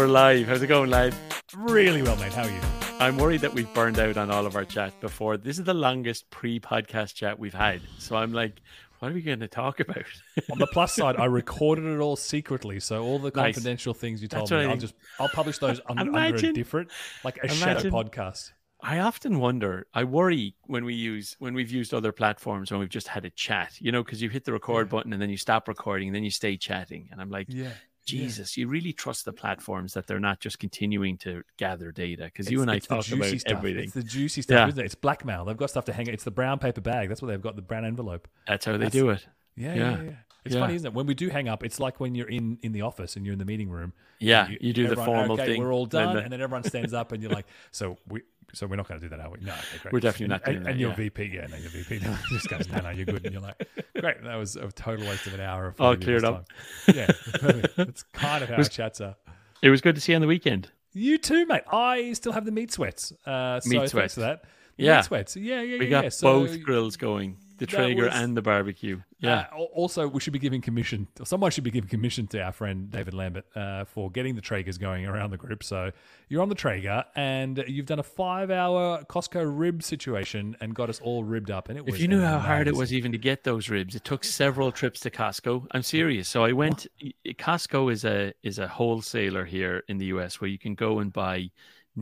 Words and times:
we're 0.00 0.06
live. 0.06 0.48
How's 0.48 0.62
it 0.62 0.66
going, 0.68 0.88
lad? 0.88 1.14
Really 1.54 2.00
well, 2.00 2.16
mate. 2.16 2.32
How 2.32 2.44
are 2.44 2.50
you? 2.50 2.60
I'm 3.00 3.18
worried 3.18 3.42
that 3.42 3.52
we've 3.52 3.70
burned 3.74 3.98
out 3.98 4.16
on 4.16 4.30
all 4.30 4.46
of 4.46 4.56
our 4.56 4.64
chat 4.64 4.98
before. 4.98 5.36
This 5.36 5.58
is 5.58 5.64
the 5.66 5.74
longest 5.74 6.30
pre-podcast 6.30 7.12
chat 7.12 7.38
we've 7.38 7.52
had, 7.52 7.82
so 7.98 8.16
I'm 8.16 8.32
like, 8.32 8.62
what 9.00 9.10
are 9.10 9.14
we 9.14 9.20
going 9.20 9.40
to 9.40 9.48
talk 9.48 9.78
about? 9.78 10.06
On 10.50 10.58
the 10.58 10.68
plus 10.68 10.94
side, 10.94 11.16
I 11.18 11.24
recorded 11.26 11.84
it 11.84 11.98
all 12.00 12.16
secretly, 12.16 12.80
so 12.80 13.02
all 13.04 13.18
the 13.18 13.30
Nice. 13.30 13.56
confidential 13.56 13.92
things 13.92 14.22
you 14.22 14.28
told 14.28 14.48
That's 14.48 14.64
me, 14.64 14.70
I'll 14.70 14.78
just 14.78 14.94
I'll 15.18 15.28
publish 15.28 15.58
those 15.58 15.82
un- 15.86 15.98
under 15.98 16.34
a 16.48 16.52
different, 16.52 16.90
like 17.22 17.36
a 17.44 17.48
shadow 17.48 17.90
podcast. 17.90 18.52
I 18.82 19.00
often 19.00 19.38
wonder. 19.38 19.86
I 19.92 20.04
worry 20.04 20.54
when 20.62 20.86
we 20.86 20.94
use 20.94 21.36
when 21.40 21.52
we've 21.52 21.70
used 21.70 21.92
other 21.92 22.12
platforms 22.12 22.70
when 22.70 22.80
we've 22.80 22.88
just 22.88 23.08
had 23.08 23.26
a 23.26 23.30
chat. 23.30 23.78
You 23.78 23.92
know, 23.92 24.02
because 24.02 24.22
you 24.22 24.30
hit 24.30 24.46
the 24.46 24.54
record 24.54 24.88
button 24.88 25.12
and 25.12 25.20
then 25.20 25.28
you 25.28 25.36
stop 25.36 25.68
recording 25.68 26.08
and 26.08 26.14
then 26.16 26.24
you 26.24 26.30
stay 26.30 26.56
chatting, 26.56 27.10
and 27.12 27.20
I'm 27.20 27.28
like, 27.28 27.48
Yeah. 27.50 27.68
Jesus, 28.10 28.56
you 28.56 28.68
really 28.68 28.92
trust 28.92 29.24
the 29.24 29.32
platforms 29.32 29.94
that 29.94 30.06
they're 30.06 30.20
not 30.20 30.40
just 30.40 30.58
continuing 30.58 31.16
to 31.18 31.42
gather 31.56 31.92
data 31.92 32.24
because 32.24 32.50
you 32.50 32.62
and 32.62 32.70
I 32.70 32.78
talk 32.78 33.06
about 33.10 33.26
stuff. 33.26 33.42
everything. 33.46 33.84
It's 33.84 33.94
the 33.94 34.02
juicy 34.02 34.42
stuff, 34.42 34.54
Yeah. 34.56 34.68
isn't 34.68 34.80
it? 34.80 34.84
It's 34.86 34.94
blackmail. 34.94 35.44
They've 35.44 35.56
got 35.56 35.70
stuff 35.70 35.84
to 35.86 35.92
hang. 35.92 36.06
It's 36.08 36.24
the 36.24 36.30
brown 36.30 36.58
paper 36.58 36.80
bag. 36.80 37.08
That's 37.08 37.22
what 37.22 37.28
they've 37.28 37.40
got. 37.40 37.56
The 37.56 37.62
brown 37.62 37.84
envelope. 37.84 38.28
That's 38.46 38.64
how 38.64 38.72
they 38.72 38.78
That's- 38.78 38.92
do 38.92 39.10
it. 39.10 39.26
Yeah, 39.56 39.74
Yeah. 39.74 39.90
yeah, 39.96 40.02
yeah. 40.02 40.10
It's 40.44 40.54
Yeah. 40.54 40.60
funny, 40.62 40.74
isn't 40.76 40.86
it? 40.86 40.94
When 40.94 41.04
we 41.06 41.14
do 41.14 41.28
hang 41.28 41.48
up, 41.48 41.62
it's 41.62 41.78
like 41.78 42.00
when 42.00 42.14
you're 42.14 42.28
in 42.28 42.58
in 42.62 42.72
the 42.72 42.80
office 42.82 43.14
and 43.16 43.26
you're 43.26 43.34
in 43.34 43.38
the 43.38 43.44
meeting 43.44 43.68
room. 43.68 43.92
Yeah, 44.18 44.48
you, 44.60 44.72
do 44.72 44.84
the 44.84 44.92
everyone, 44.92 45.06
formal 45.06 45.32
okay, 45.40 45.46
thing. 45.46 45.62
We're 45.62 45.72
all 45.72 45.86
then 45.86 46.06
done, 46.06 46.16
the- 46.16 46.22
and 46.22 46.32
then 46.32 46.40
everyone 46.40 46.64
stands 46.64 46.94
up, 46.94 47.12
and 47.12 47.22
you're 47.22 47.32
like, 47.32 47.46
"So 47.72 47.98
we, 48.08 48.22
so 48.54 48.66
we're 48.66 48.76
not 48.76 48.88
going 48.88 49.00
to 49.00 49.06
do 49.06 49.10
that, 49.14 49.20
are 49.20 49.30
we? 49.30 49.38
No, 49.40 49.52
okay, 49.52 49.90
we're 49.92 50.00
definitely 50.00 50.24
and, 50.24 50.30
not 50.30 50.44
doing 50.44 50.56
and, 50.58 50.66
that, 50.66 50.70
And 50.72 50.80
your 50.80 50.90
yeah. 50.90 50.96
VP, 50.96 51.24
yeah, 51.34 51.46
no, 51.46 51.56
your 51.56 51.70
VP 51.70 51.98
just 52.30 52.48
goes, 52.48 52.68
"No, 52.70 52.80
no, 52.80 52.88
you're 52.90 53.04
good," 53.06 53.24
and 53.24 53.32
you're 53.34 53.42
like, 53.42 53.68
"Great, 53.98 54.22
that 54.24 54.34
was 54.36 54.56
a 54.56 54.68
total 54.72 55.06
waste 55.06 55.26
of 55.26 55.34
an 55.34 55.40
hour." 55.40 55.66
Of 55.68 55.80
All 55.80 55.88
40 55.92 56.04
cleared 56.04 56.22
minutes 56.22 56.50
up. 56.86 56.94
time." 56.94 56.96
Yeah, 56.96 57.72
that's 57.76 58.02
kind 58.14 58.42
of 58.42 58.48
how 58.50 58.62
chats 58.62 59.00
are. 59.02 59.16
it 59.62 59.68
was 59.70 59.82
good 59.82 59.94
to 59.96 60.00
see 60.00 60.12
you 60.12 60.16
on 60.16 60.22
the 60.22 60.26
weekend. 60.28 60.70
You 60.94 61.18
too, 61.18 61.44
mate. 61.46 61.62
I 61.70 62.14
still 62.14 62.32
have 62.32 62.44
the 62.46 62.50
meat 62.52 62.72
sweats. 62.72 63.12
Uh, 63.26 63.60
so 63.60 63.68
Meat 63.68 63.76
thanks 63.78 63.92
sweats. 63.92 64.14
for 64.14 64.20
that. 64.20 64.42
The 64.76 64.84
Yeah. 64.84 64.96
meat 64.96 65.04
sweats. 65.04 65.36
Yeah, 65.36 65.60
yeah, 65.62 65.78
We 65.78 65.84
yeah. 65.84 65.90
got 65.90 66.04
yeah. 66.04 66.08
So, 66.10 66.40
both 66.46 66.62
grills 66.62 66.96
going, 66.96 67.36
the 67.60 67.66
Traeger 67.66 68.04
was- 68.06 68.14
and 68.14 68.36
the 68.36 68.42
barbecue. 68.42 69.00
Yeah. 69.20 69.46
Uh, 69.52 69.58
also, 69.74 70.08
we 70.08 70.18
should 70.18 70.32
be 70.32 70.38
giving 70.38 70.62
commission. 70.62 71.06
Or 71.20 71.26
someone 71.26 71.50
should 71.50 71.62
be 71.62 71.70
giving 71.70 71.90
commission 71.90 72.26
to 72.28 72.40
our 72.40 72.52
friend 72.52 72.90
David 72.90 73.12
Lambert 73.14 73.44
uh, 73.54 73.84
for 73.84 74.10
getting 74.10 74.34
the 74.34 74.40
Traegers 74.40 74.80
going 74.80 75.06
around 75.06 75.30
the 75.30 75.36
group. 75.36 75.62
So 75.62 75.92
you're 76.28 76.40
on 76.40 76.48
the 76.48 76.54
Traeger, 76.54 77.04
and 77.14 77.62
you've 77.68 77.84
done 77.86 77.98
a 77.98 78.02
five-hour 78.02 79.04
Costco 79.04 79.42
rib 79.46 79.82
situation 79.82 80.56
and 80.60 80.74
got 80.74 80.88
us 80.88 81.00
all 81.00 81.22
ribbed 81.22 81.50
up. 81.50 81.68
And 81.68 81.76
it 81.76 81.84
was 81.84 81.94
if 81.96 82.00
you 82.00 82.08
knew 82.08 82.22
how 82.22 82.38
hard 82.38 82.66
it 82.66 82.74
was 82.74 82.92
even 82.94 83.12
to 83.12 83.18
get 83.18 83.44
those 83.44 83.68
ribs, 83.68 83.94
it 83.94 84.04
took 84.04 84.24
several 84.24 84.72
trips 84.72 85.00
to 85.00 85.10
Costco. 85.10 85.66
I'm 85.72 85.82
serious. 85.82 86.28
So 86.28 86.42
I 86.42 86.52
went. 86.52 86.86
Costco 87.26 87.92
is 87.92 88.04
a 88.04 88.32
is 88.42 88.58
a 88.58 88.66
wholesaler 88.68 89.44
here 89.44 89.84
in 89.88 89.98
the 89.98 90.06
US 90.06 90.40
where 90.40 90.48
you 90.48 90.58
can 90.58 90.74
go 90.74 90.98
and 91.00 91.12
buy 91.12 91.50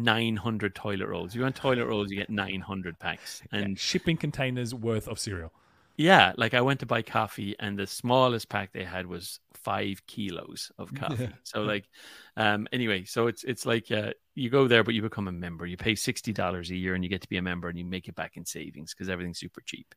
900 0.04 0.74
toilet 0.74 1.08
rolls. 1.08 1.34
You 1.34 1.42
want 1.42 1.56
toilet 1.56 1.86
rolls, 1.86 2.10
you 2.10 2.16
get 2.16 2.30
900 2.30 2.98
packs. 2.98 3.42
And 3.52 3.78
shipping 3.78 4.16
containers 4.16 4.74
worth 4.74 5.08
of 5.08 5.18
cereal. 5.18 5.52
yeah, 5.96 6.32
like 6.36 6.54
I 6.54 6.60
went 6.60 6.80
to 6.80 6.86
buy 6.86 7.02
coffee, 7.02 7.56
and 7.58 7.78
the 7.78 7.86
smallest 7.86 8.48
pack 8.48 8.72
they 8.72 8.84
had 8.84 9.06
was 9.06 9.40
five 9.54 10.06
kilos 10.06 10.70
of 10.78 10.94
coffee. 10.94 11.30
So 11.42 11.62
like, 11.62 11.88
um, 12.36 12.68
anyway, 12.72 13.04
so 13.04 13.26
it's 13.26 13.44
it's 13.44 13.66
like 13.66 13.90
uh, 13.90 14.12
you 14.34 14.48
go 14.50 14.68
there, 14.68 14.84
but 14.84 14.94
you 14.94 15.02
become 15.02 15.28
a 15.28 15.32
member. 15.32 15.66
You 15.66 15.76
pay 15.76 15.94
sixty 15.96 16.32
dollars 16.32 16.70
a 16.70 16.76
year, 16.76 16.94
and 16.94 17.02
you 17.02 17.10
get 17.10 17.22
to 17.22 17.28
be 17.28 17.36
a 17.38 17.42
member, 17.42 17.68
and 17.68 17.78
you 17.78 17.84
make 17.84 18.08
it 18.08 18.14
back 18.14 18.36
in 18.36 18.44
savings 18.46 18.94
because 18.94 19.08
everything's 19.08 19.40
super 19.40 19.60
cheap. 19.62 19.94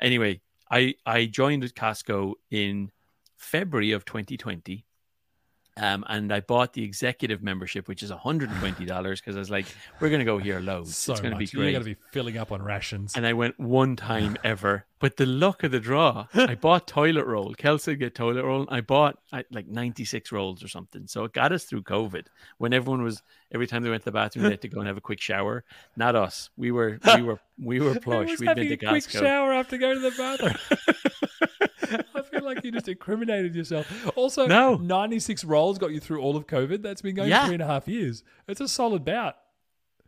Anyway, 0.00 0.40
I 0.70 0.94
I 1.06 1.26
joined 1.26 1.64
at 1.64 1.74
Costco 1.74 2.34
in 2.50 2.90
February 3.36 3.92
of 3.92 4.04
2020. 4.04 4.84
Um, 5.78 6.04
and 6.08 6.32
I 6.32 6.40
bought 6.40 6.72
the 6.72 6.82
executive 6.82 7.42
membership, 7.42 7.86
which 7.86 8.02
is 8.02 8.10
$120 8.10 9.12
because 9.12 9.36
I 9.36 9.38
was 9.38 9.50
like, 9.50 9.66
we're 10.00 10.08
going 10.08 10.18
to 10.18 10.24
go 10.24 10.38
here 10.38 10.60
loads. 10.60 10.96
So 10.96 11.12
it's 11.12 11.20
going 11.20 11.32
to 11.32 11.38
be 11.38 11.46
great. 11.46 11.62
You're 11.62 11.72
going 11.72 11.84
to 11.84 11.94
be 11.94 12.00
filling 12.10 12.36
up 12.36 12.50
on 12.50 12.62
rations. 12.62 13.14
And 13.16 13.24
I 13.26 13.32
went 13.32 13.58
one 13.60 13.94
time 13.96 14.36
ever. 14.44 14.86
But 15.00 15.16
the 15.16 15.26
luck 15.26 15.62
of 15.62 15.70
the 15.70 15.78
draw, 15.78 16.26
I 16.34 16.56
bought 16.56 16.88
toilet 16.88 17.24
roll. 17.24 17.54
Kelsey 17.54 17.94
get 17.94 18.16
toilet 18.16 18.44
roll. 18.44 18.66
I 18.68 18.80
bought 18.80 19.18
I, 19.32 19.44
like 19.52 19.68
96 19.68 20.32
rolls 20.32 20.64
or 20.64 20.66
something. 20.66 21.06
So 21.06 21.22
it 21.22 21.32
got 21.32 21.52
us 21.52 21.64
through 21.64 21.82
COVID 21.82 22.26
when 22.56 22.72
everyone 22.72 23.02
was, 23.02 23.22
every 23.52 23.68
time 23.68 23.84
they 23.84 23.90
went 23.90 24.02
to 24.02 24.06
the 24.06 24.12
bathroom, 24.12 24.44
they 24.44 24.50
had 24.50 24.62
to 24.62 24.68
go 24.68 24.80
and 24.80 24.88
have 24.88 24.96
a 24.96 25.00
quick 25.00 25.20
shower. 25.20 25.62
Not 25.96 26.16
us. 26.16 26.50
We 26.56 26.72
were, 26.72 26.98
we 27.14 27.22
were, 27.22 27.38
we 27.62 27.78
were 27.78 27.94
plush. 28.00 28.40
We'd 28.40 28.46
been 28.54 28.56
to 28.56 28.74
a 28.74 28.76
quick 28.76 29.04
Costco. 29.04 29.20
shower 29.20 29.52
after 29.52 29.78
going 29.78 30.02
to 30.02 30.10
the 30.10 30.16
bathroom. 30.16 31.47
Feel 32.38 32.44
like 32.44 32.64
you 32.64 32.72
just 32.72 32.88
incriminated 32.88 33.54
yourself. 33.54 33.86
Also, 34.16 34.46
No. 34.46 34.76
96 34.76 35.44
rolls 35.44 35.78
got 35.78 35.90
you 35.92 36.00
through 36.00 36.20
all 36.20 36.36
of 36.36 36.46
COVID. 36.46 36.82
That's 36.82 37.02
been 37.02 37.14
going 37.14 37.28
Yeah. 37.30 37.44
three 37.46 37.54
and 37.54 37.62
a 37.62 37.66
half 37.66 37.86
years. 37.88 38.24
It's 38.46 38.60
a 38.60 38.68
solid 38.68 39.04
bout. 39.04 39.36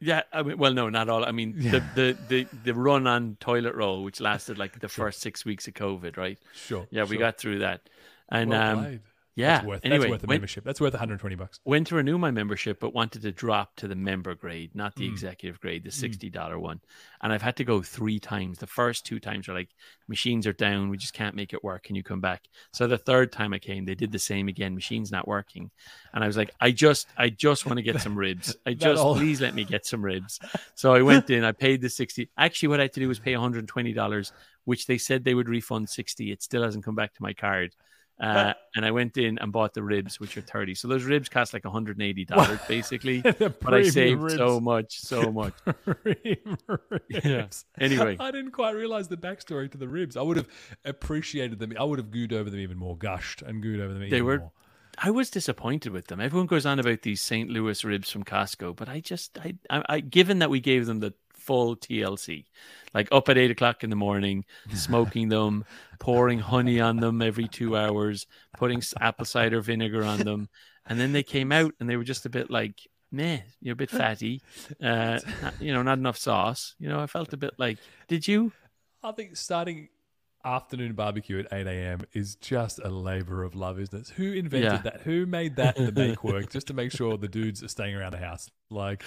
Yeah, 0.03 0.23
I 0.33 0.43
mean, 0.43 0.57
well, 0.57 0.73
no, 0.73 0.89
not 0.89 1.11
all. 1.11 1.27
I 1.27 1.31
mean, 1.31 1.55
the, 1.59 1.85
the 1.95 2.17
the 2.29 2.47
the 2.65 2.73
run 2.75 3.07
on 3.07 3.37
toilet 3.39 3.75
roll, 3.75 4.03
which 4.03 4.19
lasted 4.19 4.57
like 4.57 4.81
the 4.81 4.89
first 4.89 5.21
six 5.21 5.45
weeks 5.45 5.69
of 5.69 5.75
COVID, 5.75 6.17
right? 6.17 6.39
Sure. 6.55 6.87
Yeah, 6.91 7.05
we 7.05 7.19
got 7.19 7.37
through 7.37 7.59
that, 7.59 7.83
and 8.31 8.49
well 8.49 8.79
um. 8.79 9.01
Yeah. 9.37 9.57
That's 9.59 9.67
worth, 9.67 9.81
anyway, 9.85 9.99
that's 9.99 10.11
worth 10.11 10.25
a 10.25 10.27
went, 10.27 10.41
membership. 10.41 10.65
That's 10.65 10.81
worth 10.81 10.93
120 10.93 11.35
bucks. 11.37 11.61
went 11.65 11.87
to 11.89 11.95
renew 11.95 12.19
my 12.19 12.31
membership, 12.31 12.81
but 12.81 12.93
wanted 12.95 13.23
to 13.23 13.33
drop 13.33 13.77
to 13.77 13.89
the 13.89 13.95
member 13.95 14.35
grade, 14.35 14.75
not 14.75 14.95
Mm. 14.95 14.99
the 14.99 15.07
executive 15.07 15.61
grade, 15.61 15.85
the 15.85 15.91
sixty 15.91 16.29
dollar 16.31 16.59
one. 16.59 16.81
And 17.23 17.33
I've 17.33 17.43
had 17.43 17.57
to 17.57 17.65
go 17.65 17.83
three 17.83 18.19
times. 18.19 18.59
The 18.59 18.67
first 18.67 19.07
two 19.07 19.21
times 19.21 19.49
are 19.49 19.55
like 19.55 19.69
machines 20.09 20.47
are 20.47 20.53
down, 20.53 20.89
we 20.89 20.97
just 20.97 21.15
can't 21.15 21.37
make 21.37 21.53
it 21.53 21.63
work. 21.63 21.85
Can 21.85 21.95
you 21.97 22.03
come 22.03 22.21
back? 22.21 22.43
So 22.73 22.87
the 22.87 22.99
third 22.99 23.31
time 23.33 23.53
I 23.53 23.59
came, 23.59 23.85
they 23.85 23.95
did 23.95 24.13
the 24.13 24.19
same 24.19 24.49
again. 24.49 24.75
Machines 24.75 25.13
not 25.13 25.29
working, 25.29 25.71
and 26.13 26.25
I 26.25 26.27
was 26.27 26.37
like, 26.37 26.51
I 26.61 26.71
just, 26.73 27.07
I 27.17 27.29
just 27.31 27.67
want 27.67 27.77
to 27.79 27.83
get 27.83 28.01
some 28.01 28.17
ribs. 28.19 28.57
I 28.67 28.75
just 28.75 29.01
all- 29.03 29.15
please 29.15 29.41
let 29.41 29.55
me 29.55 29.65
get 29.65 29.87
some 29.87 30.03
ribs. 30.05 30.39
So 30.75 30.95
I 30.95 31.03
went 31.03 31.29
in, 31.29 31.45
I 31.45 31.53
paid 31.53 31.83
the 31.83 31.91
sixty. 31.91 32.31
Actually, 32.39 32.69
what 32.69 32.81
I 32.81 32.85
had 32.85 32.95
to 32.95 33.01
do 33.01 33.09
was 33.09 33.19
pay 33.19 33.35
one 33.37 33.43
hundred 33.43 33.69
twenty 33.69 33.93
dollars, 33.93 34.33
which 34.65 34.87
they 34.87 34.97
said 34.97 35.25
they 35.25 35.35
would 35.35 35.49
refund 35.49 35.91
sixty. 35.91 36.33
It 36.33 36.43
still 36.43 36.63
hasn't 36.63 36.85
come 36.85 36.95
back 36.95 37.13
to 37.15 37.23
my 37.23 37.35
card. 37.35 37.75
Uh, 38.21 38.53
and 38.77 38.85
I 38.85 38.91
went 38.91 39.17
in 39.17 39.39
and 39.39 39.51
bought 39.51 39.75
the 39.75 39.83
ribs, 39.83 40.21
which 40.21 40.37
are 40.37 40.43
thirty. 40.43 40.75
So 40.75 40.89
those 40.89 41.05
ribs 41.05 41.29
cost 41.29 41.53
like 41.55 41.65
one 41.65 41.73
hundred 41.73 41.97
and 41.97 42.03
eighty 42.03 42.25
dollars, 42.25 42.59
basically. 42.69 43.21
But 43.23 43.73
I 43.75 43.89
saved 43.89 44.21
ribs. 44.21 44.37
so 44.37 44.61
much, 44.61 45.01
so 45.01 45.33
much. 45.33 45.55
Ribs. 47.25 47.65
Anyway. 47.79 48.17
I 48.21 48.31
didn't 48.31 48.53
quite 48.53 48.75
realize 48.75 49.09
the 49.09 49.17
backstory 49.17 49.71
to 49.73 49.79
the 49.79 49.89
ribs. 49.89 50.17
I 50.17 50.23
would 50.23 50.37
have 50.37 50.49
appreciated 50.85 51.59
them. 51.59 51.73
I 51.79 51.85
would 51.85 51.99
have 51.99 52.09
gooed 52.11 52.33
over 52.33 52.51
them 52.51 52.61
even 52.61 52.77
more, 52.77 52.97
gushed 52.97 53.43
and 53.43 53.63
gooed 53.63 53.81
over 53.81 53.93
them 53.93 54.03
even 54.03 54.11
They 54.11 54.23
were. 54.23 54.39
more. 54.41 54.53
I 54.99 55.11
was 55.11 55.31
disappointed 55.31 55.93
with 55.93 56.09
them. 56.09 56.21
Everyone 56.21 56.47
goes 56.47 56.67
on 56.67 56.79
about 56.79 57.03
these 57.03 57.23
St. 57.23 57.49
Louis 57.49 57.85
ribs 57.85 58.11
from 58.11 58.25
Costco, 58.25 58.77
but 58.77 58.89
I 58.89 59.01
just, 59.01 59.39
I, 59.39 59.55
I, 59.71 59.83
I 59.89 60.01
given 60.01 60.41
that 60.41 60.51
we 60.51 60.61
gave 60.61 60.85
them 60.87 61.01
the 61.01 61.15
full 61.41 61.77
TLC, 61.77 62.45
like 62.95 63.09
up 63.11 63.29
at 63.29 63.39
eight 63.39 63.51
o'clock 63.51 63.83
in 63.83 63.91
the 63.91 63.97
morning, 63.97 64.45
smoking 64.75 65.29
them, 65.29 65.65
pouring 65.99 66.39
honey 66.39 66.81
on 66.81 66.97
them 66.97 67.23
every 67.23 67.49
two 67.49 67.77
hours, 67.77 68.27
putting 68.57 68.83
apple 69.01 69.25
cider 69.25 69.61
vinegar 69.61 70.05
on 70.05 70.19
them, 70.19 70.49
and 70.87 71.01
then 71.01 71.13
they 71.13 71.23
came 71.23 71.53
out 71.53 71.73
and 71.81 71.89
they 71.89 71.97
were 71.97 72.05
just 72.05 72.27
a 72.27 72.31
bit 72.31 72.51
like, 72.51 72.81
meh, 73.13 73.41
you're 73.61 73.73
a 73.73 73.77
bit 73.77 73.91
fatty, 73.91 74.41
uh, 74.83 75.19
not- 75.43 75.61
you 75.61 75.73
know, 75.73 75.83
not 75.83 75.99
enough 75.99 76.19
sauce. 76.19 76.75
You 76.79 76.89
know, 76.89 77.01
I 77.01 77.07
felt 77.07 77.33
a 77.33 77.37
bit 77.37 77.55
like, 77.59 77.79
did 78.09 78.27
you? 78.29 78.53
I 79.03 79.13
think 79.13 79.37
starting 79.37 79.89
afternoon 80.45 80.95
barbecue 80.95 81.39
at 81.39 81.47
8 81.53 81.67
a.m. 81.67 82.01
is 82.13 82.35
just 82.37 82.79
a 82.79 82.89
labor 82.89 83.43
of 83.45 83.55
love, 83.55 83.79
isn't 83.81 83.99
it? 84.01 84.09
Who 84.17 84.33
invented 84.33 84.73
Yeah. 84.73 84.79
that? 84.83 85.01
Who 85.03 85.27
made 85.27 85.57
that 85.57 85.77
the 85.77 85.93
make 85.93 86.25
work 86.25 86.51
just 86.51 86.67
to 86.69 86.75
make 86.75 86.93
sure 86.93 87.17
the 87.17 87.29
dudes 87.29 87.63
are 87.63 87.69
staying 87.69 87.95
around 87.95 88.13
the 88.13 88.19
house? 88.19 88.51
Like, 88.71 89.03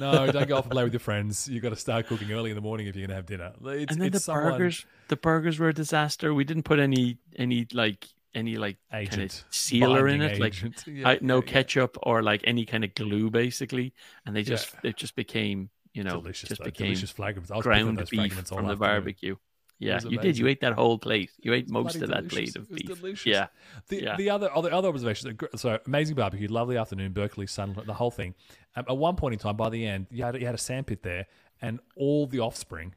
no, 0.00 0.30
don't 0.32 0.48
go 0.48 0.56
off 0.56 0.64
and 0.64 0.72
play 0.72 0.84
with 0.84 0.92
your 0.92 1.00
friends. 1.00 1.48
You've 1.48 1.62
got 1.62 1.70
to 1.70 1.76
start 1.76 2.06
cooking 2.06 2.32
early 2.32 2.50
in 2.50 2.56
the 2.56 2.60
morning 2.62 2.86
if 2.86 2.96
you're 2.96 3.06
going 3.06 3.10
to 3.10 3.16
have 3.16 3.26
dinner. 3.26 3.52
It's, 3.78 3.92
and 3.92 4.00
then 4.02 4.10
the 4.12 4.20
someone- 4.20 4.52
burgers 4.52 4.86
the 5.08 5.16
burgers 5.16 5.58
were 5.58 5.68
a 5.68 5.74
disaster 5.74 6.34
we 6.34 6.44
didn't 6.44 6.64
put 6.64 6.78
any 6.78 7.16
any 7.36 7.66
like 7.72 8.06
any 8.34 8.56
like 8.58 8.76
kind 8.92 9.06
of 9.06 9.12
Agent. 9.14 9.44
sealer 9.50 10.06
in 10.06 10.20
it 10.20 10.38
like. 10.38 10.54
Yeah, 10.86 11.08
I, 11.08 11.18
no 11.22 11.36
yeah, 11.36 11.42
ketchup 11.42 11.96
or 12.02 12.22
like 12.22 12.42
any 12.44 12.66
kind 12.66 12.84
of 12.84 12.94
glue 12.94 13.30
basically 13.30 13.94
and 14.26 14.36
they 14.36 14.42
just 14.42 14.74
it 14.82 14.96
just 14.96 15.16
became 15.16 15.70
you 15.94 16.04
know 16.04 16.20
delicious, 16.20 16.50
just 16.50 16.60
though. 16.60 16.66
became 16.66 16.88
delicious 16.88 17.10
fragments. 17.10 17.50
I 17.50 17.56
was 17.56 17.64
ground 17.64 17.96
those 17.98 18.10
beef 18.10 18.20
fragments 18.20 18.50
from 18.50 18.66
the 18.66 18.72
afternoon. 18.72 18.78
barbecue 18.78 19.36
yeah 19.80 20.00
you 20.08 20.18
did 20.18 20.36
you 20.36 20.46
ate 20.48 20.60
that 20.60 20.72
whole 20.74 20.98
plate 20.98 21.30
you 21.40 21.52
ate 21.52 21.68
most 21.70 21.96
of 21.96 22.08
that 22.08 22.28
delicious. 22.28 22.52
plate 22.52 22.56
of 22.56 22.68
beef 22.68 22.86
delicious. 22.86 23.26
yeah 23.26 23.46
The, 23.88 24.02
Yeah. 24.02 24.16
the 24.16 24.30
other 24.30 24.50
other 24.54 24.72
other 24.72 24.88
observations. 24.88 25.36
uh, 25.42 25.56
So 25.56 25.78
amazing 25.86 26.16
barbecue, 26.16 26.48
lovely 26.48 26.76
afternoon, 26.76 27.12
Berkeley 27.12 27.46
sun, 27.46 27.76
the 27.86 27.94
whole 27.94 28.10
thing. 28.10 28.34
Um, 28.76 28.84
at 28.88 28.96
one 28.96 29.16
point 29.16 29.34
in 29.34 29.38
time, 29.38 29.56
by 29.56 29.68
the 29.70 29.86
end, 29.86 30.06
you 30.10 30.24
had 30.24 30.34
you 30.40 30.46
had 30.46 30.54
a 30.54 30.58
sandpit 30.58 31.02
there, 31.02 31.26
and 31.62 31.80
all 31.96 32.26
the 32.26 32.40
offspring, 32.40 32.94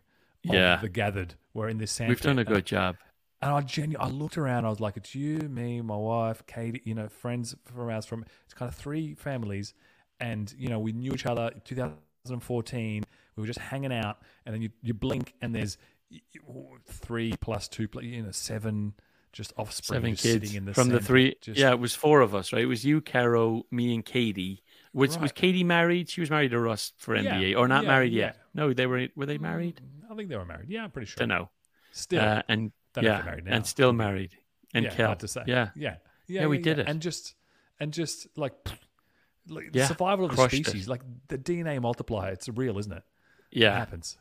of 0.50 0.56
Yeah. 0.56 0.78
the 0.82 0.90
gathered 0.90 1.36
were 1.54 1.70
in 1.70 1.78
this 1.78 1.92
sandpit. 1.92 2.18
we've 2.18 2.22
done 2.22 2.38
a 2.40 2.42
And- 2.42 2.48
good 2.56 2.66
job 2.66 2.96
And 3.44 3.52
I 3.52 3.62
genuinely, 3.62 4.08
I 4.08 4.10
looked 4.22 4.38
around. 4.38 4.66
I 4.66 4.70
was 4.70 4.80
like, 4.80 4.98
it's 4.98 5.14
you, 5.16 5.38
me, 5.50 5.82
my 5.82 5.96
wife, 5.98 6.44
Katie. 6.48 6.82
You 6.86 6.94
know, 6.96 7.08
friends 7.10 7.56
from 7.66 7.90
us 7.90 8.06
from 8.06 8.24
it's 8.46 8.54
kind 8.54 8.70
of 8.70 8.76
three 8.76 9.16
families, 9.16 9.74
and 10.20 10.54
you 10.58 10.68
know 10.70 10.80
we 10.80 10.92
knew 10.94 11.12
each 11.14 11.26
other. 11.26 11.52
2014, 12.26 13.04
we 13.36 13.42
were 13.42 13.48
just 13.48 13.60
hanging 13.60 13.94
out, 13.94 14.18
and 14.46 14.54
then 14.54 14.62
you 14.62 14.70
you 14.82 14.94
blink, 14.94 15.34
and 15.42 15.56
there's 15.56 15.78
three 16.88 17.34
plus 17.40 17.68
two, 17.68 17.88
pl- 17.88 18.04
you 18.04 18.24
know, 18.24 18.32
seven 18.32 18.94
just 19.34 19.54
offspring 19.58 19.98
Seven 19.98 20.12
just 20.12 20.24
kids 20.24 20.34
sitting 20.50 20.58
in 20.58 20.66
the 20.66 20.74
from 20.74 20.90
the 20.90 21.00
three. 21.00 21.36
just- 21.42 21.58
Yeah, 21.60 21.72
it 21.72 21.80
was 21.80 21.96
four 21.96 22.20
of 22.22 22.36
us, 22.36 22.52
right? 22.52 22.62
It 22.64 22.68
was 22.68 22.84
you, 22.86 23.00
Caro, 23.02 23.66
me, 23.72 23.94
and 23.94 24.04
Katie. 24.06 24.62
Was 24.94 25.18
was 25.18 25.32
Katie 25.32 25.64
married? 25.64 26.10
She 26.10 26.20
was 26.20 26.30
married 26.30 26.52
to 26.52 26.60
Russ 26.60 26.92
for 26.98 27.16
Yeah, 27.16 27.36
MBA, 27.36 27.56
or 27.58 27.68
not 27.70 27.84
yeah, 27.84 27.90
married 27.90 28.12
yeah. 28.12 28.26
yet? 28.26 28.38
No, 28.54 28.74
they 28.74 28.86
were. 28.88 29.08
Were 29.16 29.26
they 29.26 29.38
married? 29.38 29.80
I 30.10 30.16
think 30.16 30.28
they 30.28 30.36
were 30.36 30.44
married. 30.46 30.70
Yeah, 30.70 30.84
I'm 30.84 30.92
pretty 30.92 31.06
sure. 31.06 31.20
Don't 31.20 31.30
know. 31.30 31.50
Still, 31.94 32.22
Uh, 32.22 32.42
and 32.50 32.74
don't 32.94 33.06
yeah, 33.06 33.38
and 33.46 33.66
still 33.66 33.94
married. 33.94 34.38
And 34.74 34.84
yeah, 34.86 34.92
Kel. 34.96 35.16
to 35.16 35.28
say. 35.30 35.44
Yeah, 35.48 35.70
yeah, 35.76 35.96
yeah. 36.28 36.42
Yeah, 36.42 36.48
we 36.48 36.58
did 36.58 36.80
it. 36.80 36.88
and 36.90 37.02
just 37.02 37.36
and 37.80 37.94
just 37.94 38.28
like, 38.38 38.54
like 39.48 39.66
Yeah, 39.74 39.84
the 39.84 39.88
survival 39.88 40.26
of 40.26 40.32
the 40.32 40.36
crushed 40.38 40.56
it. 40.56 40.66
species, 40.66 40.90
like 40.90 41.02
the 41.30 41.38
DNA 41.38 41.82
multiplier. 41.82 42.32
It's 42.34 42.50
real, 42.50 42.78
isn't 42.78 42.92
it? 42.92 43.04
Yeah, 43.50 43.68
It 43.70 43.72
yeah, 43.72 43.78
happens. 43.80 44.18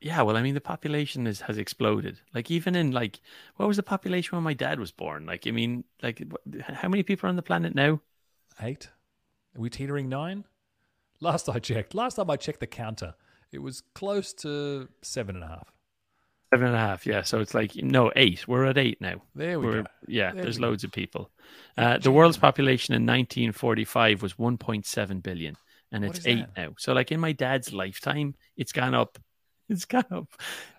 Yeah. 0.00 0.22
Well, 0.22 0.36
I 0.36 0.42
mean, 0.42 0.54
the 0.54 0.60
population 0.60 1.26
is, 1.26 1.40
has 1.42 1.58
exploded. 1.58 2.20
Like 2.34 2.50
even 2.50 2.74
in 2.76 2.92
like, 2.92 3.20
what 3.56 3.66
was 3.66 3.76
the 3.76 3.82
population 3.82 4.36
when 4.36 4.44
my 4.44 4.54
dad 4.54 4.78
was 4.80 4.92
born? 4.92 5.26
Like, 5.26 5.46
I 5.46 5.50
mean, 5.50 5.84
like, 6.02 6.22
how 6.62 6.88
many 6.88 7.02
people 7.02 7.26
are 7.26 7.30
on 7.30 7.36
the 7.36 7.42
planet 7.42 7.74
now? 7.74 8.00
Eight. 8.60 8.90
Are 9.56 9.60
we 9.60 9.70
teetering 9.70 10.08
nine? 10.08 10.44
Last 11.20 11.48
I 11.48 11.58
checked, 11.58 11.94
last 11.94 12.14
time 12.16 12.30
I 12.30 12.36
checked 12.36 12.60
the 12.60 12.66
counter, 12.66 13.14
it 13.50 13.58
was 13.58 13.80
close 13.94 14.32
to 14.34 14.88
seven 15.02 15.36
and 15.36 15.44
a 15.44 15.48
half. 15.48 15.72
Seven 16.52 16.68
and 16.68 16.76
a 16.76 16.80
half. 16.80 17.06
Yeah. 17.06 17.22
So 17.22 17.40
it's 17.40 17.54
like 17.54 17.74
no 17.76 18.10
eight. 18.16 18.48
We're 18.48 18.64
at 18.66 18.78
eight 18.78 19.00
now. 19.00 19.22
There 19.34 19.60
we 19.60 19.66
We're, 19.66 19.82
go. 19.82 19.86
yeah, 20.06 20.32
There 20.32 20.42
there's 20.42 20.58
go. 20.58 20.66
loads 20.68 20.84
of 20.84 20.92
people. 20.92 21.30
Uh, 21.76 21.98
the 21.98 22.10
world's 22.10 22.38
population 22.38 22.94
in 22.94 23.04
1945 23.04 24.22
was 24.22 24.34
1.7 24.34 25.22
billion, 25.22 25.56
and 25.92 26.04
What 26.04 26.16
it's 26.16 26.26
eight 26.26 26.46
that? 26.54 26.56
now. 26.56 26.74
So, 26.78 26.92
like 26.92 27.12
in 27.12 27.20
my 27.20 27.32
dad's 27.32 27.72
lifetime, 27.72 28.34
it's 28.56 28.72
gone 28.72 28.94
up. 28.94 29.18
It's 29.70 29.86
of 30.10 30.28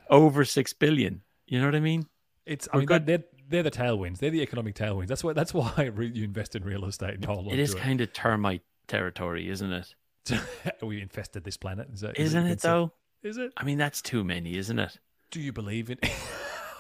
over 0.09 0.43
six 0.45 0.73
billion. 0.73 1.21
You 1.47 1.59
know 1.59 1.65
what 1.65 1.75
I 1.75 1.79
mean? 1.79 2.07
It's 2.45 2.67
I 2.71 2.77
We're 2.77 2.79
mean 2.81 2.87
good. 2.87 3.05
they're 3.05 3.23
they're 3.47 3.63
the 3.63 3.71
tailwinds. 3.71 4.19
They're 4.19 4.29
the 4.29 4.41
economic 4.41 4.75
tailwinds. 4.75 5.07
That's 5.07 5.23
why 5.23 5.33
that's 5.33 5.53
why 5.53 5.91
you 5.99 6.23
invest 6.23 6.55
in 6.55 6.63
real 6.63 6.85
estate 6.85 7.15
and 7.15 7.25
hold 7.25 7.47
on 7.47 7.53
It 7.53 7.59
is 7.59 7.73
to 7.73 7.79
kind 7.79 8.01
of 8.01 8.13
termite 8.13 8.61
territory, 8.87 9.49
isn't 9.49 9.71
it? 9.71 9.95
it. 10.29 10.41
we 10.81 11.01
infested 11.01 11.43
this 11.43 11.57
planet. 11.57 11.87
Is 11.93 12.01
that, 12.01 12.17
is 12.17 12.27
Isn't 12.29 12.47
it 12.47 12.61
though? 12.61 12.91
Is 13.23 13.37
it? 13.37 13.51
I 13.57 13.63
mean, 13.63 13.77
that's 13.77 14.01
too 14.01 14.23
many, 14.23 14.55
isn't 14.57 14.79
it? 14.79 14.97
Do 15.31 15.41
you 15.41 15.51
believe 15.51 15.89
in? 15.89 15.97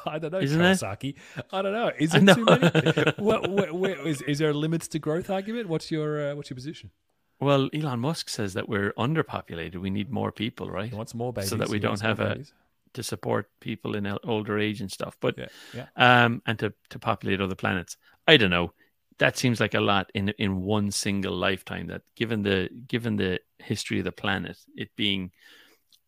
I 0.05 0.17
don't 0.17 0.31
know, 0.31 0.39
Isn't 0.39 0.61
it? 0.61 0.63
Kawasaki. 0.63 1.15
I 1.51 1.61
don't 1.61 1.73
know. 1.73 1.91
Is 1.99 2.15
it 2.15 2.23
know. 2.23 2.33
too 2.33 2.45
many? 2.45 3.11
what, 3.17 3.49
what, 3.49 3.73
where, 3.73 4.07
is, 4.07 4.21
is 4.21 4.39
there 4.39 4.53
limits 4.53 4.87
to 4.89 4.99
growth 4.99 5.29
argument? 5.29 5.67
What's 5.67 5.91
your 5.91 6.31
uh, 6.31 6.35
what's 6.35 6.49
your 6.49 6.55
position? 6.55 6.91
Well, 7.39 7.69
Elon 7.73 7.99
Musk 7.99 8.29
says 8.29 8.53
that 8.53 8.67
we're 8.67 8.91
underpopulated. 8.93 9.75
We 9.77 9.89
need 9.89 10.09
more 10.11 10.31
people, 10.31 10.69
right, 10.69 10.89
He 10.89 10.95
wants 10.95 11.13
more 11.13 11.31
babies. 11.31 11.49
So 11.49 11.55
that 11.57 11.69
we 11.69 11.79
don't 11.79 12.01
have 12.01 12.19
a- 12.19 12.29
babies. 12.35 12.53
to 12.93 13.03
support 13.03 13.49
people 13.59 13.95
in 13.95 14.05
older 14.23 14.57
age 14.59 14.81
and 14.81 14.91
stuff. 14.91 15.15
But 15.21 15.37
Yeah, 15.37 15.47
yeah. 15.73 15.85
um, 15.95 16.41
and 16.45 16.57
to, 16.59 16.73
to 16.89 16.99
populate 16.99 17.39
other 17.41 17.55
planets. 17.55 17.97
I 18.27 18.37
don't 18.37 18.49
know. 18.49 18.73
That 19.19 19.37
seems 19.37 19.59
like 19.59 19.73
a 19.73 19.81
lot 19.81 20.09
in 20.13 20.29
in 20.37 20.61
one 20.61 20.91
single 20.91 21.35
lifetime. 21.35 21.87
That 21.87 22.03
given 22.15 22.41
the 22.41 22.69
given 22.87 23.17
the 23.17 23.39
history 23.57 23.99
of 23.99 24.05
the 24.05 24.13
planet, 24.13 24.57
it 24.75 24.89
being 24.95 25.31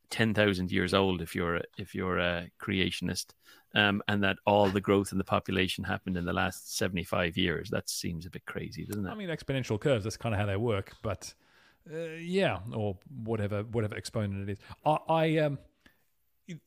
ten 0.09 0.33
thousand 0.33 0.71
years 0.71 0.93
old, 0.93 1.21
if 1.21 1.35
you're 1.35 1.57
a, 1.57 1.63
if 1.77 1.93
you're 1.93 2.19
a 2.19 2.47
creationist, 2.61 3.33
um, 3.73 4.01
and 4.07 4.23
that 4.23 4.37
all 4.45 4.67
the 4.69 4.81
growth 4.81 5.11
in 5.11 5.17
the 5.17 5.23
population 5.23 5.83
happened 5.83 6.17
in 6.17 6.25
the 6.25 6.33
last 6.33 6.77
seventy 6.77 7.03
five 7.03 7.37
years, 7.37 7.69
that 7.69 7.89
seems 7.89 8.25
a 8.25 8.29
bit 8.29 8.45
crazy, 8.45 8.85
doesn't 8.85 9.05
it? 9.05 9.09
I 9.09 9.15
mean, 9.15 9.29
exponential 9.29 9.79
curves. 9.79 10.03
That's 10.03 10.17
kind 10.17 10.35
of 10.35 10.39
how 10.39 10.45
they 10.45 10.57
work. 10.57 10.93
But 11.01 11.33
uh, 11.91 11.97
yeah, 12.19 12.59
or 12.73 12.97
whatever 13.23 13.63
whatever 13.63 13.95
exponent 13.95 14.49
it 14.49 14.53
is. 14.53 14.59
I, 14.85 14.97
I 15.09 15.37
um, 15.37 15.59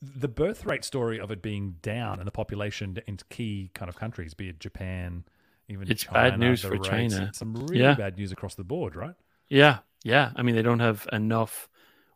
the 0.01 0.27
birth 0.27 0.65
rate 0.65 0.83
story 0.83 1.19
of 1.19 1.31
it 1.31 1.41
being 1.41 1.75
down 1.81 2.19
and 2.19 2.27
the 2.27 2.31
population 2.31 2.97
in 3.07 3.17
key 3.29 3.71
kind 3.73 3.89
of 3.89 3.95
countries, 3.97 4.33
be 4.33 4.49
it 4.49 4.59
Japan, 4.59 5.25
even 5.67 5.89
It's 5.89 6.03
bad 6.05 6.39
news 6.39 6.61
for 6.61 6.71
rates, 6.71 6.87
China. 6.87 7.31
Some 7.33 7.53
really 7.55 7.81
Yeah. 7.81 7.95
bad 7.95 8.17
news 8.17 8.31
across 8.31 8.55
the 8.55 8.63
board, 8.63 8.95
right? 8.95 9.15
Yeah, 9.49 9.79
yeah. 10.03 10.31
I 10.35 10.41
mean, 10.41 10.55
they 10.55 10.61
don't 10.63 10.79
have 10.79 11.07
enough 11.11 11.69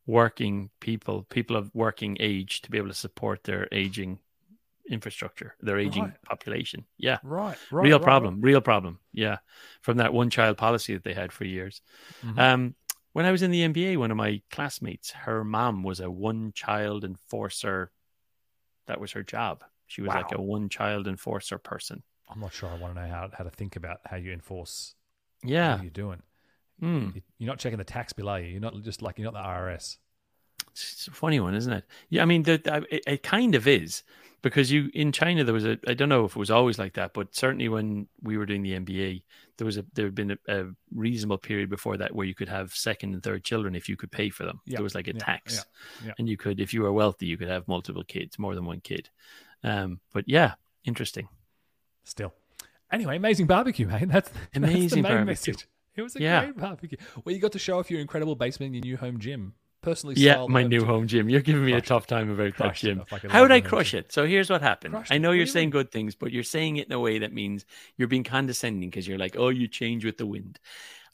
working 0.08 0.72
people, 0.80 1.24
people 1.30 1.56
of 1.56 1.74
working 1.76 2.18
age, 2.20 2.62
to 2.62 2.72
be 2.72 2.78
able 2.78 2.88
to 2.88 2.94
support 2.94 3.44
their 3.44 3.68
aging 3.72 4.20
infrastructure, 4.90 5.56
their 5.62 5.78
aging 5.80 6.04
Right. 6.04 6.22
population. 6.24 6.86
Yeah. 6.98 7.20
Right, 7.24 7.58
right. 7.72 7.84
real 7.88 7.98
right, 7.98 8.04
problem 8.04 8.42
real 8.42 8.62
problem 8.62 9.00
yeah 9.14 9.38
from 9.82 9.98
that 9.98 10.14
one 10.14 10.30
child 10.30 10.58
policy 10.58 10.94
that 10.94 11.04
they 11.04 11.14
had 11.14 11.32
for 11.32 11.46
years 11.46 11.82
Mhm. 12.24 12.38
um 12.40 12.76
when 13.14 13.26
i 13.26 13.32
was 13.32 13.42
in 13.42 13.52
the 13.52 13.62
mba 13.70 13.98
one 13.98 14.12
of 14.12 14.18
my 14.18 14.42
classmates 14.52 15.12
her 15.12 15.44
mom 15.44 15.84
was 15.84 16.00
a 16.00 16.10
one 16.10 16.52
child 16.54 17.04
enforcer 17.04 17.92
that 18.88 19.00
was 19.00 19.12
her 19.14 19.24
job 19.24 19.64
she 19.88 20.02
was 20.02 20.10
like 20.10 20.32
a 20.32 20.42
one 20.42 20.70
child 20.70 21.08
enforcer 21.08 21.58
person 21.58 22.04
I'm 22.32 22.40
not 22.42 22.54
sure. 22.54 22.70
I 22.70 22.76
want 22.76 22.94
to 22.96 23.02
know 23.02 23.08
how 23.10 23.30
how 23.38 23.44
to 23.44 23.50
think 23.50 23.76
about 23.76 24.02
how 24.06 24.18
you 24.18 24.32
enforce 24.32 24.94
yeah 25.44 25.76
what 25.76 25.84
you're 25.84 25.90
doing. 26.06 26.22
You- 26.82 27.22
You're 27.40 27.48
not 27.54 27.58
checking 27.60 27.78
the 27.80 27.84
tax 27.84 28.14
bill, 28.14 28.30
are 28.30 28.40
you? 28.40 28.48
You're 28.52 28.62
not 28.62 28.76
just 28.84 29.02
like 29.02 29.18
you're 29.18 29.32
not 29.32 29.34
the 29.42 29.48
IRS. 29.50 29.98
It's 30.72 31.08
a 31.08 31.12
funny 31.12 31.40
one 31.40 31.56
isn't 31.56 31.74
it 31.74 31.84
yeah 32.10 32.22
i 32.22 32.26
mean 32.26 32.44
the, 32.44 32.58
the, 32.58 32.86
it, 32.96 33.04
it 33.08 33.24
kind 33.24 33.56
of 33.56 33.68
is 33.68 34.04
because 34.42 34.72
you 34.72 34.90
in 34.94 35.12
china 35.12 35.44
there 35.44 35.54
was 35.54 35.66
a 35.66 35.78
i 35.88 35.94
don't 35.94 36.10
know 36.10 36.26
if 36.26 36.36
it 36.36 36.40
was 36.40 36.52
always 36.52 36.80
like 36.80 36.94
that 36.94 37.14
but 37.14 37.34
certainly 37.36 37.68
when 37.70 38.08
we 38.22 38.38
were 38.38 38.46
doing 38.46 38.62
the 38.64 38.72
mba 38.80 39.22
there 39.58 39.66
was 39.66 39.78
a 39.78 39.86
there 39.94 40.06
had 40.06 40.16
been 40.16 40.32
a, 40.32 40.38
a 40.48 40.66
reasonable 40.94 41.38
period 41.38 41.70
before 41.70 41.98
that 41.98 42.14
where 42.16 42.26
you 42.26 42.34
could 42.36 42.50
have 42.50 42.72
second 42.74 43.14
and 43.14 43.24
third 43.24 43.44
children 43.44 43.76
if 43.76 43.90
you 43.90 43.98
could 43.98 44.12
pay 44.12 44.30
for 44.30 44.46
them 44.46 44.62
Yeah, 44.66 44.78
there 44.78 44.84
was 44.84 44.96
like 44.96 45.08
a 45.08 45.14
tax 45.14 45.66
and 46.18 46.30
you 46.30 46.38
could 46.38 46.60
if 46.60 46.74
you 46.74 46.82
were 46.82 46.94
wealthy 46.94 47.26
you 47.26 47.38
could 47.38 47.50
have 47.50 47.68
multiple 47.68 48.04
kids 48.04 48.40
more 48.40 48.56
than 48.56 48.66
one 48.66 48.80
kid 48.82 49.10
um 49.64 50.00
but 50.14 50.24
yeah 50.28 50.54
interesting 50.86 51.28
Still. 52.06 52.34
Anyway, 52.92 53.18
amazing 53.18 53.46
barbecue, 53.46 53.86
mate. 53.86 54.08
That's, 54.08 54.30
that's 54.30 54.52
the 54.54 54.58
Amazing 54.58 55.02
main 55.04 55.12
barbecue. 55.12 55.26
message. 55.26 55.68
It 55.96 56.02
was 56.02 56.16
a 56.16 56.22
Yeah. 56.22 56.46
great 56.46 56.58
barbecue. 56.58 56.98
Well, 57.24 57.36
you 57.36 57.40
got 57.42 57.52
to 57.52 57.60
show 57.60 57.78
off 57.78 57.92
your 57.92 58.00
incredible 58.00 58.36
basement 58.36 58.70
in 58.70 58.74
your 58.84 58.94
new 58.94 58.98
home 58.98 59.20
gym. 59.20 59.54
Personally 59.82 60.16
yeah 60.18 60.46
my 60.50 60.64
new 60.64 60.80
gym. 60.80 60.88
home 60.88 61.08
gym 61.08 61.30
you're 61.30 61.42
giving 61.42 61.64
me 61.64 61.74
a 61.74 61.82
tough 61.82 62.06
time 62.06 62.30
about 62.30 62.58
that 62.58 62.76
gym 62.76 63.02
how 63.30 63.42
would 63.42 63.52
i 63.52 63.62
crush 63.62 63.94
it 63.94 64.12
so 64.12 64.26
here's 64.26 64.50
what 64.50 64.62
happened 64.62 64.94
Crushed 64.94 65.12
i 65.12 65.18
know 65.18 65.32
you're 65.32 65.46
saying 65.46 65.70
good 65.70 65.90
things 65.92 66.16
but 66.16 66.32
you're 66.34 66.44
saying 66.44 66.76
it 66.78 66.88
in 66.88 66.92
a 66.94 67.00
way 67.00 67.20
that 67.20 67.32
means 67.34 67.66
you're 67.96 68.10
being 68.10 68.26
condescending 68.26 68.90
because 68.90 69.08
you're 69.08 69.18
like 69.18 69.36
oh 69.38 69.50
you 69.50 69.68
change 69.70 70.04
with 70.04 70.18
the 70.18 70.26
wind 70.26 70.60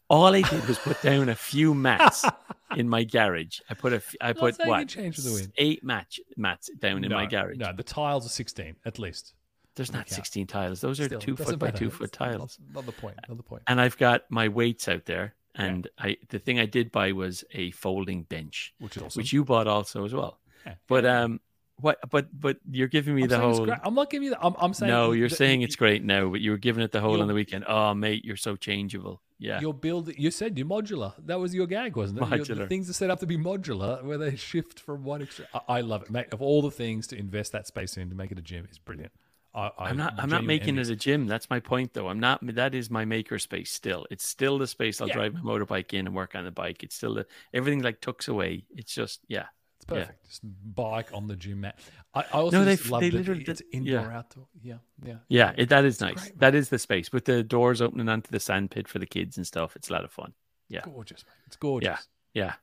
all 0.10 0.34
i 0.34 0.42
did 0.42 0.68
was 0.68 0.80
put 0.80 1.00
down 1.04 1.30
a 1.30 1.36
few 1.36 1.76
mats 1.76 2.26
in 2.76 2.90
my 2.90 3.04
garage 3.04 3.60
i 3.70 3.76
put 3.76 3.94
a 3.94 3.98
f- 3.98 4.16
i 4.20 4.34
put 4.34 4.56
what 4.66 4.88
change 4.88 5.16
with 5.18 5.26
the 5.26 5.34
wind. 5.34 5.52
eight 5.58 5.84
match 5.84 6.20
mats 6.36 6.70
down 6.80 7.04
in 7.04 7.10
no, 7.12 7.18
my 7.18 7.28
garage 7.28 7.58
No, 7.58 7.72
the 7.72 7.84
tiles 7.84 8.26
are 8.26 8.30
16 8.30 8.76
at 8.86 8.98
least. 8.98 9.34
there's 9.76 9.94
not 9.94 10.10
16 10.10 10.48
tiles 10.48 10.82
those 10.82 11.00
are 11.00 11.06
Still, 11.06 11.20
two 11.20 11.36
foot 11.38 11.60
by 11.60 11.68
matter. 11.68 11.78
two 11.78 11.92
foot 11.92 12.12
tiles 12.12 12.58
Not, 12.74 12.86
the 12.88 12.92
point. 12.92 13.18
Not 13.28 13.38
the 13.38 13.44
point. 13.44 13.62
and 13.68 13.80
I've 13.80 13.98
got 13.98 14.24
my 14.30 14.48
weights 14.48 14.88
out 14.88 15.06
there. 15.06 15.36
Yeah. 15.58 15.66
And 15.66 15.88
I 15.98 16.18
the 16.30 16.40
thing 16.40 16.60
I 16.60 16.66
did 16.66 16.92
buy 16.92 17.12
was 17.14 17.44
a 17.52 17.72
folding 17.72 18.24
bench, 18.24 18.74
Which 18.80 18.98
is 18.98 19.04
awesome. 19.04 19.20
which 19.20 19.34
you 19.34 19.44
bought 19.46 19.68
also 19.68 20.06
as 20.06 20.14
well. 20.14 20.40
Yeah. 20.66 20.76
But 20.88 21.06
um, 21.06 21.40
what? 21.78 21.98
But 22.10 22.28
but 22.40 22.58
you're 22.70 22.88
giving 22.88 23.16
me 23.16 23.24
I'm 23.24 23.30
the 23.30 23.40
whole. 23.40 23.70
I'm 23.84 23.94
not 23.96 24.10
giving 24.10 24.26
you 24.26 24.32
that. 24.32 24.40
I'm, 24.46 24.56
I'm 24.60 24.74
saying 24.74 24.92
No, 24.92 25.12
you're 25.12 25.30
that 25.30 25.36
saying 25.36 25.62
it's 25.62 25.76
great 25.76 26.04
now, 26.04 26.30
but 26.30 26.42
you 26.42 26.52
were 26.52 26.58
giving 26.58 26.84
it 26.84 26.92
the 26.92 27.02
whole 27.02 27.22
on 27.22 27.28
the 27.28 27.34
weekend. 27.34 27.66
Oh, 27.68 27.94
mate, 27.94 28.24
you're 28.26 28.38
so 28.38 28.56
changeable. 28.56 29.22
Yeah, 29.38 29.60
You're 29.60 29.74
building. 29.74 30.16
You 30.18 30.32
said 30.32 30.58
you're 30.58 30.66
modular. 30.66 31.14
That 31.26 31.42
was 31.42 31.54
your 31.54 31.68
gag, 31.68 31.98
wasn't 31.98 32.22
it? 32.22 32.30
Your- 32.30 32.46
the 32.46 32.54
Modular. 32.54 32.70
things 32.70 32.90
are 32.90 32.94
set 32.94 33.10
up 33.10 33.20
to 33.20 33.26
be 33.26 33.38
modular, 33.38 34.02
where 34.02 34.18
they 34.18 34.38
shift 34.38 34.80
from 34.80 35.04
one 35.04 35.22
extra. 35.22 35.46
I, 35.54 35.80
I 35.80 35.82
love 35.82 36.04
it, 36.04 36.10
mate. 36.10 36.28
Of 36.32 36.42
all 36.42 36.62
the 36.62 36.72
things 36.72 37.06
to 37.08 37.18
invest 37.18 37.52
that 37.52 37.68
space 37.68 37.98
in 37.98 38.10
to 38.10 38.16
make 38.16 38.32
it 38.32 38.40
a 38.40 38.42
gym 38.42 38.66
is 38.72 38.78
brilliant. 38.80 39.12
I, 39.56 39.72
I'm 39.80 39.98
not. 39.98 40.16
I'm 40.18 40.30
not 40.30 40.44
making 40.44 40.78
envy 40.78 40.92
it 40.92 40.94
a 40.94 40.96
gym. 40.98 41.28
That's 41.28 41.50
my 41.50 41.60
point, 41.62 41.94
though. 41.94 42.10
I'm 42.10 42.20
not. 42.20 42.40
That 42.56 42.76
is 42.76 42.90
my 42.92 43.06
maker 43.06 43.40
space. 43.40 43.72
Still, 43.72 44.06
it's 44.12 44.28
still 44.28 44.58
the 44.58 44.68
space 44.68 45.00
I'll 45.00 45.08
Yeah. 45.08 45.14
drive 45.16 45.34
my 45.36 45.40
motorbike 45.40 45.94
in 45.94 46.08
and 46.08 46.16
work 46.16 46.36
on 46.36 46.44
the 46.44 46.52
bike. 46.52 46.84
It's 46.84 46.96
still 46.96 47.14
the, 47.16 47.26
everything 47.54 47.82
like 47.82 48.02
tucks 48.02 48.28
away. 48.28 48.66
It's 48.76 48.94
just 48.94 49.22
yeah. 49.30 49.46
It's 49.78 49.86
perfect. 49.86 50.26
Just 50.28 50.42
bike 50.44 51.10
on 51.14 51.28
the 51.28 51.36
gym 51.36 51.62
mat. 51.62 51.80
I, 52.14 52.22
I 52.22 52.24
also 52.32 52.60
No, 52.60 52.66
they- 52.66 52.76
they 52.76 53.12
literally 53.12 53.44
it's 53.48 53.62
did- 53.62 53.68
indoor, 53.74 54.02
yeah. 54.02 54.18
outdoor. 54.18 54.48
Yeah, 54.62 54.78
yeah. 55.04 55.16
Yeah, 55.28 55.54
it, 55.58 55.70
that 55.70 55.84
is 55.86 55.96
It's 55.96 56.02
nice. 56.02 56.14
great, 56.22 56.40
that 56.40 56.56
is 56.56 56.70
the 56.70 56.80
space 56.80 57.12
with 57.12 57.26
the 57.26 57.44
doors 57.44 57.82
opening 57.82 58.08
onto 58.10 58.32
the 58.32 58.40
sand 58.40 58.72
pit 58.72 58.88
for 58.88 59.00
the 59.00 59.06
kids 59.06 59.38
and 59.38 59.46
stuff. 59.46 59.76
It's 59.76 59.90
a 59.90 59.94
lot 59.94 60.04
of 60.06 60.12
fun. 60.12 60.34
Yeah. 60.70 60.82
Gorgeous, 60.86 61.26
man. 61.26 61.36
It's 61.48 61.56
gorgeous. 61.58 62.08
Yeah, 62.34 62.44
yeah. 62.46 62.54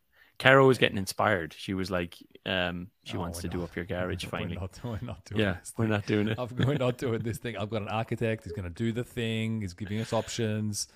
Caro 0.42 0.66
was 0.66 0.78
getting 0.78 0.98
inspired. 0.98 1.54
She 1.56 1.72
was 1.74 1.90
like, 1.90 2.16
um, 2.44 2.88
she 3.04 3.14
No, 3.14 3.20
wants 3.20 3.38
we're 3.38 3.42
to 3.42 3.48
do 3.48 3.62
up 3.62 3.76
your 3.76 3.84
garage 3.94 4.24
We're 4.24 4.30
finally. 4.30 4.56
not, 4.56 4.78
we're 4.84 4.98
not 5.00 5.24
doing 5.24 5.40
Yeah, 5.40 5.56
we're 5.76 5.86
not 5.86 6.04
doing 6.06 6.28
it. 6.28 6.38
I'm 6.38 6.48
we're 6.66 6.74
not 6.74 6.98
doing 7.04 7.22
this 7.22 7.38
thing. 7.38 7.56
I've 7.56 7.70
got 7.70 7.82
an 7.82 7.88
architect. 7.88 8.44
He's 8.44 8.52
going 8.52 8.64
to 8.64 8.70
do 8.74 8.90
the 8.92 9.04
thing. 9.04 9.60
He's 9.60 9.74
giving 9.74 10.00
us 10.00 10.12
options. 10.12 10.88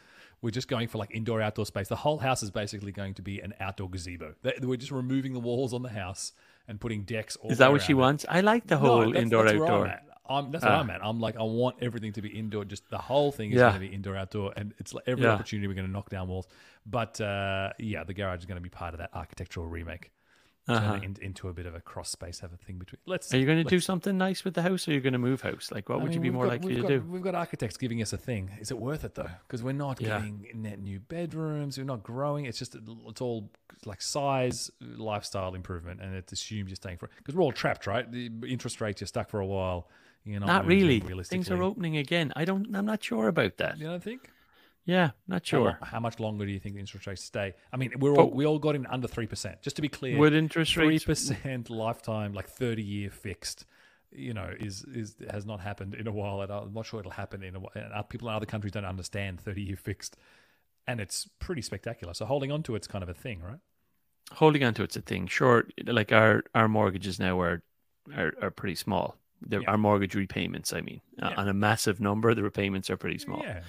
We're 0.43 0.51
just 0.51 0.69
going 0.69 0.89
for 0.89 0.99
like 0.99 1.15
indoor 1.15 1.41
outdoor 1.41 1.65
space. 1.67 1.89
The 1.89 1.97
whole 1.97 2.19
house 2.19 2.43
is 2.43 2.51
basically 2.51 2.93
going 2.93 3.15
to 3.15 3.23
be 3.23 3.41
an 3.41 3.55
outdoor 3.61 3.89
gazebo. 3.89 4.35
We're 4.61 4.77
just 4.77 4.93
removing 4.93 5.33
the 5.33 5.41
walls 5.41 5.73
on 5.73 5.83
the 5.83 5.89
house 5.89 6.33
and 6.69 6.81
putting 6.81 7.05
decks. 7.05 7.37
All 7.37 7.51
Is 7.51 7.59
that 7.59 7.71
what 7.73 7.83
she 7.83 7.93
it. 7.93 7.97
wants? 7.97 8.27
I 8.29 8.41
like 8.41 8.67
the 8.67 8.75
No, 8.75 8.81
whole 8.81 8.99
that's- 9.07 9.23
indoor 9.23 9.45
that's 9.45 9.55
outdoor. 9.61 9.95
I'm, 10.29 10.51
that's 10.51 10.65
what 10.65 10.73
Ah. 10.73 10.81
I'm 10.81 10.91
at. 10.91 11.05
I'm 11.05 11.21
like, 11.21 11.37
I 11.37 11.43
want 11.43 11.77
everything 11.83 12.13
to 12.15 12.23
be 12.23 12.29
indoor. 12.29 12.65
Just 12.65 12.89
the 12.91 12.99
whole 12.99 13.33
thing 13.33 13.51
is 13.51 13.57
Yeah. 13.57 13.71
going 13.71 13.75
to 13.75 13.89
be 13.89 13.95
indoor, 13.95 14.17
outdoor, 14.17 14.53
and 14.57 14.75
it's 14.79 14.93
like 14.95 15.05
every 15.07 15.25
Yeah. 15.25 15.31
opportunity 15.33 15.67
we're 15.69 15.75
going 15.75 15.87
to 15.87 15.93
knock 15.93 16.11
down 16.11 16.29
walls. 16.29 16.47
But 16.85 17.21
uh, 17.21 17.73
yeah, 17.79 18.05
the 18.05 18.15
garage 18.15 18.41
is 18.41 18.47
going 18.47 18.57
to 18.57 18.63
be 18.63 18.69
part 18.71 18.95
of 18.95 18.99
that 18.99 19.11
architectural 19.15 19.67
remake. 19.67 20.11
it 20.69 21.05
in, 21.05 21.17
into 21.23 21.49
a 21.49 21.53
bit 21.53 21.65
of 21.65 21.77
a 21.77 21.81
cross 21.81 22.11
space, 22.11 22.41
have 22.41 22.53
a 22.53 22.57
thing 22.57 22.77
between. 22.77 22.99
Let's. 23.07 23.33
Are 23.33 23.39
you 23.39 23.47
going 23.47 23.63
to 23.63 23.71
do 23.71 23.79
something 23.79 24.19
nice 24.19 24.45
with 24.45 24.55
the 24.55 24.63
house, 24.63 24.89
or 24.89 24.91
are 24.91 24.95
you 24.95 25.01
going 25.01 25.13
to 25.13 25.19
move 25.21 25.41
house? 25.41 25.71
Like, 25.71 25.89
what 25.89 26.01
I 26.01 26.03
would 26.03 26.13
you 26.13 26.19
be 26.19 26.29
more 26.31 26.45
got- 26.47 26.51
likely 26.55 26.69
we've 26.75 26.77
to 26.79 26.83
got, 26.83 26.89
do? 26.89 27.01
We've 27.09 27.23
got 27.23 27.37
architects 27.37 27.77
giving 27.77 28.03
us 28.03 28.13
a 28.13 28.17
thing. 28.19 28.51
Is 28.61 28.73
it 28.73 28.79
worth 28.79 29.05
it 29.05 29.15
though? 29.15 29.31
Because 29.47 29.63
we're 29.63 29.71
not 29.75 30.01
Yeah. 30.01 30.19
getting 30.19 30.45
net 30.55 30.81
new 30.81 30.99
bedrooms. 30.99 31.79
We're 31.79 31.85
not 31.85 32.03
growing. 32.03 32.47
It's 32.47 32.59
just 32.59 32.75
it's 32.75 33.21
all 33.21 33.49
like 33.85 34.03
size, 34.03 34.69
lifestyle 34.81 35.55
improvement, 35.55 36.01
and 36.01 36.17
it's 36.17 36.33
assumed 36.33 36.69
you're 36.69 36.75
staying 36.75 36.99
for. 36.99 37.11
Because 37.19 37.37
we're 37.37 37.43
all 37.45 37.53
trapped, 37.53 37.87
right? 37.87 38.11
The 38.11 38.29
interest 38.49 38.81
rates 38.81 39.01
you're 39.01 39.07
stuck 39.07 39.31
for 39.31 39.39
a 39.39 39.47
while. 39.47 39.89
You're 40.27 40.41
not, 40.41 40.47
Not 40.47 40.67
really. 40.67 41.01
Things 41.01 41.51
are 41.51 41.63
opening 41.63 41.97
again. 41.97 42.33
I 42.35 42.45
don't. 42.45 42.75
I'm 42.75 42.85
not 42.85 43.03
sure 43.03 43.29
about 43.29 43.59
that. 43.59 43.79
You 43.79 43.87
don't 43.87 44.03
think? 44.03 44.31
Yeah, 44.85 45.11
not 45.27 45.45
sure. 45.45 45.79
How, 45.83 45.99
much 45.99 46.21
longer 46.21 46.47
do 46.47 46.53
you 46.53 46.61
think 46.61 46.77
the 46.77 46.81
interest 46.81 47.09
rates 47.09 47.25
stay? 47.25 47.55
I 47.73 47.77
mean, 47.77 47.93
we're 47.99 48.15
all, 48.15 48.31
we 48.31 48.47
all 48.47 48.61
got 48.61 48.77
in 48.77 48.87
under 48.87 49.09
three 49.09 49.27
percent. 49.27 49.63
Just 49.63 49.77
to 49.77 49.83
be 49.83 49.89
clear, 49.89 50.17
Would 50.19 50.33
interest 50.33 50.75
three 50.75 50.87
rates? 50.89 51.05
percent 51.05 51.71
lifetime, 51.71 52.35
like 52.35 52.49
thirty 52.49 52.83
year 52.83 53.11
fixed. 53.11 53.67
You 54.13 54.35
know, 54.35 54.49
is 54.59 54.85
is 54.85 55.17
has 55.31 55.45
not 55.47 55.61
happened 55.61 55.95
in 55.95 56.07
a 56.07 56.13
while. 56.13 56.41
And 56.41 56.53
I'm 56.53 56.73
not 56.73 56.87
sure 56.87 57.01
it'll 57.01 57.13
happen 57.13 57.43
in 57.43 57.57
a 57.57 57.61
while. 57.61 57.73
And 57.75 58.09
people 58.09 58.29
in 58.29 58.35
other 58.35 58.47
countries 58.47 58.73
don't 58.73 58.85
understand 58.85 59.41
thirty 59.41 59.63
year 59.63 59.77
fixed, 59.77 60.17
and 60.87 61.01
it's 61.01 61.29
pretty 61.41 61.63
spectacular. 61.63 62.15
So 62.15 62.25
holding 62.25 62.51
on 62.51 62.63
to 62.65 62.75
it's 62.77 62.87
kind 62.87 63.03
of 63.03 63.09
a 63.09 63.15
thing, 63.15 63.43
right? 63.43 63.59
Holding 64.33 64.63
on 64.65 64.75
to 64.75 64.83
it's 64.85 64.97
a 64.97 65.03
thing. 65.03 65.27
Sure, 65.27 65.67
like 65.85 66.13
our 66.13 66.45
our 66.55 66.69
mortgages 66.69 67.19
now 67.19 67.41
are 67.41 67.63
are, 68.17 68.35
are 68.41 68.51
pretty 68.53 68.77
small. 68.77 69.17
The, 69.43 69.61
Yeah. 69.61 69.71
Our 69.71 69.79
mortgage 69.79 70.15
repayments, 70.15 70.73
I 70.73 70.81
mean, 70.81 71.01
uh, 71.23 71.31
Yeah. 71.31 71.41
on 71.41 71.49
a 71.49 71.55
massive 71.55 72.01
number, 72.01 72.35
the 72.35 72.43
repayments 72.43 72.91
are 72.91 72.97
pretty 72.97 73.19
small. 73.19 73.43
Yeah. 73.43 73.63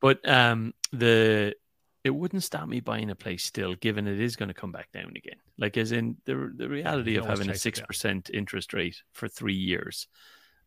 But 0.00 0.26
um, 0.28 0.74
the 0.92 1.54
it 2.02 2.10
wouldn't 2.10 2.42
stop 2.42 2.66
me 2.66 2.80
buying 2.80 3.10
a 3.10 3.14
place 3.14 3.44
still, 3.44 3.74
given 3.74 4.06
it 4.08 4.18
is 4.18 4.34
going 4.34 4.48
to 4.48 4.54
come 4.54 4.72
back 4.72 4.90
down 4.90 5.12
again. 5.16 5.36
Like 5.58 5.76
as 5.76 5.92
in 5.92 6.16
the 6.24 6.50
the 6.56 6.68
reality 6.68 7.16
of 7.16 7.26
having 7.26 7.50
a 7.50 7.54
six 7.54 7.80
percent 7.80 8.30
interest 8.32 8.72
rate 8.72 9.02
for 9.12 9.28
three 9.28 9.54
years 9.54 10.06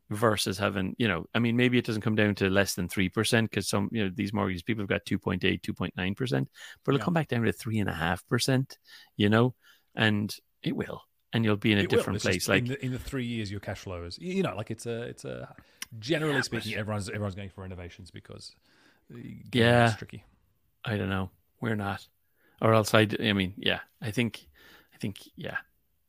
versus 0.09 0.57
having, 0.59 0.95
you 0.99 1.07
know, 1.07 1.25
I 1.33 1.39
mean, 1.39 1.55
maybe 1.57 1.77
it 1.79 1.85
doesn't 1.85 2.01
come 2.03 2.15
down 2.15 2.35
to 2.35 2.49
less 2.49 2.75
than 2.75 2.87
three 2.87 3.09
percent 3.09 3.49
because 3.49 3.67
some, 3.67 3.89
you 3.91 4.03
know, 4.03 4.11
these 4.13 4.33
mortgages 4.33 4.61
people 4.61 4.83
have 4.83 4.89
got 4.89 5.05
2.8, 5.05 5.41
2.9 5.61 6.15
percent, 6.15 6.49
but 6.83 6.93
it'll 6.93 7.05
come 7.05 7.13
back 7.15 7.29
down 7.29 7.41
to 7.43 7.51
three 7.53 7.79
and 7.79 7.89
a 7.89 7.93
half 7.93 8.27
percent, 8.27 8.77
you 9.17 9.29
know, 9.29 9.55
and 9.95 10.35
it 10.61 10.75
will, 10.75 11.01
and 11.33 11.43
you'll 11.43 11.55
be 11.57 11.71
in 11.71 11.79
a 11.79 11.81
It 11.81 11.89
different 11.89 12.21
place. 12.21 12.47
Like 12.47 12.59
in 12.63 12.67
the, 12.69 12.85
in 12.85 12.91
the 12.91 12.99
three 12.99 13.25
years, 13.25 13.51
your 13.51 13.59
cash 13.59 13.79
flow 13.79 14.03
is 14.03 14.17
you 14.19 14.43
know 14.43 14.55
like 14.55 14.71
it's 14.71 14.85
a 14.85 15.03
it's 15.03 15.25
a 15.25 15.53
generally 15.99 16.35
Yeah, 16.35 16.41
speaking, 16.41 16.75
everyone's 16.75 17.09
everyone's 17.09 17.35
going 17.35 17.49
for 17.49 17.61
renovations 17.61 18.11
because 18.11 18.55
uh, 19.13 19.17
Yeah. 19.51 19.87
it's 19.89 19.97
tricky. 19.97 20.23
I 20.85 20.97
don't 20.97 21.09
know. 21.09 21.29
We're 21.61 21.75
not. 21.75 22.07
Or 22.61 22.73
else 22.73 22.93
I, 22.93 23.07
I 23.19 23.33
mean, 23.33 23.53
yeah, 23.57 23.79
I 24.01 24.11
think, 24.11 24.47
I 24.93 24.97
think, 24.97 25.17
yeah, 25.35 25.57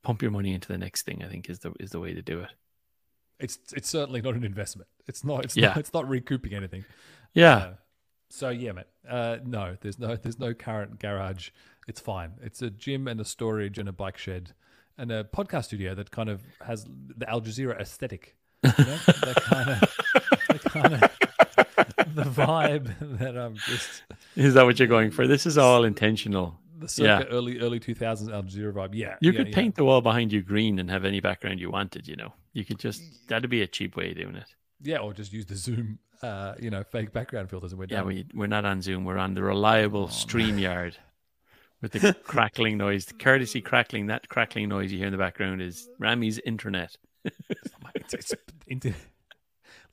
pump 0.02 0.22
your 0.22 0.30
money 0.30 0.52
into 0.54 0.68
the 0.68 0.78
next 0.78 1.02
thing. 1.02 1.22
I 1.24 1.28
think 1.28 1.48
is 1.50 1.60
the 1.60 1.72
is 1.80 1.90
the 1.90 2.00
way 2.00 2.12
to 2.14 2.22
do 2.22 2.40
it. 2.40 2.50
It's 3.40 3.58
it's 3.74 3.88
certainly 3.88 4.20
not 4.20 4.34
an 4.34 4.44
investment. 4.44 4.88
It's 5.06 5.24
not. 5.24 5.44
It's 5.44 5.56
Yeah. 5.56 5.68
not. 5.68 5.78
It's 5.78 5.92
not 5.92 6.08
recouping 6.08 6.54
anything. 6.54 6.84
Yeah, 7.34 7.56
Uh, 7.56 7.74
so 8.30 8.50
yeah, 8.50 8.72
mate. 8.72 8.86
Uh, 9.08 9.38
no, 9.44 9.76
there's 9.80 9.98
no 9.98 10.16
there's 10.16 10.38
no 10.38 10.54
current 10.54 11.00
garage. 11.00 11.50
It's 11.88 12.00
fine. 12.00 12.34
It's 12.42 12.62
a 12.62 12.70
gym 12.70 13.08
and 13.08 13.20
a 13.20 13.24
storage 13.24 13.78
and 13.78 13.88
a 13.88 13.92
bike 13.92 14.16
shed 14.18 14.54
and 14.98 15.10
a 15.12 15.24
podcast 15.24 15.64
studio 15.64 15.94
that 15.94 16.10
kind 16.10 16.28
of 16.28 16.42
has 16.64 16.86
the 17.16 17.28
Al 17.28 17.40
Jazeera 17.40 17.78
aesthetic. 17.80 18.36
You 18.62 18.70
know? 18.78 18.96
that 19.06 19.40
kind 19.44 19.70
of 19.70 19.80
the 20.48 20.68
kind 20.70 20.94
of 20.94 22.14
the 22.14 22.22
vibe 22.22 22.94
that 23.18 23.36
I'm 23.36 23.56
just 23.56 24.02
is 24.36 24.54
that 24.54 24.64
what 24.64 24.78
you're 24.78 24.88
going 24.88 25.10
for? 25.10 25.26
This 25.26 25.46
is 25.46 25.58
all 25.58 25.84
intentional. 25.84 26.58
the 26.78 26.88
circa 26.88 27.26
early 27.30 27.60
early 27.60 27.78
2000s 27.80 28.32
Al 28.32 28.42
Jazeera 28.44 28.72
vibe. 28.72 28.90
Yeah, 28.94 29.16
You 29.20 29.32
yeah, 29.32 29.38
could 29.38 29.48
yeah. 29.48 29.54
paint 29.54 29.74
the 29.76 29.84
wall 29.84 30.00
behind 30.00 30.32
you 30.32 30.42
green 30.42 30.78
and 30.78 30.90
have 30.90 31.04
any 31.04 31.20
background 31.20 31.60
you 31.60 31.70
wanted. 31.70 32.08
You 32.08 32.16
know, 32.16 32.32
you 32.52 32.64
could 32.64 32.78
just 32.78 33.02
that'd 33.28 33.50
be 33.50 33.62
a 33.62 33.66
cheap 33.66 33.96
way 33.96 34.10
of 34.12 34.16
doing 34.16 34.36
it. 34.36 34.54
yeah, 34.80 34.98
or 34.98 35.12
just 35.12 35.32
use 35.32 35.46
the 35.46 35.56
Zoom, 35.56 35.98
uh, 36.22 36.54
you 36.58 36.70
know, 36.70 36.82
fake 36.84 37.12
background 37.12 37.50
filters, 37.50 37.72
and 37.72 37.78
we're 37.78 37.86
Yeah, 37.90 38.02
we 38.02 38.26
we're 38.34 38.46
not 38.46 38.64
on 38.64 38.80
Zoom. 38.80 39.04
We're 39.04 39.18
on 39.18 39.34
the 39.34 39.42
reliable 39.42 40.04
Oh, 40.04 40.06
StreamYard 40.08 40.94
with 41.84 41.92
the 41.92 42.14
crackling 42.24 42.76
noise, 42.76 43.04
the 43.06 43.14
courtesy 43.14 43.60
crackling. 43.60 44.06
That 44.06 44.28
crackling 44.28 44.68
noise 44.68 44.90
you 44.90 44.98
hear 44.98 45.06
in 45.06 45.12
the 45.12 45.18
background 45.18 45.62
is 45.62 45.88
Rami's 46.00 46.38
internet. 46.40 46.96
It's- 47.94 48.12
it's 48.12 48.34
inter- 48.66 48.94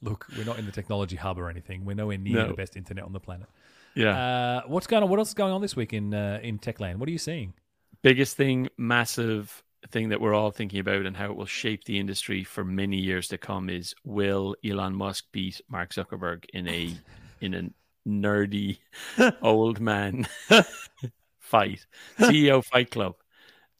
Look, 0.01 0.25
we're 0.35 0.43
not 0.45 0.57
in 0.57 0.65
the 0.65 0.71
technology 0.71 1.15
hub 1.15 1.37
or 1.37 1.47
anything. 1.49 1.85
We're 1.85 1.93
nowhere 1.95 2.17
near 2.17 2.37
No. 2.37 2.47
the 2.47 2.53
best 2.55 2.75
internet 2.75 3.03
on 3.05 3.13
the 3.13 3.19
planet. 3.19 3.47
Yeah. 3.93 4.17
Uh, 4.17 4.61
what's 4.67 4.87
going 4.87 5.03
on? 5.03 5.09
What 5.09 5.19
else 5.19 5.27
is 5.29 5.33
going 5.35 5.53
on 5.53 5.61
this 5.61 5.75
week 5.75 5.93
in 5.93 6.13
uh, 6.13 6.39
in 6.41 6.57
Techland? 6.57 6.95
What 6.95 7.07
are 7.07 7.11
you 7.11 7.17
seeing? 7.19 7.53
biggest 8.01 8.35
thing, 8.35 8.67
massive 8.77 9.61
thing 9.91 10.09
that 10.09 10.19
we're 10.19 10.33
all 10.33 10.49
thinking 10.49 10.79
about 10.79 11.05
and 11.05 11.15
how 11.15 11.25
it 11.25 11.35
will 11.35 11.45
shape 11.45 11.83
the 11.83 11.99
industry 11.99 12.43
for 12.43 12.63
many 12.63 12.97
years 12.97 13.27
to 13.27 13.37
come 13.37 13.69
is 13.69 13.93
will 14.03 14.55
Elon 14.65 14.95
Musk 14.95 15.25
beat 15.31 15.61
Mark 15.69 15.93
Zuckerberg 15.93 16.45
in 16.53 16.67
a 16.67 16.97
in 17.41 17.53
a 17.53 17.69
nerdy 18.09 18.79
old 19.43 19.79
man 19.79 20.25
fight 21.51 21.85
CEO 22.19 22.63
Fight 22.63 22.89
Club. 22.89 23.15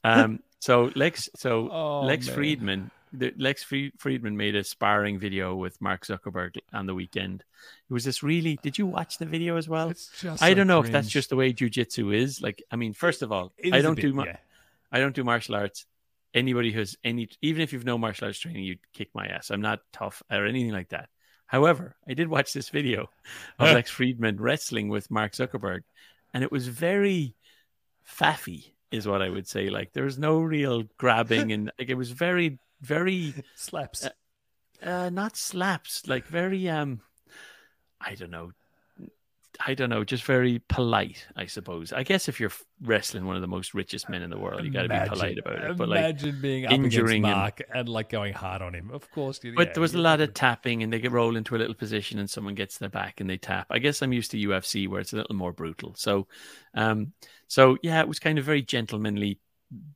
Um, 0.04 0.40
so 0.60 0.90
Lex, 0.94 1.28
so 1.34 1.68
Oh, 1.70 2.00
Lex 2.02 2.26
man. 2.28 2.36
Fridman, 2.36 2.90
the, 3.12 3.32
Lex 3.36 3.62
Fri- 3.62 3.92
Fridman 3.98 4.34
made 4.34 4.54
a 4.54 4.62
sparring 4.64 5.18
video 5.18 5.54
with 5.56 5.80
Mark 5.80 6.06
Zuckerberg 6.06 6.56
on 6.72 6.86
the 6.86 6.94
weekend. 6.94 7.44
It 7.90 7.92
was 7.92 8.04
this 8.04 8.22
really. 8.22 8.58
Did 8.62 8.78
you 8.78 8.86
watch 8.86 9.18
the 9.18 9.26
video 9.26 9.56
as 9.56 9.68
well? 9.68 9.90
It's 9.90 10.10
just 10.20 10.42
I 10.42 10.50
so 10.50 10.54
don't 10.54 10.66
know 10.66 10.80
if 10.80 10.90
that's 10.92 11.08
just 11.08 11.30
the 11.30 11.36
way 11.36 11.52
jujitsu 11.52 12.14
is. 12.14 12.40
Like, 12.40 12.62
I 12.70 12.76
mean, 12.76 12.92
first 12.92 13.22
of 13.22 13.32
all, 13.32 13.52
I 13.72 13.80
don't 13.80 13.94
bit, 13.96 14.02
do 14.02 14.12
ma- 14.14 14.24
yeah. 14.24 14.36
I 14.90 14.98
don't 15.00 15.14
do 15.14 15.24
martial 15.24 15.54
arts. 15.54 15.86
Anybody 16.34 16.72
who's 16.72 16.96
any, 17.04 17.28
even 17.42 17.60
if 17.62 17.72
you've 17.74 17.84
no 17.84 17.98
martial 17.98 18.26
arts 18.26 18.38
training, 18.38 18.64
you'd 18.64 18.78
kick 18.94 19.10
my 19.14 19.26
ass. 19.26 19.50
I'm 19.50 19.60
not 19.60 19.80
tough 19.92 20.22
or 20.30 20.46
anything 20.46 20.72
like 20.72 20.88
that. 20.88 21.08
However, 21.46 21.94
I 22.08 22.14
did 22.14 22.28
watch 22.28 22.54
this 22.54 22.70
video 22.70 23.10
of 23.58 23.68
Lex 23.74 23.92
Fridman 23.92 24.36
wrestling 24.40 24.88
with 24.88 25.10
Mark 25.10 25.32
Zuckerberg, 25.32 25.82
and 26.32 26.42
it 26.42 26.50
was 26.50 26.66
very 26.68 27.34
faffy, 28.12 28.72
is 28.90 29.06
what 29.06 29.22
I 29.22 29.28
would 29.28 29.46
say. 29.48 29.70
Like 29.70 29.92
there 29.92 30.04
was 30.04 30.18
no 30.18 30.40
real 30.40 30.84
grabbing, 30.98 31.52
and 31.52 31.72
like 31.78 31.88
it 31.88 31.94
was 31.94 32.10
very, 32.10 32.58
very 32.80 33.34
slaps. 33.56 34.08
uh, 34.82 35.10
not 35.10 35.36
slaps, 35.36 36.06
like 36.06 36.26
very 36.26 36.68
um, 36.68 37.00
I 38.00 38.14
don't 38.14 38.30
know, 38.30 38.52
I 39.60 39.74
don't 39.74 39.90
know, 39.90 40.02
just 40.02 40.24
very 40.24 40.60
polite, 40.68 41.26
I 41.36 41.46
suppose. 41.46 41.92
I 41.92 42.02
guess 42.02 42.28
if 42.28 42.40
you're 42.40 42.52
wrestling 42.82 43.26
one 43.26 43.36
of 43.36 43.42
the 43.42 43.48
most 43.48 43.74
richest 43.74 44.08
men 44.08 44.22
in 44.22 44.30
the 44.30 44.38
world, 44.38 44.64
you 44.64 44.70
got 44.70 44.82
to 44.82 44.88
be 44.88 45.08
polite 45.08 45.38
about 45.38 45.58
it. 45.62 45.76
But 45.76 45.88
like, 45.88 45.98
imagine 45.98 46.40
being 46.40 46.66
up 46.66 46.72
injuring 46.72 47.24
him. 47.24 47.50
and 47.74 47.88
like 47.88 48.08
going 48.08 48.32
hard 48.32 48.62
on 48.62 48.74
him. 48.74 48.90
Of 48.92 49.10
course, 49.10 49.38
but 49.38 49.68
yeah, 49.68 49.72
there 49.74 49.80
was 49.80 49.94
a 49.94 49.98
lot 49.98 50.20
of 50.20 50.32
tapping, 50.34 50.82
and 50.82 50.92
they 50.92 50.98
get 50.98 51.12
roll 51.12 51.36
into 51.36 51.54
a 51.54 51.58
little 51.58 51.74
position, 51.74 52.18
and 52.18 52.28
someone 52.28 52.54
gets 52.54 52.78
their 52.78 52.88
back, 52.88 53.20
and 53.20 53.28
they 53.28 53.36
tap. 53.36 53.66
I 53.70 53.78
guess 53.78 54.02
I'm 54.02 54.12
used 54.12 54.30
to 54.32 54.38
UFC 54.38 54.88
where 54.88 55.00
it's 55.00 55.12
a 55.12 55.16
little 55.16 55.36
more 55.36 55.52
brutal. 55.52 55.94
So, 55.96 56.26
um, 56.74 57.12
so 57.46 57.76
yeah, 57.82 58.00
it 58.00 58.08
was 58.08 58.18
kind 58.18 58.38
of 58.38 58.44
very 58.44 58.62
gentlemanly 58.62 59.38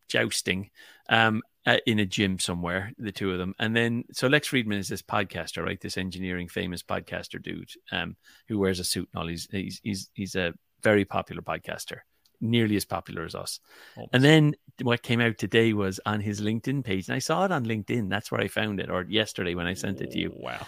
jousting, 0.09 0.71
um, 1.09 1.43
uh, 1.67 1.79
in 1.87 1.99
a 1.99 2.07
gym 2.07 2.39
somewhere, 2.39 2.93
the 2.97 3.13
two 3.13 3.33
of 3.33 3.39
them, 3.39 3.55
and 3.59 3.75
then 3.75 4.05
so 4.13 4.29
Lex 4.29 4.49
Fridman 4.49 4.79
is 4.79 4.89
this 4.89 5.03
podcaster, 5.03 5.65
right? 5.65 5.81
This 5.81 5.99
engineering 5.99 6.49
famous 6.49 6.83
podcaster 6.83 7.43
dude, 7.43 7.71
um, 7.93 8.17
who 8.49 8.59
wears 8.59 8.81
a 8.81 8.85
suit 8.85 9.09
and 9.13 9.21
all. 9.21 9.29
He's 9.29 9.49
he's 9.51 9.81
he's 9.83 10.11
he's 10.15 10.35
a 10.37 10.55
very 10.83 11.05
popular 11.05 11.43
podcaster, 11.43 11.99
nearly 12.41 12.77
as 12.77 12.85
popular 12.85 13.25
as 13.25 13.35
us. 13.35 13.59
Almost. 13.97 14.15
And 14.15 14.23
then 14.25 14.55
what 14.83 15.03
came 15.03 15.21
out 15.21 15.39
today 15.39 15.73
was 15.73 15.99
on 16.07 16.21
his 16.21 16.41
LinkedIn 16.41 16.85
page, 16.85 17.09
and 17.09 17.17
I 17.17 17.19
saw 17.21 17.45
it 17.45 17.53
on 17.53 17.65
LinkedIn. 17.67 18.09
That's 18.09 18.31
where 18.31 18.41
I 18.41 18.49
found 18.49 18.79
it, 18.81 18.91
or 18.91 19.03
yesterday 19.03 19.55
when 19.55 19.67
I 19.67 19.75
sent 19.75 20.01
it 20.01 20.13
to 20.13 20.19
you, 20.19 20.33
Wow. 20.37 20.67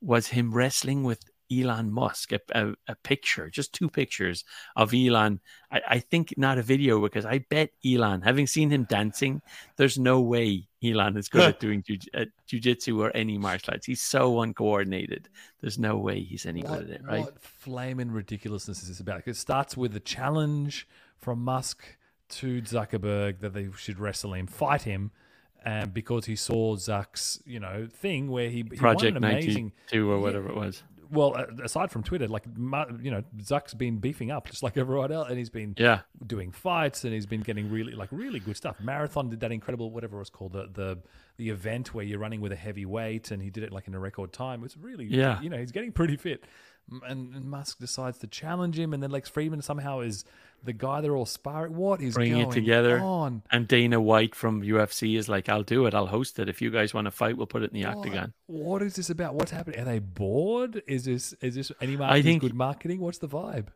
was 0.00 0.28
him 0.28 0.52
wrestling 0.52 1.02
with 1.04 1.20
Elon 1.52 1.92
Musk. 1.92 2.32
A, 2.32 2.40
a, 2.54 2.72
a 2.88 2.94
picture, 2.96 3.50
just 3.50 3.72
two 3.72 3.88
pictures 3.88 4.44
of 4.76 4.94
Elon. 4.94 5.40
I, 5.70 5.80
I 5.88 5.98
think 5.98 6.34
not 6.36 6.58
a 6.58 6.62
video 6.62 7.00
because 7.00 7.24
I 7.24 7.38
bet 7.50 7.70
Elon, 7.84 8.22
having 8.22 8.46
seen 8.46 8.70
him 8.70 8.84
dancing, 8.84 9.42
there's 9.76 9.98
no 9.98 10.20
way 10.20 10.68
Elon 10.82 11.16
is 11.16 11.28
good 11.28 11.48
at 11.48 11.60
doing 11.60 11.82
jiu- 11.82 11.98
at 12.14 12.28
uh, 12.28 12.30
jujitsu 12.50 12.98
or 12.98 13.16
any 13.16 13.38
martial 13.38 13.74
arts. 13.74 13.86
He's 13.86 14.02
so 14.02 14.40
uncoordinated. 14.40 15.28
There's 15.60 15.78
no 15.78 15.96
way 15.96 16.20
he's 16.20 16.46
any 16.46 16.62
What, 16.62 16.80
good 16.80 16.90
at 16.90 16.96
it, 17.00 17.04
right? 17.04 17.20
what 17.20 17.42
flaming 17.42 18.10
ridiculousness 18.12 18.82
is 18.82 18.88
this 18.88 19.00
about? 19.00 19.22
It 19.26 19.36
starts 19.36 19.76
with 19.76 19.94
a 19.96 20.00
challenge 20.00 20.86
from 21.16 21.42
Musk 21.42 21.82
to 22.30 22.62
Zuckerberg 22.62 23.40
that 23.40 23.54
they 23.54 23.68
should 23.76 23.98
wrestle 23.98 24.34
him, 24.34 24.46
fight 24.46 24.82
him, 24.82 25.10
um, 25.64 25.90
because 25.90 26.24
he 26.26 26.36
saw 26.36 26.76
Zuck's, 26.76 27.40
you 27.44 27.60
know, 27.60 27.88
thing 27.92 28.30
where 28.30 28.48
he, 28.48 28.58
he 28.58 28.62
won 28.64 28.76
Project 28.78 29.16
an 29.16 29.24
amazing. 29.24 29.72
92 29.92 30.10
or 30.10 30.18
whatever 30.20 30.48
it 30.48 30.56
was. 30.56 30.82
Well, 31.10 31.34
aside 31.64 31.90
from 31.90 32.02
Twitter, 32.02 32.28
like 32.28 32.44
you 33.00 33.10
know, 33.10 33.24
Zuck's 33.38 33.72
been 33.72 33.96
beefing 33.96 34.30
up 34.30 34.46
just 34.50 34.62
like 34.62 34.76
everyone 34.76 35.10
else, 35.10 35.28
and 35.30 35.38
he's 35.38 35.48
been 35.48 35.74
Yeah. 35.78 36.00
doing 36.26 36.52
fights, 36.52 37.04
and 37.04 37.14
he's 37.14 37.24
been 37.24 37.40
getting 37.40 37.70
really 37.70 37.92
like 37.94 38.10
really 38.12 38.40
good 38.40 38.58
stuff. 38.58 38.76
Marathon 38.78 39.30
did 39.30 39.40
that 39.40 39.50
incredible 39.50 39.90
whatever 39.90 40.16
it 40.16 40.18
was 40.18 40.28
called 40.30 40.52
the 40.52 40.68
the 40.70 40.98
the 41.38 41.48
event 41.48 41.94
where 41.94 42.04
you're 42.04 42.18
running 42.18 42.42
with 42.42 42.52
a 42.52 42.56
heavy 42.56 42.84
weight, 42.84 43.30
and 43.30 43.42
he 43.42 43.48
did 43.48 43.62
it 43.64 43.72
like 43.72 43.88
in 43.88 43.94
a 43.94 43.98
record 43.98 44.34
time. 44.34 44.62
It's 44.64 44.76
really 44.76 45.06
Yeah. 45.06 45.40
you 45.40 45.48
know 45.48 45.56
he's 45.56 45.72
getting 45.72 45.92
pretty 45.92 46.16
fit. 46.18 46.44
and, 47.06 47.34
and 47.34 47.44
Musk 47.44 47.78
decides 47.78 48.18
to 48.18 48.26
challenge 48.26 48.78
him, 48.78 48.92
and 48.94 49.02
then 49.02 49.10
Lex 49.10 49.30
Fridman 49.30 49.62
somehow 49.62 50.00
is 50.00 50.24
the 50.64 50.72
guy 50.72 51.00
they're 51.00 51.16
all 51.16 51.26
sparring. 51.26 51.76
What 51.76 52.00
is 52.00 52.14
Bring 52.14 52.32
going 52.32 52.48
it 52.48 52.52
together. 52.52 52.98
on? 52.98 53.42
And 53.50 53.66
Dana 53.68 54.00
White 54.00 54.34
from 54.34 54.62
UFC 54.62 55.16
is 55.16 55.28
like, 55.28 55.48
I'll 55.48 55.62
do 55.62 55.86
it. 55.86 55.94
I'll 55.94 56.06
host 56.08 56.38
it. 56.38 56.48
If 56.48 56.60
you 56.60 56.70
guys 56.70 56.92
want 56.92 57.06
to 57.06 57.10
fight, 57.10 57.36
we'll 57.36 57.46
put 57.46 57.62
it 57.62 57.72
in 57.72 57.80
the 57.80 57.86
octagon. 57.86 58.32
What 58.46 58.82
is 58.82 58.94
this 58.96 59.08
about? 59.10 59.34
What's 59.34 59.50
happening? 59.52 59.80
Are 59.80 59.84
they 59.84 59.98
bored? 59.98 60.82
Is 60.86 61.04
this 61.04 61.32
is 61.40 61.54
this 61.54 61.72
any 61.80 61.96
marketing 61.96 62.22
think- 62.24 62.42
good 62.42 62.54
marketing? 62.54 63.00
What's 63.00 63.18
the 63.18 63.28
vibe? 63.28 63.66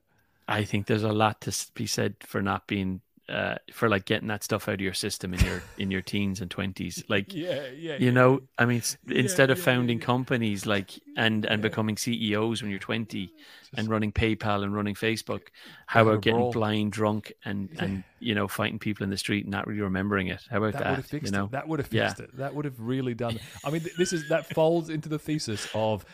I 0.48 0.64
think 0.64 0.86
there's 0.86 1.04
a 1.04 1.12
lot 1.12 1.40
to 1.42 1.56
be 1.74 1.86
said 1.86 2.16
for 2.20 2.42
not 2.42 2.66
being, 2.66 3.00
uh, 3.28 3.54
for 3.72 3.88
like 3.88 4.04
getting 4.04 4.28
that 4.28 4.42
stuff 4.42 4.68
out 4.68 4.74
of 4.74 4.80
your 4.80 4.92
system 4.94 5.32
in 5.32 5.40
your 5.44 5.62
in 5.78 5.90
your 5.90 6.02
teens 6.02 6.40
and 6.40 6.50
twenties. 6.50 7.04
Like, 7.08 7.32
Yeah, 7.32 7.66
yeah. 7.76 7.96
you 7.98 8.10
know, 8.12 8.42
I 8.58 8.64
mean, 8.64 8.78
s- 8.78 8.96
instead 9.08 9.50
of 9.50 9.58
yeah, 9.58 9.64
founding 9.64 9.98
yeah. 9.98 10.04
companies 10.04 10.66
like 10.66 10.90
and 11.16 11.44
and 11.46 11.62
becoming 11.62 11.96
CEOs 11.96 12.62
when 12.62 12.70
you're 12.70 12.80
20 12.80 13.32
and 13.76 13.88
running 13.88 14.12
PayPal 14.12 14.64
and 14.64 14.74
running 14.74 14.94
Facebook, 14.94 15.42
how 15.86 16.02
about 16.02 16.20
getting 16.20 16.38
brawl. 16.40 16.52
blind 16.52 16.92
drunk 16.92 17.32
and 17.44 17.70
and 17.78 18.04
you 18.20 18.34
know 18.34 18.48
fighting 18.48 18.78
people 18.78 19.04
in 19.04 19.10
the 19.10 19.16
street 19.16 19.44
and 19.44 19.52
not 19.52 19.66
really 19.66 19.80
remembering 19.80 20.26
it? 20.28 20.42
How 20.50 20.58
about 20.58 20.72
that 20.74 20.80
that? 20.80 20.90
would 20.90 20.96
have 20.96 21.06
fixed 21.06 21.32
you 21.32 21.38
know, 21.38 21.44
it. 21.46 21.52
That 21.52 21.68
would 21.68 21.78
have 21.78 21.92
Yeah. 21.92 22.08
fixed 22.08 22.20
it. 22.20 22.36
That 22.36 22.54
would 22.54 22.64
have 22.64 22.80
really 22.80 23.14
done. 23.14 23.36
it. 23.36 23.42
I 23.64 23.70
mean, 23.70 23.82
this 23.96 24.12
is 24.12 24.28
that 24.30 24.52
folds 24.52 24.90
into 24.90 25.08
the 25.08 25.18
thesis 25.18 25.68
of 25.74 26.04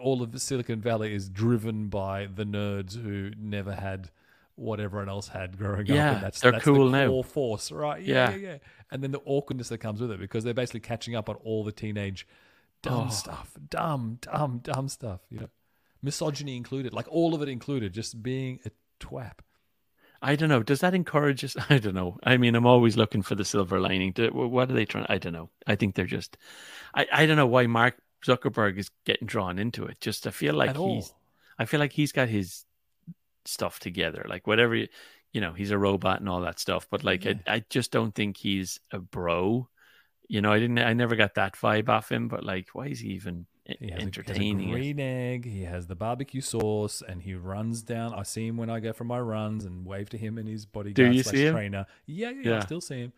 all 0.00 0.22
of 0.22 0.32
the 0.32 0.38
Silicon 0.38 0.80
Valley 0.80 1.12
is 1.14 1.28
driven 1.28 1.88
by 1.88 2.26
the 2.26 2.44
nerds 2.44 3.00
who 3.02 3.30
never 3.38 3.74
had 3.74 4.10
what 4.58 4.80
everyone 4.80 5.08
else 5.08 5.28
had 5.28 5.56
growing 5.58 5.82
up. 5.82 5.88
Yeah, 5.88 6.14
and 6.14 6.22
that's, 6.22 6.40
they're 6.40 6.52
that's 6.52 6.64
cool 6.64 6.90
the 6.90 7.06
now. 7.06 7.22
force, 7.22 7.70
right? 7.70 8.02
Yeah, 8.02 8.30
Yeah. 8.30 8.36
yeah, 8.36 8.48
yeah. 8.52 8.56
And 8.90 9.02
then 9.02 9.10
the 9.12 9.20
awkwardness 9.24 9.68
that 9.68 9.78
comes 9.78 10.00
with 10.00 10.10
it 10.10 10.18
because 10.20 10.44
they're 10.44 10.54
basically 10.54 10.80
catching 10.80 11.14
up 11.14 11.28
on 11.28 11.36
all 11.36 11.62
the 11.64 11.72
teenage 11.72 12.26
dumb 12.82 13.06
Oh. 13.08 13.10
stuff, 13.10 13.52
dumb, 13.68 14.18
dumb, 14.20 14.58
dumb 14.62 14.88
stuff. 14.88 15.20
You 15.30 15.40
know, 15.40 15.48
misogyny 16.02 16.56
included, 16.56 16.92
like 16.92 17.06
all 17.10 17.34
of 17.34 17.42
it 17.42 17.48
included, 17.48 17.92
just 17.92 18.22
being 18.22 18.60
a 18.64 18.70
twap. 19.00 19.40
I 20.20 20.34
don't 20.34 20.48
know. 20.48 20.62
Does 20.64 20.80
that 20.80 20.94
encourage 20.94 21.44
us? 21.44 21.56
I 21.70 21.78
don't 21.78 21.94
know. 21.94 22.18
I 22.24 22.36
mean, 22.38 22.54
I'm 22.56 22.66
always 22.66 22.96
looking 22.96 23.22
for 23.22 23.34
the 23.34 23.44
silver 23.44 23.78
lining. 23.80 24.12
What 24.32 24.70
are 24.70 24.74
they 24.74 24.84
trying? 24.84 25.06
I 25.08 25.18
don't 25.18 25.32
know. 25.32 25.50
I 25.66 25.76
think 25.76 25.94
they're 25.94 26.06
just. 26.06 26.36
I, 26.94 27.06
I 27.12 27.26
don't 27.26 27.36
know 27.36 27.46
why 27.46 27.66
Mark 27.66 27.96
Zuckerberg 28.24 28.78
is 28.78 28.90
getting 29.04 29.26
drawn 29.28 29.58
into 29.58 29.84
it. 29.84 30.00
Just 30.00 30.26
I 30.26 30.30
feel 30.30 30.54
like 30.54 30.76
he's. 30.76 31.12
I 31.58 31.64
feel 31.66 31.78
like 31.80 31.92
he's 31.92 32.12
got 32.12 32.28
his 32.28 32.64
stuff 33.44 33.78
together. 33.80 34.24
Like 34.28 34.46
whatever, 34.46 34.74
you, 34.74 34.88
you 35.32 35.40
know, 35.40 35.52
he's 35.52 35.70
a 35.70 35.78
robot 35.78 36.20
and 36.20 36.28
all 36.28 36.40
that 36.42 36.58
stuff. 36.58 36.86
But 36.90 37.04
like, 37.04 37.24
Yeah. 37.24 37.30
I, 37.30 37.34
mm-hmm. 37.34 37.50
I 37.50 37.64
just 37.70 37.90
don't 37.92 38.14
think 38.14 38.36
he's 38.36 38.80
a 38.90 38.98
bro. 38.98 39.68
You 40.28 40.42
know, 40.42 40.52
I 40.52 40.58
didn't. 40.58 40.78
I 40.78 40.92
never 40.92 41.16
got 41.16 41.34
that 41.36 41.54
vibe 41.56 41.88
off 41.88 42.10
him. 42.12 42.28
But 42.28 42.44
like, 42.44 42.68
why 42.74 42.88
is 42.88 43.00
he 43.00 43.08
even 43.10 43.46
He 43.64 43.72
has, 43.72 43.80
a, 43.80 43.84
he 43.84 43.90
has 43.92 43.98
a 44.00 44.02
entertaining? 44.04 44.70
green 44.70 45.00
egg. 45.00 45.46
He 45.46 45.62
has 45.62 45.86
the 45.86 45.94
barbecue 45.94 46.42
sauce, 46.42 47.02
and 47.06 47.22
he 47.22 47.34
runs 47.34 47.80
down. 47.82 48.12
I 48.12 48.24
see 48.24 48.46
him 48.46 48.58
when 48.58 48.68
I 48.68 48.80
go 48.80 48.92
for 48.92 49.04
my 49.04 49.18
runs, 49.20 49.64
and 49.64 49.86
wave 49.86 50.10
to 50.10 50.18
him 50.18 50.36
and 50.36 50.46
his 50.46 50.66
bodyguard 50.66 51.14
you 51.14 51.22
slash 51.22 51.34
see 51.34 51.46
him? 51.46 51.54
trainer. 51.54 51.86
Yeah, 52.06 52.30
yeah, 52.30 52.42
yeah, 52.50 52.56
I 52.58 52.60
still 52.60 52.80
see 52.82 53.00
him. 53.04 53.12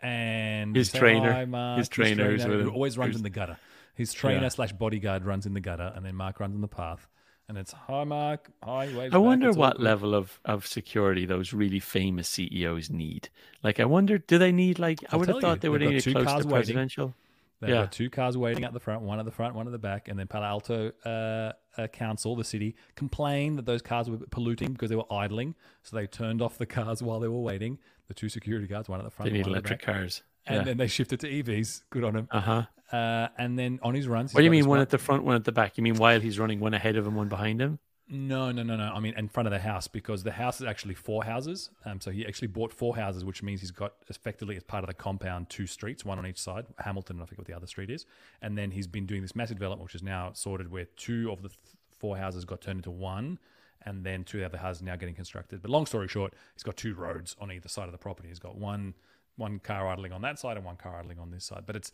And 0.00 0.76
His 0.76 0.92
trainer- 0.92 1.32
"Hi, 1.32 1.44
Mark." 1.46 1.78
his 1.78 1.88
trainer 1.88 2.30
is 2.34 2.44
trainer 2.44 2.62
who 2.62 2.70
always 2.70 2.96
runs 2.98 3.16
in 3.16 3.22
the 3.22 3.30
gutter. 3.30 3.56
His 3.94 4.12
trainer 4.12 4.42
Yeah. 4.42 4.48
slash 4.48 4.72
bodyguard 4.72 5.24
runs 5.24 5.46
in 5.46 5.54
the 5.54 5.60
gutter, 5.60 5.92
and 5.94 6.04
then 6.04 6.14
Mark 6.14 6.38
runs 6.40 6.54
in 6.54 6.60
the 6.60 6.68
path. 6.68 7.08
And 7.48 7.56
it's 7.56 7.72
hi, 7.72 8.02
Mark. 8.02 8.50
Hi, 8.64 8.88
waves 8.96 9.14
I 9.14 9.18
wonder 9.18 9.52
what 9.52 9.76
good." 9.76 9.82
level 9.84 10.14
of, 10.16 10.40
of 10.44 10.66
security 10.66 11.26
those 11.26 11.52
really 11.52 11.78
famous 11.78 12.28
CEOs 12.28 12.90
need. 12.90 13.28
Like, 13.62 13.78
I 13.78 13.84
wonder, 13.84 14.18
do 14.18 14.36
they 14.36 14.50
need 14.50 14.80
like? 14.80 14.98
I 15.04 15.06
I'll 15.12 15.20
would 15.20 15.28
have 15.28 15.40
thought 15.40 15.54
you, 15.56 15.60
they 15.60 15.68
would 15.68 15.80
need 15.82 16.00
two 16.00 16.12
close 16.12 16.24
cars 16.24 16.42
to 16.42 16.48
waiting. 16.48 16.56
presidential. 16.74 17.14
They've 17.60 17.70
Yeah. 17.70 17.82
got 17.82 17.92
two 17.92 18.10
cars 18.10 18.36
waiting 18.36 18.64
at 18.64 18.72
the 18.72 18.80
front, 18.80 19.02
one 19.02 19.18
at 19.20 19.24
the 19.24 19.30
front, 19.30 19.54
one 19.54 19.66
at 19.66 19.72
the 19.72 19.78
back, 19.78 20.08
and 20.08 20.18
then 20.18 20.26
Palo 20.26 20.44
Alto 20.44 20.92
uh, 21.06 21.52
uh, 21.80 21.86
Council, 21.86 22.34
the 22.36 22.44
city, 22.44 22.74
complained 22.96 23.58
that 23.58 23.64
those 23.64 23.80
cars 23.80 24.10
were 24.10 24.18
polluting 24.30 24.72
because 24.72 24.90
they 24.90 24.96
were 24.96 25.10
idling. 25.10 25.54
So 25.84 25.96
they 25.96 26.06
turned 26.08 26.42
off 26.42 26.58
the 26.58 26.66
cars 26.78 27.00
while 27.02 27.20
they 27.20 27.28
were 27.28 27.40
waiting. 27.40 27.78
The 28.08 28.14
two 28.14 28.28
security 28.28 28.66
guards, 28.66 28.88
one 28.88 28.98
at 29.00 29.04
the 29.04 29.10
front, 29.10 29.30
They 29.30 29.38
and 29.38 29.46
need 29.46 29.50
one 29.50 29.56
at 29.56 29.62
the 29.62 29.68
electric 29.70 29.86
back. 29.86 29.94
cars. 30.02 30.22
And 30.46 30.58
Yeah. 30.58 30.62
then 30.64 30.76
they 30.76 30.86
shifted 30.86 31.20
to 31.20 31.28
EVs. 31.28 31.82
Good 31.90 32.04
on 32.04 32.14
him. 32.16 32.28
Uh 32.30 32.40
huh. 32.40 32.62
Uh, 32.92 33.28
and 33.36 33.58
then 33.58 33.80
on 33.82 33.94
his 33.94 34.06
runs, 34.06 34.32
What 34.32 34.40
do 34.40 34.44
you 34.44 34.50
mean 34.50 34.66
one 34.68 34.78
at 34.80 34.90
the 34.90 34.98
front, 34.98 35.24
one 35.24 35.34
at 35.34 35.44
the 35.44 35.52
back? 35.52 35.76
You 35.76 35.82
mean 35.82 35.96
while 35.96 36.20
he's 36.20 36.38
running, 36.38 36.60
one 36.60 36.72
ahead 36.74 36.96
of 36.96 37.06
him, 37.06 37.16
one 37.16 37.28
behind 37.28 37.60
him? 37.60 37.80
No, 38.08 38.52
no, 38.52 38.62
no, 38.62 38.76
no. 38.76 38.92
I 38.94 39.00
mean, 39.00 39.14
in 39.16 39.26
front 39.26 39.48
of 39.48 39.50
the 39.50 39.58
house 39.58 39.88
because 39.88 40.22
the 40.22 40.30
house 40.30 40.60
is 40.60 40.66
actually 40.68 40.94
four 40.94 41.24
houses. 41.24 41.70
Um, 41.84 42.00
so 42.00 42.12
he 42.12 42.24
actually 42.24 42.46
bought 42.46 42.72
four 42.72 42.94
houses, 42.94 43.24
which 43.24 43.42
means 43.42 43.60
he's 43.60 43.72
got 43.72 43.94
effectively 44.08 44.56
as 44.56 44.62
part 44.62 44.84
of 44.84 44.88
the 44.88 44.94
compound 44.94 45.50
two 45.50 45.66
streets, 45.66 46.04
one 46.04 46.16
on 46.16 46.24
each 46.24 46.38
side. 46.40 46.66
Hamilton, 46.78 47.16
and 47.16 47.24
I 47.24 47.26
forget 47.26 47.38
what 47.40 47.46
the 47.48 47.56
other 47.56 47.66
street 47.66 47.90
is. 47.90 48.06
And 48.40 48.56
then 48.56 48.70
he's 48.70 48.86
been 48.86 49.06
doing 49.06 49.22
this 49.22 49.34
massive 49.34 49.56
development, 49.56 49.82
which 49.82 49.96
is 49.96 50.04
now 50.04 50.30
sorted, 50.34 50.70
where 50.70 50.84
two 50.84 51.32
of 51.32 51.42
the 51.42 51.48
th- 51.48 51.58
four 51.98 52.16
houses 52.16 52.44
got 52.44 52.60
turned 52.60 52.78
into 52.78 52.92
one, 52.92 53.40
and 53.84 54.04
then 54.04 54.22
two 54.22 54.38
of 54.38 54.40
the 54.42 54.46
other 54.46 54.58
houses 54.58 54.82
now 54.82 54.94
getting 54.94 55.16
constructed. 55.16 55.60
But 55.60 55.72
long 55.72 55.86
story 55.86 56.06
short, 56.06 56.32
he's 56.54 56.62
got 56.62 56.76
two 56.76 56.94
roads 56.94 57.34
on 57.40 57.50
either 57.50 57.68
side 57.68 57.86
of 57.86 57.92
the 57.92 57.98
property. 57.98 58.28
He's 58.28 58.38
got 58.38 58.56
one 58.56 58.94
one 59.36 59.58
car 59.58 59.88
idling 59.88 60.12
on 60.12 60.22
that 60.22 60.38
side 60.38 60.56
and 60.56 60.66
one 60.66 60.76
car 60.76 60.98
idling 60.98 61.18
on 61.18 61.30
this 61.30 61.44
side. 61.44 61.64
But 61.66 61.76
it's 61.76 61.92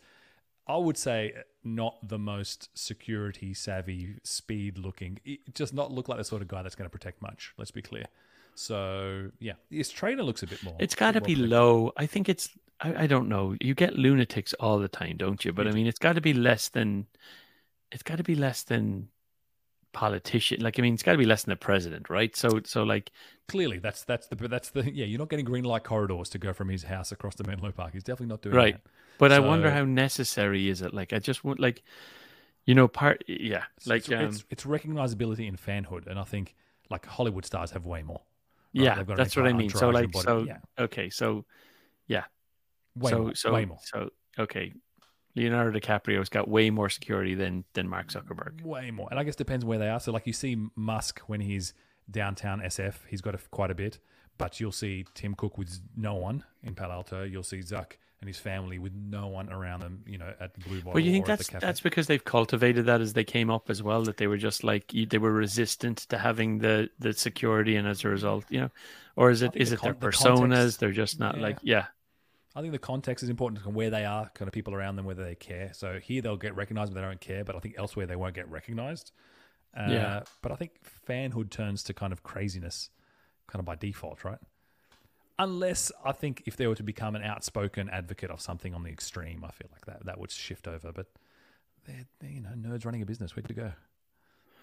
I 0.67 0.77
would 0.77 0.97
say 0.97 1.33
not 1.63 2.07
the 2.07 2.17
most 2.17 2.69
security 2.73 3.53
savvy, 3.53 4.15
speed 4.23 4.77
looking. 4.77 5.19
It 5.25 5.53
does 5.53 5.73
not 5.73 5.91
look 5.91 6.07
like 6.07 6.17
the 6.17 6.23
sort 6.23 6.41
of 6.41 6.47
guy 6.47 6.63
that's 6.63 6.75
going 6.75 6.89
to 6.89 6.91
protect 6.91 7.21
much. 7.21 7.53
Let's 7.57 7.71
be 7.71 7.81
clear. 7.81 8.05
So 8.55 9.31
yeah, 9.39 9.53
his 9.69 9.89
trainer 9.89 10.23
looks 10.23 10.43
a 10.43 10.47
bit 10.47 10.63
more. 10.63 10.75
It's 10.79 10.95
got 10.95 11.11
to 11.11 11.21
be 11.21 11.35
low. 11.35 11.91
I 11.97 12.05
think 12.05 12.29
it's. 12.29 12.49
I, 12.79 13.03
I 13.03 13.07
don't 13.07 13.27
know. 13.27 13.55
You 13.59 13.73
get 13.73 13.97
lunatics 13.97 14.53
all 14.59 14.79
the 14.79 14.87
time, 14.87 15.17
don't 15.17 15.43
you? 15.43 15.51
But 15.51 15.67
I 15.67 15.71
mean, 15.71 15.87
it's 15.87 15.99
got 15.99 16.13
to 16.13 16.21
be 16.21 16.33
less 16.33 16.69
than. 16.69 17.07
It's 17.91 18.03
got 18.03 18.17
to 18.17 18.23
be 18.23 18.35
less 18.35 18.63
than 18.63 19.09
politician. 19.93 20.61
Like 20.61 20.79
I 20.79 20.81
mean, 20.81 20.93
it's 20.93 21.03
got 21.03 21.13
to 21.13 21.17
be 21.17 21.25
less 21.25 21.43
than 21.43 21.51
the 21.51 21.55
president, 21.55 22.09
right? 22.09 22.35
So 22.35 22.61
so 22.65 22.83
like 22.83 23.11
Clearly, 23.49 23.77
that's 23.77 24.05
that's 24.05 24.27
the 24.27 24.35
that's 24.35 24.69
the 24.69 24.89
yeah. 24.89 25.05
You're 25.05 25.19
not 25.19 25.29
getting 25.29 25.43
green 25.43 25.65
light 25.65 25.83
corridors 25.83 26.29
to 26.29 26.37
go 26.37 26.53
from 26.53 26.69
his 26.69 26.83
house 26.83 27.11
across 27.11 27.35
to 27.35 27.43
Menlo 27.43 27.71
Park. 27.73 27.91
He's 27.91 28.03
definitely 28.03 28.27
not 28.27 28.41
doing 28.41 28.55
right. 28.55 28.73
that. 28.75 28.91
But 29.17 29.33
I 29.33 29.39
wonder 29.39 29.69
how 29.69 29.83
necessary 29.83 30.69
is 30.69 30.81
it? 30.81 30.93
Like 30.93 31.11
I 31.11 31.19
just 31.19 31.43
want 31.43 31.59
like, 31.59 31.83
you 32.65 32.73
know, 32.73 32.87
part 32.87 33.21
yeah, 33.27 33.65
like 33.85 34.03
it's, 34.03 34.11
um, 34.11 34.25
it's, 34.25 34.45
it's 34.49 34.63
recognizability 34.63 35.49
and 35.49 35.61
fanhood, 35.61 36.07
and 36.07 36.17
I 36.17 36.23
think 36.23 36.55
like 36.89 37.05
Hollywood 37.05 37.45
stars 37.45 37.71
have 37.71 37.85
way 37.85 38.01
more. 38.01 38.21
right? 38.73 38.85
yeah, 38.85 39.03
got 39.03 39.17
that's 39.17 39.35
what 39.35 39.45
I 39.45 39.51
mean. 39.51 39.69
So 39.69 39.89
like 39.89 40.15
so 40.15 40.45
yeah, 40.47 40.59
okay, 40.79 41.09
so 41.09 41.43
yeah, 42.07 42.23
way 42.95 43.11
so 43.11 43.19
more, 43.19 43.35
so 43.35 43.53
way 43.53 43.65
more. 43.65 43.79
so 43.83 44.09
okay. 44.39 44.71
Leonardo 45.35 45.79
DiCaprio's 45.79 46.29
got 46.29 46.47
way 46.47 46.69
more 46.69 46.89
security 46.89 47.35
than 47.35 47.63
than 47.73 47.87
Mark 47.87 48.07
Zuckerberg. 48.09 48.61
Way 48.63 48.91
more. 48.91 49.07
And 49.09 49.19
I 49.19 49.23
guess 49.23 49.35
it 49.35 49.39
depends 49.39 49.65
where 49.65 49.79
they 49.79 49.89
are. 49.89 49.99
So, 49.99 50.11
like, 50.11 50.27
you 50.27 50.33
see 50.33 50.57
Musk 50.75 51.19
when 51.27 51.41
he's 51.41 51.73
downtown 52.09 52.61
SF, 52.61 52.95
he's 53.07 53.21
got 53.21 53.35
a, 53.35 53.39
quite 53.51 53.71
a 53.71 53.75
bit. 53.75 53.99
But 54.37 54.59
you'll 54.59 54.71
see 54.71 55.05
Tim 55.13 55.35
Cook 55.35 55.57
with 55.57 55.79
no 55.95 56.15
one 56.15 56.43
in 56.63 56.73
Palo 56.75 56.93
Alto. 56.93 57.23
You'll 57.23 57.43
see 57.43 57.59
Zuck 57.59 57.93
and 58.19 58.27
his 58.27 58.39
family 58.39 58.79
with 58.79 58.93
no 58.93 59.27
one 59.27 59.51
around 59.51 59.81
them, 59.81 60.01
you 60.07 60.17
know, 60.17 60.33
at 60.39 60.53
the 60.53 60.61
Blue 60.61 60.77
Bottle 60.77 60.93
But 60.93 61.03
you 61.03 61.11
think 61.11 61.25
that's 61.25 61.49
that's 61.49 61.81
because 61.81 62.07
they've 62.07 62.23
cultivated 62.23 62.85
that 62.85 63.01
as 63.01 63.13
they 63.13 63.23
came 63.25 63.49
up 63.51 63.69
as 63.69 63.83
well. 63.83 64.03
That 64.03 64.17
they 64.17 64.27
were 64.27 64.37
just 64.37 64.63
like 64.63 64.91
they 64.93 65.17
were 65.17 65.31
resistant 65.31 65.99
to 66.09 66.17
having 66.17 66.59
the 66.59 66.89
the 66.99 67.13
security, 67.13 67.75
and 67.75 67.87
as 67.87 68.03
a 68.03 68.07
result, 68.09 68.45
you 68.49 68.61
know, 68.61 68.69
or 69.15 69.29
is 69.29 69.41
it 69.41 69.51
is 69.55 69.71
it 69.71 69.81
their 69.81 69.93
con- 69.93 70.11
personas? 70.11 70.77
They're 70.77 70.91
just 70.91 71.19
not 71.19 71.35
Yeah. 71.35 71.41
like 71.41 71.57
yeah, 71.63 71.85
I 72.55 72.61
think 72.61 72.71
the 72.71 72.79
context 72.79 73.23
is 73.23 73.29
important 73.29 73.65
where 73.65 73.89
they 73.89 74.05
are, 74.05 74.29
kind 74.35 74.47
of 74.47 74.53
people 74.53 74.75
around 74.75 74.95
them, 74.95 75.05
whether 75.05 75.23
they 75.23 75.35
care. 75.35 75.71
So 75.73 75.99
here 75.99 76.21
they'll 76.21 76.37
get 76.37 76.55
recognized, 76.55 76.93
but 76.93 77.01
they 77.01 77.05
don't 77.07 77.19
care. 77.21 77.43
But 77.43 77.55
I 77.55 77.59
think 77.59 77.75
elsewhere 77.77 78.05
they 78.05 78.15
won't 78.15 78.35
get 78.35 78.49
recognized. 78.49 79.11
Uh, 79.75 79.87
Yeah. 79.89 80.23
But 80.41 80.51
I 80.51 80.55
think 80.55 80.73
fanhood 81.07 81.49
turns 81.49 81.81
to 81.85 81.93
kind 81.93 82.13
of 82.13 82.21
craziness, 82.21 82.89
kind 83.47 83.59
of 83.59 83.65
by 83.65 83.75
default, 83.75 84.23
right? 84.23 84.37
Unless 85.39 85.91
I 86.05 86.11
think 86.11 86.43
if 86.45 86.55
they 86.57 86.67
were 86.67 86.75
to 86.75 86.83
become 86.83 87.15
an 87.15 87.23
outspoken 87.23 87.89
advocate 87.89 88.29
of 88.29 88.39
something 88.39 88.75
on 88.75 88.83
the 88.83 88.91
extreme, 88.91 89.43
I 89.43 89.49
feel 89.49 89.67
like 89.71 89.85
that 89.87 90.05
that 90.05 90.19
would 90.19 90.29
shift 90.29 90.67
over. 90.67 90.91
But 90.91 91.07
they're, 91.85 92.05
they're, 92.19 92.29
you 92.29 92.39
know 92.41 92.51
nerds 92.55 92.85
running 92.85 93.01
a 93.01 93.05
business. 93.07 93.35
Where 93.35 93.41
to 93.43 93.53
go? 93.53 93.71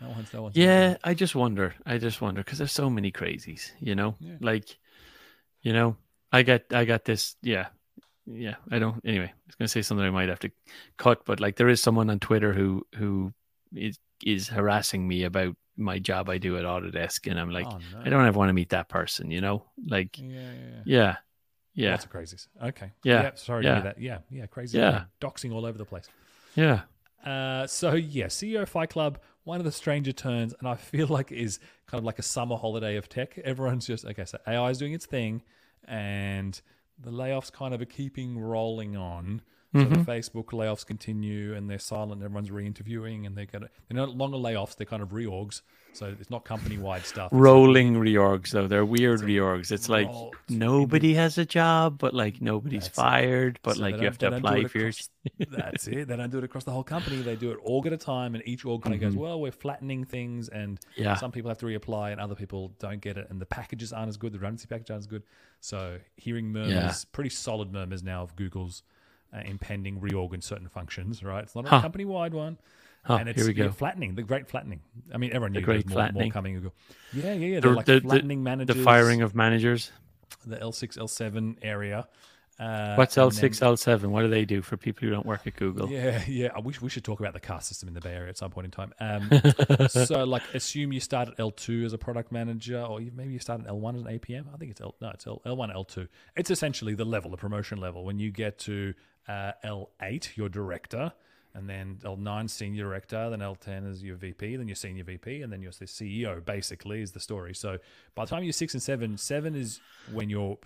No 0.01 0.11
one's 0.11 0.33
no 0.33 0.43
one's 0.45 0.57
yeah. 0.57 0.97
I 1.03 1.15
just 1.15 1.35
wonder. 1.35 1.75
I 1.85 1.99
just 1.99 2.21
wonder 2.23 2.43
because 2.45 2.59
there's 2.59 2.71
so 2.73 2.89
many 2.89 3.11
crazies. 3.11 3.73
You 3.81 3.97
know, 3.97 4.15
Yeah. 4.21 4.37
like 4.41 4.79
you 5.61 5.73
know, 5.73 5.97
I 6.31 6.45
got 6.45 6.63
I 6.73 6.85
got 6.85 7.05
this. 7.05 7.35
Yeah, 7.43 7.67
yeah. 8.35 8.57
I 8.71 8.79
don't. 8.79 9.01
Anyway, 9.05 9.27
I 9.27 9.47
was 9.47 9.55
gonna 9.57 9.69
say 9.69 9.83
something 9.83 10.07
I 10.07 10.11
might 10.11 10.29
have 10.29 10.41
to 10.41 10.51
cut, 10.97 11.25
but 11.25 11.41
like 11.41 11.57
there 11.57 11.69
is 11.69 11.83
someone 11.83 12.11
on 12.11 12.19
Twitter 12.21 12.53
who 12.53 12.87
who 12.97 13.33
is 13.75 13.99
is 14.25 14.49
harassing 14.49 15.07
me 15.09 15.25
about 15.25 15.57
my 15.77 15.99
job 15.99 16.29
I 16.29 16.39
do 16.39 16.57
at 16.59 16.65
Autodesk, 16.65 17.31
and 17.31 17.41
I'm 17.41 17.51
like. 17.51 17.67
oh, 17.67 17.79
no. 17.93 18.01
I 18.05 18.11
don't 18.11 18.27
ever 18.27 18.39
want 18.39 18.51
to 18.51 18.53
meet 18.53 18.69
that 18.71 18.89
person, 18.91 19.31
you 19.31 19.41
know? 19.41 19.65
Like, 19.87 20.19
Yeah, 20.19 20.27
yeah, 20.29 20.53
yeah. 20.53 20.83
yeah, 20.85 21.17
yeah, 21.75 21.91
Lots 21.93 22.05
of 22.05 22.13
crazies. 22.13 22.49
Okay. 22.63 22.93
Yeah, 23.03 23.31
sorry 23.35 23.63
to 23.63 23.69
yeah. 23.69 23.75
hear 23.77 23.83
that. 23.85 24.01
Yeah. 24.01 24.19
Yeah. 24.31 24.47
Crazy. 24.47 24.77
Yeah. 24.79 25.05
Doxing 25.21 25.55
all 25.55 25.65
over 25.65 25.79
the 25.79 25.85
place. 25.87 26.07
yeah. 26.55 26.83
Uh, 27.25 27.67
so 27.67 27.95
yeah, 27.95 28.27
CEO 28.27 28.67
Fight 28.67 28.91
Club, 28.91 29.19
one 29.45 29.59
of 29.59 29.65
the 29.65 29.73
stranger 29.73 30.13
turns, 30.13 30.55
and 30.59 30.67
I 30.69 30.75
feel 30.75 31.07
like 31.19 31.33
is 31.33 31.59
kind 31.87 31.99
of 31.99 32.05
like 32.05 32.19
a 32.19 32.23
summer 32.23 32.57
holiday 32.57 32.97
of 32.97 33.09
tech. 33.09 33.39
Everyone's 33.39 33.87
just 33.87 34.05
okay. 34.05 34.25
So 34.25 34.39
AI 34.47 34.71
is 34.71 34.79
doing 34.79 34.93
its 34.95 35.07
thing, 35.07 35.43
and 35.87 36.61
the 37.03 37.11
layoffs 37.11 37.51
kind 37.53 37.73
of 37.75 37.81
are 37.81 37.87
keeping 37.87 38.39
rolling 38.39 38.97
on. 38.97 39.43
So 39.73 39.79
Mhm. 39.85 40.05
the 40.05 40.11
Facebook 40.13 40.47
layoffs 40.47 40.85
continue, 40.85 41.55
and 41.55 41.71
they're 41.71 41.79
silent. 41.79 42.23
Everyone's 42.23 42.51
re-interviewing, 42.51 43.25
and 43.25 43.37
they're 43.37 43.47
gonna 43.47 43.69
they're 43.89 43.97
no 43.97 44.07
longer 44.07 44.37
layoffs. 44.37 44.75
They're 44.77 44.85
kind 44.87 45.03
of 45.03 45.11
reorgs. 45.11 45.63
So 45.93 46.15
it's 46.19 46.31
not 46.31 46.45
company-wide 46.45 47.05
stuff. 47.05 47.27
It's 47.27 47.33
like- 47.35 47.43
Rolling 47.43 47.95
reorgs 47.97 48.51
though. 48.51 48.67
They're 48.67 48.85
weird 48.85 49.21
reorgs. 49.21 49.71
It's 49.73 49.89
like 49.89 50.07
roll- 50.07 50.35
nobody 50.49 51.15
has 51.15 51.37
a 51.37 51.45
job, 51.45 51.99
but 51.99 52.15
like 52.15 52.41
nobody's 52.41 52.85
That's 52.85 52.89
it. 52.99 53.01
fired, 53.01 53.59
but 53.63 53.77
So 53.77 53.83
like 53.83 53.97
you 53.97 54.05
have 54.05 54.17
to 54.19 54.27
they 54.27 54.31
don't 54.31 54.43
do 54.43 54.49
apply 54.49 54.65
for 54.69 54.79
your 54.79 54.93
That's 55.51 55.89
it. 55.89 56.09
They 56.09 56.17
don't 56.17 56.31
do 56.31 56.39
it 56.39 56.45
across 56.45 56.65
the 56.65 56.71
whole 56.71 56.85
company. 56.85 57.17
They 57.23 57.37
do 57.37 57.51
it 57.51 57.59
org 57.63 57.87
at 57.87 57.93
a 57.93 57.97
time, 57.99 58.35
and 58.35 58.43
each 58.47 58.65
org 58.65 58.83
kind 58.83 58.95
of 58.95 59.01
goes, 59.01 59.15
Mhm. 59.15 59.19
"Well, 59.19 59.41
we're 59.41 59.53
flattening 59.53 60.05
things, 60.05 60.49
and 60.49 60.79
Yeah. 60.97 61.17
some 61.17 61.33
people 61.33 61.49
have 61.51 61.59
to 61.59 61.67
reapply, 61.67 62.13
and 62.13 62.21
other 62.21 62.35
people 62.35 62.73
don't 62.79 63.01
get 63.01 63.19
it, 63.19 63.27
and 63.29 63.41
the 63.41 63.47
packages 63.47 63.93
aren't 63.93 64.09
as 64.09 64.17
good. 64.17 64.33
The 64.33 64.39
redundancy 64.39 64.69
packages 64.69 64.91
aren't 64.91 65.03
as 65.03 65.07
good." 65.09 65.23
So, 65.61 65.99
hearing 66.17 66.53
murmurs, 66.53 66.71
Yeah. 66.73 66.95
pretty 67.13 67.31
solid 67.31 67.73
murmurs 67.73 68.03
now 68.03 68.23
of 68.23 68.37
Google's 68.37 68.83
uh, 69.33 69.43
impending 69.45 70.01
reorg 70.01 70.35
in 70.35 70.41
certain 70.41 70.69
functions. 70.69 71.23
Right? 71.23 71.45
It's 71.45 71.55
not 71.55 71.65
a 71.67 71.69
Huh. 71.69 71.81
company-wide 71.83 72.35
one. 72.35 72.59
Huh, 73.03 73.17
and 73.17 73.29
it's 73.29 73.39
here 73.41 73.49
we 73.49 73.55
yeah, 73.55 73.71
flattening, 73.71 74.15
the 74.15 74.23
great 74.23 74.47
flattening. 74.49 74.81
I 75.13 75.17
mean, 75.17 75.31
everyone 75.31 75.53
knew 75.53 75.61
The 75.61 75.65
great 75.65 75.89
more, 75.89 76.11
more 76.13 76.29
coming. 76.31 76.71
Yeah, 77.13 77.33
yeah, 77.33 77.47
yeah. 77.55 77.61
The- 77.61 77.71
like 77.71 77.87
the- 77.87 78.01
flattening 78.01 78.41
The 78.41 78.51
managers. 78.51 78.77
The 78.77 78.83
firing 78.83 79.23
of 79.23 79.35
managers. 79.35 79.91
the 80.47 80.57
L6, 80.57 80.99
L7 80.99 81.57
area. 81.63 82.09
Uh, 82.59 82.95
What's 82.95 83.17
L6, 83.17 83.59
then- 83.59 83.71
L7? 83.71 84.11
What 84.11 84.21
do 84.21 84.29
they 84.29 84.45
do 84.45 84.61
for 84.61 84.77
people 84.77 85.09
who 85.09 85.15
don't 85.15 85.25
work 85.25 85.47
at 85.47 85.57
Google? 85.57 85.89
Yeah, 85.89 86.23
yeah. 86.29 86.49
I 86.55 86.61
wish 86.61 86.83
we 86.83 86.91
should 86.91 87.05
talk 87.05 87.19
about 87.19 87.33
the 87.33 87.41
car 87.41 87.63
system 87.63 87.89
in 87.89 87.95
the 87.95 88.03
Bay 88.03 88.13
Area 88.13 88.29
at 88.29 88.37
some 88.37 88.51
point 88.51 88.67
in 88.67 88.71
time. 88.71 88.93
Um, 89.01 89.31
so, 89.89 90.25
like, 90.25 90.43
assume 90.53 90.93
you 90.93 91.01
start 91.01 91.29
at 91.29 91.41
L 91.41 91.53
two 91.53 91.85
as 91.87 91.95
a 91.95 91.99
product 91.99 92.31
manager, 92.31 92.79
or 92.83 93.01
maybe 93.01 93.33
you 93.33 93.39
start 93.39 93.63
at 93.63 93.67
L 93.67 93.81
one 93.81 93.97
as 93.97 94.03
an 94.03 94.09
APM. 94.09 94.53
I 94.53 94.59
think 94.59 94.73
it's 94.73 94.81
L 94.83 94.95
no, 95.01 95.09
it's 95.09 95.27
L 95.27 95.41
L 95.47 95.57
one, 95.57 95.71
L 95.71 95.85
two. 95.85 96.07
It's 96.37 96.51
essentially 96.51 96.95
the 96.95 97.07
level, 97.07 97.31
the 97.31 97.39
promotion 97.39 97.79
level. 97.79 98.05
When 98.05 98.19
you 98.19 98.31
get 98.31 98.59
to 98.61 98.93
uh, 99.27 99.53
L 99.65 99.89
eight, 100.03 100.37
your 100.37 100.51
director, 100.51 101.15
and 101.55 101.69
then 101.69 101.99
L 102.05 102.17
nine, 102.17 102.49
senior 102.49 102.85
director, 102.85 103.31
then 103.31 103.43
L 103.43 103.55
ten 103.55 103.85
is 103.85 104.03
your 104.03 104.17
VP, 104.17 104.57
then 104.57 104.69
your 104.69 104.77
senior 104.77 105.05
VP, 105.05 105.43
and 105.43 105.53
then 105.53 105.63
you're 105.63 105.73
the 105.73 105.85
CEO. 105.85 106.45
Basically, 106.45 107.03
is 107.03 107.13
the 107.13 107.21
story. 107.21 107.55
So, 107.55 107.79
by 108.15 108.25
the 108.25 108.31
time 108.31 108.45
you're 108.45 108.53
six 108.53 108.75
and 108.75 108.83
seven, 108.83 109.17
seven 109.19 109.55
is 109.55 109.81
when 110.13 110.31
you're 110.31 110.59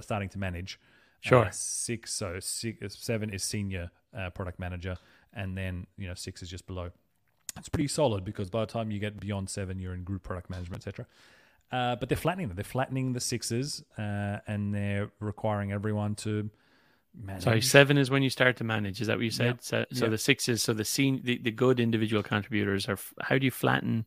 starting 0.00 0.28
to 0.30 0.38
manage. 0.38 0.78
Sure. 1.20 1.44
Uh, 1.44 1.50
six, 1.52 2.12
so 2.12 2.40
six, 2.40 2.98
seven 2.98 3.30
is 3.30 3.44
senior 3.44 3.90
uh, 4.16 4.30
product 4.30 4.58
manager, 4.58 4.96
and 5.32 5.56
then 5.56 5.86
you 5.96 6.08
know 6.08 6.14
six 6.14 6.42
is 6.42 6.50
just 6.50 6.66
below. 6.66 6.90
It's 7.56 7.68
pretty 7.68 7.88
solid 7.88 8.24
because 8.24 8.50
by 8.50 8.60
the 8.60 8.66
time 8.66 8.90
you 8.90 8.98
get 8.98 9.20
beyond 9.20 9.48
seven, 9.48 9.78
you're 9.78 9.94
in 9.94 10.04
group 10.04 10.22
product 10.22 10.50
management, 10.50 10.86
etc. 10.86 11.06
Uh, 11.70 11.96
but 11.96 12.08
they're 12.08 12.18
flattening 12.18 12.48
them. 12.48 12.56
They're 12.56 12.64
flattening 12.64 13.12
the 13.12 13.20
sixes, 13.20 13.82
uh, 13.96 14.38
and 14.46 14.74
they're 14.74 15.10
requiring 15.20 15.72
everyone 15.72 16.14
to 16.16 16.50
manage. 17.14 17.42
Sorry, 17.44 17.60
seven 17.60 17.98
is 17.98 18.10
when 18.10 18.22
you 18.22 18.30
start 18.30 18.56
to 18.58 18.64
manage. 18.64 19.00
Is 19.00 19.06
that 19.08 19.16
what 19.16 19.24
you 19.24 19.30
said? 19.30 19.46
Yep. 19.46 19.56
So, 19.62 19.84
so 19.92 20.04
Yep. 20.04 20.10
the 20.10 20.18
six 20.18 20.48
is 20.48 20.62
so 20.62 20.72
the 20.72 20.84
scene, 20.84 21.20
the, 21.24 21.38
the 21.38 21.50
good 21.50 21.80
individual 21.80 22.22
contributors 22.22 22.88
are. 22.88 22.98
How 23.20 23.38
do 23.38 23.44
you 23.44 23.50
flatten 23.50 24.06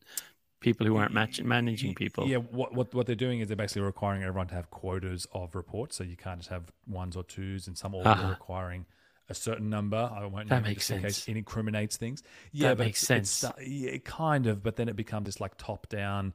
people 0.60 0.86
who 0.86 0.96
aren't 0.96 1.12
match, 1.12 1.40
managing 1.42 1.94
people? 1.94 2.26
Yeah, 2.26 2.38
what, 2.38 2.74
what 2.74 2.94
what 2.94 3.06
they're 3.06 3.14
doing 3.14 3.40
is 3.40 3.48
they're 3.48 3.56
basically 3.56 3.82
requiring 3.82 4.22
everyone 4.22 4.48
to 4.48 4.54
have 4.54 4.70
quotas 4.70 5.26
of 5.32 5.54
reports, 5.54 5.96
so 5.96 6.04
you 6.04 6.16
can't 6.16 6.38
just 6.40 6.50
have 6.50 6.72
ones 6.86 7.16
or 7.16 7.22
twos, 7.24 7.66
and 7.66 7.76
some 7.76 7.92
orgs 7.92 8.06
Uh-huh. 8.06 8.24
are 8.26 8.30
requiring 8.30 8.86
a 9.28 9.34
certain 9.34 9.68
number. 9.68 9.96
I 9.96 10.24
won't 10.26 10.48
That 10.48 10.56
name 10.62 10.64
it 10.64 10.68
makes 10.68 10.90
in 10.90 11.00
case 11.02 11.16
sense. 11.16 11.28
it 11.28 11.36
incriminates 11.36 11.96
things. 11.96 12.22
Yeah, 12.52 12.68
That 12.68 12.78
but 12.78 12.84
makes 12.86 13.00
sense. 13.00 13.44
yeah, 13.60 13.96
kind 14.04 14.46
of, 14.46 14.62
but 14.62 14.76
then 14.76 14.88
it 14.88 14.94
becomes 14.96 15.26
this 15.26 15.40
like 15.40 15.56
top 15.58 15.88
down. 15.88 16.32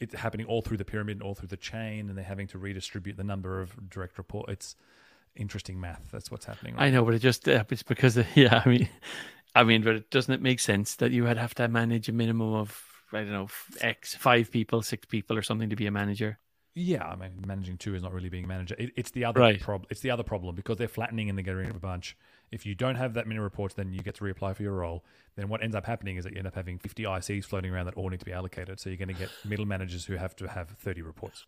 It's 0.00 0.14
happening 0.14 0.46
all 0.46 0.60
through 0.62 0.78
the 0.78 0.84
pyramid 0.84 1.18
and 1.18 1.22
all 1.22 1.34
through 1.36 1.48
the 1.48 1.56
chain, 1.56 2.08
and 2.08 2.18
they're 2.18 2.24
having 2.24 2.48
to 2.48 2.58
redistribute 2.58 3.16
the 3.16 3.22
number 3.22 3.60
of 3.60 3.88
direct 3.88 4.18
report. 4.18 4.48
It's 4.50 4.74
interesting 5.36 5.80
math. 5.80 6.02
That's 6.12 6.30
what's 6.30 6.44
happening. 6.44 6.74
Right 6.74 6.84
I 6.86 6.90
know, 6.90 7.04
but 7.04 7.14
it 7.14 7.20
just 7.20 7.48
uh, 7.48 7.64
it's 7.70 7.82
because 7.82 8.16
of, 8.16 8.26
yeah. 8.36 8.62
I 8.64 8.68
mean, 8.68 8.88
I 9.54 9.64
mean, 9.64 9.82
but 9.82 9.96
it 9.96 10.10
doesn't 10.10 10.32
it 10.32 10.42
make 10.42 10.60
sense 10.60 10.96
that 10.96 11.12
you 11.12 11.24
would 11.24 11.38
have 11.38 11.54
to 11.56 11.68
manage 11.68 12.08
a 12.08 12.12
minimum 12.12 12.54
of 12.54 12.82
I 13.12 13.18
don't 13.18 13.32
know 13.32 13.48
x 13.80 14.14
five 14.14 14.50
people, 14.50 14.82
six 14.82 15.06
people, 15.06 15.36
or 15.36 15.42
something 15.42 15.70
to 15.70 15.76
be 15.76 15.86
a 15.86 15.90
manager? 15.90 16.38
Yeah, 16.74 17.04
I 17.04 17.16
mean, 17.16 17.44
managing 17.46 17.76
two 17.76 17.94
is 17.94 18.02
not 18.02 18.14
really 18.14 18.30
being 18.30 18.44
a 18.44 18.48
manager. 18.48 18.74
It, 18.78 18.92
it's 18.96 19.10
the 19.10 19.26
other 19.26 19.40
Right. 19.40 19.60
problem. 19.60 19.86
It's 19.90 20.00
the 20.00 20.10
other 20.10 20.22
problem 20.22 20.54
because 20.54 20.78
they're 20.78 20.88
flattening 20.88 21.28
and 21.28 21.36
they're 21.36 21.44
getting 21.44 21.58
rid 21.60 21.68
of 21.70 21.76
a 21.76 21.80
bunch. 21.80 22.16
If 22.50 22.64
you 22.64 22.74
don't 22.74 22.94
have 22.94 23.12
that 23.14 23.26
many 23.26 23.40
reports, 23.40 23.74
then 23.74 23.92
you 23.92 24.00
get 24.00 24.14
to 24.16 24.24
reapply 24.24 24.56
for 24.56 24.62
your 24.62 24.72
role. 24.72 25.04
Then 25.36 25.48
what 25.48 25.62
ends 25.62 25.76
up 25.76 25.84
happening 25.84 26.16
is 26.16 26.24
that 26.24 26.32
you 26.32 26.38
end 26.38 26.46
up 26.46 26.54
having 26.54 26.78
50 26.78 27.02
ICs 27.04 27.44
floating 27.44 27.72
around 27.72 27.86
that 27.86 27.94
all 27.94 28.08
need 28.08 28.20
to 28.20 28.26
be 28.26 28.32
allocated. 28.32 28.80
So 28.80 28.88
you're 28.88 28.96
going 28.96 29.08
to 29.08 29.14
get 29.14 29.30
middle 29.44 29.66
managers 29.66 30.06
who 30.06 30.16
have 30.16 30.34
to 30.36 30.48
have 30.48 30.70
30 30.70 31.02
reports. 31.02 31.44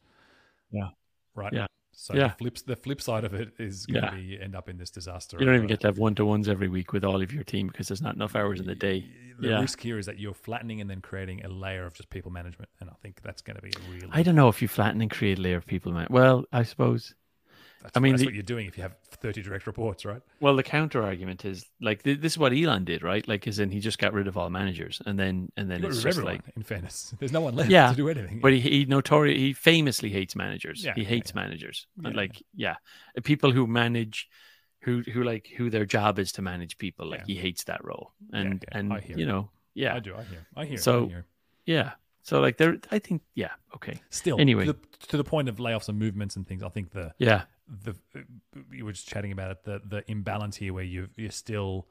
Yeah. 0.70 0.88
Right. 1.34 1.52
Yeah. 1.52 1.66
So 1.96 2.14
Yeah. 2.14 2.28
the 2.28 2.34
flips 2.34 2.62
the 2.62 2.76
flip 2.76 3.00
side 3.00 3.24
of 3.24 3.34
it 3.34 3.52
is 3.58 3.86
going 3.86 4.02
Yeah. 4.04 4.10
to 4.10 4.16
be 4.16 4.40
end 4.40 4.54
up 4.54 4.68
in 4.68 4.76
this 4.78 4.90
disaster. 4.90 5.36
You 5.38 5.46
don't 5.46 5.54
even 5.54 5.66
get 5.66 5.80
to 5.80 5.86
have 5.88 5.98
one 5.98 6.14
to 6.16 6.24
ones 6.24 6.48
every 6.48 6.68
week 6.68 6.92
with 6.92 7.04
all 7.04 7.22
of 7.22 7.32
your 7.32 7.44
team 7.44 7.68
because 7.68 7.88
there's 7.88 8.02
not 8.02 8.14
enough 8.14 8.34
hours 8.36 8.60
in 8.60 8.66
the 8.66 8.74
day. 8.74 9.04
The 9.38 9.48
Yeah. 9.48 9.60
risk 9.60 9.80
here 9.80 9.98
is 9.98 10.06
that 10.06 10.18
you're 10.18 10.34
flattening 10.34 10.80
and 10.80 10.88
then 10.88 11.00
creating 11.00 11.44
a 11.44 11.48
layer 11.48 11.86
of 11.86 11.94
just 11.94 12.08
people 12.10 12.30
management, 12.30 12.70
and 12.80 12.88
I 12.88 12.94
think 13.02 13.20
that's 13.22 13.42
going 13.42 13.56
to 13.56 13.62
be 13.62 13.70
a 13.70 13.90
really. 13.90 14.08
I 14.12 14.22
don't 14.22 14.36
know 14.36 14.48
if 14.48 14.62
you 14.62 14.68
flatten 14.68 15.00
and 15.02 15.10
create 15.10 15.38
a 15.38 15.42
layer 15.42 15.56
of 15.56 15.66
people. 15.66 15.92
Man. 15.92 16.06
Well, 16.10 16.44
I 16.52 16.62
suppose. 16.62 17.14
That's, 17.84 17.96
I 17.96 18.00
mean, 18.00 18.12
that's 18.12 18.22
the- 18.22 18.26
what 18.26 18.34
you're 18.34 18.42
doing 18.42 18.66
if 18.66 18.76
you 18.76 18.82
have 18.82 18.96
30 19.10 19.42
direct 19.42 19.66
reports, 19.66 20.04
right? 20.04 20.20
Well, 20.40 20.56
the 20.56 20.62
counter 20.62 21.02
argument 21.02 21.44
is 21.44 21.64
like 21.80 22.02
th- 22.02 22.18
this 22.20 22.32
is 22.32 22.38
what 22.38 22.52
Elon 22.52 22.84
did, 22.84 23.02
right? 23.02 23.26
Like, 23.28 23.46
as 23.46 23.58
in 23.60 23.70
he 23.70 23.78
just 23.78 23.98
got 23.98 24.12
rid 24.12 24.26
of 24.26 24.36
all 24.36 24.50
managers, 24.50 25.00
and 25.06 25.18
then 25.18 25.52
and 25.56 25.70
then 25.70 25.84
it's 25.84 25.96
just 26.02 26.06
everyone. 26.18 26.34
like 26.36 26.56
in 26.56 26.62
fairness, 26.62 27.14
there's 27.20 27.30
no 27.32 27.42
one 27.42 27.54
left 27.54 27.70
Yeah, 27.70 27.90
to 27.90 27.96
do 27.96 28.08
anything. 28.08 28.40
But 28.40 28.54
he, 28.54 28.60
he 28.60 28.84
notorious 28.86 29.38
he 29.38 29.52
famously 29.52 30.08
hates 30.08 30.34
managers. 30.34 30.82
Yeah, 30.84 30.94
he 30.96 31.04
hates 31.04 31.32
yeah. 31.34 31.42
managers. 31.42 31.86
Yeah, 32.00 32.08
And 32.08 32.16
like 32.16 32.42
yeah, 32.54 32.76
people 33.22 33.52
who 33.52 33.66
manage, 33.66 34.28
who 34.80 35.02
who 35.02 35.22
like 35.22 35.48
who 35.56 35.68
their 35.70 35.84
job 35.84 36.18
is 36.18 36.32
to 36.32 36.42
manage 36.42 36.78
people. 36.78 37.06
Like 37.10 37.26
he 37.26 37.34
hates 37.34 37.64
that 37.64 37.84
role. 37.84 38.12
And 38.32 38.64
yeah, 38.72 38.78
and 38.78 38.92
I 38.92 39.00
hear 39.00 39.18
you 39.18 39.26
know 39.26 39.50
yeah 39.74 39.94
I 39.94 40.00
do. 40.00 40.14
I 40.16 40.22
hear. 40.22 40.46
I 40.56 40.64
hear. 40.64 40.78
So- 40.78 41.04
I 41.04 41.08
hear. 41.08 41.26
yeah. 41.66 41.90
So 42.24 42.40
like 42.40 42.56
there, 42.56 42.78
I 42.90 42.98
think 42.98 43.22
yeah 43.34 43.50
okay 43.76 44.00
Still, 44.10 44.40
Anyway. 44.40 44.64
to 44.66 44.72
the, 44.72 44.78
to 45.08 45.16
the 45.16 45.24
point 45.24 45.48
of 45.48 45.56
layoffs 45.56 45.88
and 45.88 45.98
movements 45.98 46.34
and 46.36 46.46
things, 46.46 46.62
I 46.62 46.68
think 46.70 46.90
the 46.90 47.14
yeah 47.18 47.42
the 47.68 47.94
you 48.72 48.84
were 48.84 48.92
just 48.92 49.08
chatting 49.08 49.30
about 49.32 49.50
it. 49.52 49.64
The 49.64 49.80
the 49.86 50.10
imbalance 50.10 50.56
here, 50.56 50.72
where 50.74 50.84
you 50.84 51.08
you're 51.16 51.30
still 51.30 51.86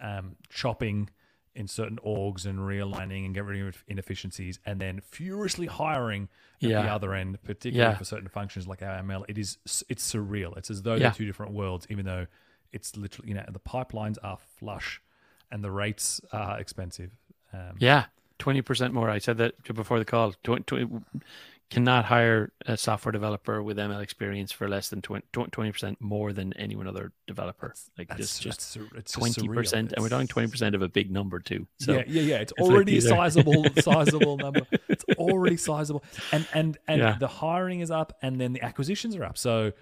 um, 0.00 0.36
chopping 0.48 1.10
in 1.54 1.68
certain 1.68 1.98
orgs 2.04 2.46
and 2.46 2.58
realigning 2.60 3.26
and 3.26 3.34
getting 3.34 3.48
rid 3.50 3.66
of 3.68 3.84
inefficiencies, 3.86 4.58
and 4.64 4.80
then 4.80 5.00
furiously 5.04 5.66
hiring 5.66 6.28
at 6.62 6.68
the 6.68 6.90
other 6.90 7.12
end, 7.14 7.42
particularly 7.42 7.92
Yeah. 7.92 7.98
for 7.98 8.04
certain 8.04 8.28
functions 8.28 8.66
like 8.66 8.82
our 8.82 8.96
ML. 9.02 9.24
It 9.28 9.36
is 9.38 9.58
it's 9.88 10.10
surreal. 10.12 10.56
It's 10.56 10.70
as 10.70 10.82
though 10.82 10.94
Yeah. 10.94 11.00
they're 11.00 11.10
two 11.12 11.26
different 11.26 11.52
worlds, 11.52 11.86
even 11.90 12.04
though 12.06 12.26
it's 12.72 12.96
literally 12.96 13.28
you 13.30 13.34
know 13.34 13.44
the 13.50 13.60
pipelines 13.60 14.16
are 14.22 14.38
flush 14.58 15.02
and 15.50 15.62
the 15.62 15.70
rates 15.70 16.20
are 16.32 16.58
expensive. 16.58 17.10
Um, 17.52 17.76
yeah 17.80 18.06
twenty 18.42 18.62
percent 18.62 18.92
more. 18.92 19.08
I 19.08 19.18
said 19.18 19.38
that 19.38 19.52
before 19.74 19.98
the 19.98 20.04
call. 20.04 20.32
Tw- 20.44 20.66
tw- 20.66 21.02
cannot 21.70 22.04
hire 22.04 22.52
a 22.66 22.76
software 22.76 23.12
developer 23.12 23.62
with 23.62 23.78
ML 23.78 24.02
experience 24.02 24.52
for 24.52 24.68
less 24.68 24.90
than 24.90 25.00
20 25.00 25.72
percent 25.72 25.98
more 26.02 26.30
than 26.34 26.52
any 26.54 26.76
one 26.76 26.86
other 26.86 27.12
developer. 27.26 27.72
Like 27.96 28.08
That's 28.08 28.38
just 28.38 28.74
just 28.74 29.12
twenty 29.12 29.48
percent, 29.48 29.92
and 29.92 30.02
we're 30.02 30.10
talking 30.10 30.26
twenty 30.26 30.48
percent 30.48 30.74
of 30.74 30.82
a 30.82 30.88
big 30.88 31.10
number 31.10 31.38
too. 31.40 31.66
So 31.80 31.92
yeah, 31.92 32.02
yeah, 32.06 32.22
yeah. 32.22 32.36
It's, 32.38 32.52
like 32.58 32.68
already 32.70 32.98
a 32.98 33.00
sizable, 33.00 33.64
sizable 33.78 34.36
number. 34.36 34.66
It's 34.88 35.04
already 35.16 35.56
sizable, 35.56 36.04
and 36.32 36.46
and 36.52 36.78
and 36.88 37.00
Yeah. 37.00 37.16
the 37.18 37.28
hiring 37.28 37.80
is 37.80 37.90
up, 37.90 38.12
and 38.22 38.38
then 38.40 38.52
the 38.52 38.62
acquisitions 38.62 39.16
are 39.16 39.24
up. 39.24 39.38
So 39.38 39.72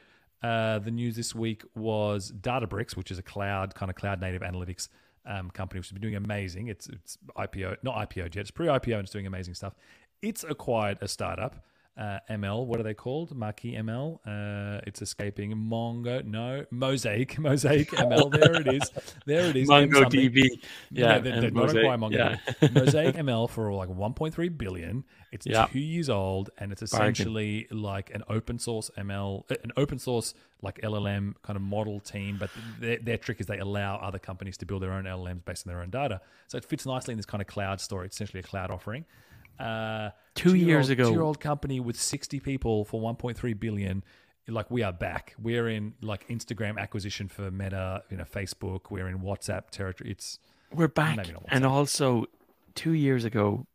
uh, 0.43 0.79
the 0.79 0.91
news 0.93 1.17
this 1.17 1.35
week 1.35 1.65
was 1.75 2.31
Databricks, 2.31 2.95
which 2.97 3.11
is 3.11 3.19
a 3.19 3.23
cloud 3.23 3.75
kind 3.75 3.91
of 3.91 3.97
cloud 3.97 4.21
native 4.21 4.43
analytics 4.43 4.89
um, 5.27 5.51
company, 5.51 5.81
which 5.81 5.89
has 5.89 5.93
been 5.93 6.03
doing 6.03 6.17
amazing. 6.17 6.69
It's 6.69 6.89
it's 6.89 7.19
IPO, 7.37 7.77
not 7.83 8.11
IPO 8.11 8.17
yet. 8.17 8.37
It's 8.37 8.51
pre 8.51 8.67
IPO, 8.67 8.95
and 8.95 9.03
it's 9.03 9.13
doing 9.13 9.27
amazing 9.27 9.55
stuff. 9.55 9.75
It's 10.23 10.45
acquired 10.45 10.99
a 11.01 11.09
startup. 11.09 11.65
Uh, 12.01 12.19
ML, 12.31 12.65
what 12.65 12.81
are 12.81 12.83
they 12.83 12.95
called? 12.95 13.37
Marquee 13.37 13.75
ML. 13.75 14.21
Uh, 14.27 14.81
it's 14.87 15.03
escaping 15.03 15.53
Mongo. 15.53 16.25
No, 16.25 16.65
Mosaic. 16.71 17.39
Mosaic 17.39 17.91
ML. 17.91 18.31
There 18.41 18.55
it 18.59 18.69
is. 18.69 18.91
There 19.27 19.45
it 19.51 19.57
is. 19.57 19.69
MongoDB. 19.69 20.63
Yeah, 20.91 21.19
they, 21.19 21.31
and 21.31 21.43
they 21.43 21.51
don't 21.51 21.55
Mosaic, 21.55 22.13
yeah. 22.13 22.69
Mosaic 22.73 23.17
ML 23.17 23.51
for 23.51 23.71
like 23.75 23.91
1.3 23.91 24.57
billion. 24.57 25.05
It's 25.31 25.47
Yeah. 25.47 25.67
two 25.67 25.79
years 25.79 26.09
old, 26.09 26.49
and 26.57 26.73
it's 26.73 26.81
Bargain. 26.91 27.13
essentially 27.13 27.67
like 27.71 28.11
an 28.15 28.23
open 28.31 28.59
source 28.59 28.91
ML, 28.97 29.45
uh, 29.51 29.57
an 29.63 29.73
open 29.77 29.99
source 29.99 30.33
like 30.63 30.81
LLM 30.81 31.35
kind 31.43 31.57
of 31.59 31.63
model 31.63 32.01
team. 32.01 32.39
But 32.41 32.49
their, 32.81 32.97
their 32.97 33.19
trick 33.19 33.41
is 33.41 33.47
they 33.47 33.59
allow 33.59 33.97
other 33.97 34.19
companies 34.19 34.57
to 34.59 34.65
build 34.65 34.83
their 34.83 34.93
own 34.93 35.05
LLMs 35.05 35.45
based 35.45 35.67
on 35.67 35.73
their 35.75 35.83
own 35.83 35.91
data. 35.91 36.23
So 36.47 36.57
it 36.57 36.65
fits 36.65 36.87
nicely 36.87 37.13
in 37.13 37.19
this 37.19 37.27
kind 37.27 37.43
of 37.43 37.47
cloud 37.47 37.79
story. 37.79 38.07
It's 38.07 38.17
essentially 38.17 38.41
a 38.41 38.45
cloud 38.45 38.71
offering. 38.71 39.05
Uh, 39.61 40.11
Two 40.35 40.55
years 40.55 40.89
ago- 40.89 41.05
two-year-old 41.07 41.41
company 41.41 41.81
with 41.81 42.01
60 42.01 42.41
people 42.41 42.85
for 42.85 43.01
1.3 43.01 43.59
billion. 43.61 44.03
Like 44.49 44.71
we 44.71 44.83
are 44.83 44.93
back. 44.93 45.35
We're 45.41 45.69
in 45.69 45.95
like 46.01 46.27
Instagram 46.29 46.79
acquisition 46.79 47.29
for 47.29 47.51
Meta, 47.51 48.03
you 48.11 48.17
know, 48.17 48.25
Facebook. 48.25 48.91
We're 48.91 49.09
in 49.09 49.19
WhatsApp 49.21 49.71
territory. 49.71 50.11
It's 50.11 50.39
We're 50.73 50.89
back, 50.89 51.19
and 51.49 51.65
also 51.67 52.25
two 52.75 52.93
years 52.93 53.25
ago, 53.25 53.67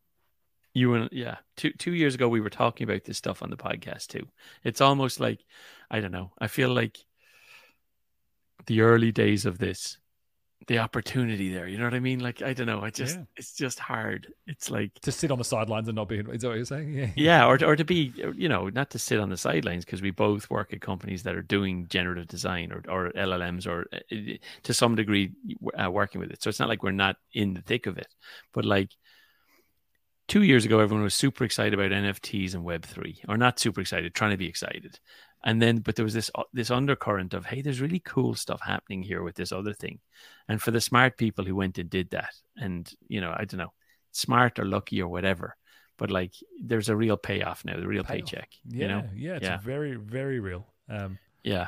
you 0.73 0.93
and 0.95 1.07
yeah, 1.13 1.37
two 1.55 1.71
two 1.71 1.93
years 1.93 2.15
ago 2.15 2.27
we 2.27 2.41
were 2.41 2.49
talking 2.49 2.83
about 2.89 3.05
this 3.05 3.17
stuff 3.17 3.41
on 3.43 3.51
the 3.51 3.57
podcast 3.57 4.07
too. 4.07 4.27
It's 4.63 4.81
almost 4.81 5.19
like 5.19 5.45
I 5.89 5.99
don't 6.01 6.11
know. 6.11 6.31
I 6.39 6.47
feel 6.47 6.73
like 6.73 6.97
the 8.65 8.81
early 8.81 9.11
days 9.11 9.45
of 9.45 9.59
this 9.59 9.97
the 10.67 10.79
opportunity 10.79 11.53
there. 11.53 11.67
You 11.67 11.77
know 11.77 11.83
what 11.83 11.93
I 11.93 11.99
mean? 11.99 12.19
Like 12.19 12.41
I 12.41 12.53
don't 12.53 12.65
know. 12.65 12.81
I 12.81 12.89
just 12.89 13.17
Yeah. 13.17 13.23
it's 13.35 13.53
just 13.53 13.77
hard. 13.77 14.33
It's 14.47 14.71
like 14.71 14.93
To 15.01 15.11
sit 15.11 15.29
on 15.31 15.37
the 15.37 15.43
sidelines 15.43 15.87
and 15.87 15.95
not 15.95 16.09
be. 16.09 16.17
Is 16.17 16.41
that 16.41 16.47
what 16.47 16.55
you're 16.55 16.65
saying? 16.65 16.93
Yeah. 16.93 17.11
yeah, 17.15 17.45
or 17.45 17.63
or 17.63 17.75
to 17.75 17.85
be 17.85 18.13
you 18.35 18.49
know 18.49 18.69
not 18.69 18.89
to 18.91 18.99
sit 18.99 19.19
on 19.19 19.29
the 19.29 19.37
sidelines 19.37 19.85
because 19.85 20.01
we 20.01 20.11
both 20.11 20.49
work 20.49 20.73
at 20.73 20.81
companies 20.81 21.23
that 21.23 21.35
are 21.35 21.41
doing 21.43 21.87
generative 21.87 22.27
design 22.27 22.71
or 22.71 22.81
or 22.89 23.11
LLMs 23.11 23.67
or 23.67 23.85
uh, 23.93 23.99
to 24.63 24.73
some 24.73 24.95
degree 24.95 25.33
uh, 25.81 25.91
working 25.91 26.19
with 26.19 26.31
it. 26.31 26.41
So 26.41 26.49
it's 26.49 26.59
not 26.59 26.69
like 26.69 26.83
we're 26.83 26.91
not 26.91 27.17
in 27.33 27.53
the 27.53 27.61
thick 27.61 27.85
of 27.87 27.97
it, 27.97 28.07
but 28.53 28.65
like. 28.65 28.89
Two 30.27 30.41
years 30.41 30.65
ago, 30.65 30.79
everyone 30.79 31.03
was 31.03 31.13
super 31.13 31.43
excited 31.43 31.75
about 31.75 31.91
NFTs 31.91 32.55
and 32.55 32.63
Web 32.63 32.83
three, 32.83 33.21
or 33.29 33.37
not 33.37 33.59
super 33.59 33.79
excited, 33.79 34.15
trying 34.15 34.31
to 34.31 34.37
be 34.37 34.47
excited, 34.47 34.99
and 35.43 35.61
then 35.61 35.77
but 35.79 35.95
there 35.95 36.05
was 36.05 36.13
this 36.13 36.31
uh, 36.35 36.43
this 36.53 36.71
undercurrent 36.71 37.33
of 37.33 37.45
hey, 37.45 37.61
there's 37.61 37.81
really 37.81 37.99
cool 37.99 38.35
stuff 38.35 38.61
happening 38.61 39.03
here 39.03 39.21
with 39.23 39.35
this 39.35 39.51
other 39.51 39.73
thing, 39.73 39.99
and 40.47 40.61
for 40.61 40.71
the 40.71 40.81
smart 40.81 41.17
people 41.17 41.45
who 41.45 41.55
went 41.55 41.77
and 41.77 41.89
did 41.89 42.09
that, 42.11 42.33
and 42.57 42.91
you 43.07 43.21
know, 43.21 43.33
I 43.35 43.45
don't 43.45 43.59
know, 43.59 43.73
smart 44.11 44.57
or 44.59 44.65
lucky 44.65 45.01
or 45.01 45.07
whatever, 45.07 45.55
but 45.97 46.09
like 46.11 46.33
there's 46.61 46.89
a 46.89 46.95
real 46.95 47.17
payoff 47.17 47.63
now, 47.65 47.79
the 47.79 47.87
real 47.87 48.03
Payoff. 48.03 48.25
paycheck. 48.31 48.49
Yeah. 48.67 48.81
You 48.81 48.87
know? 48.87 49.09
Yeah. 49.15 49.35
It's 49.35 49.43
Yeah. 49.43 49.57
very, 49.59 49.95
very 49.95 50.39
real. 50.39 50.65
Um, 50.89 51.19
Yeah. 51.43 51.67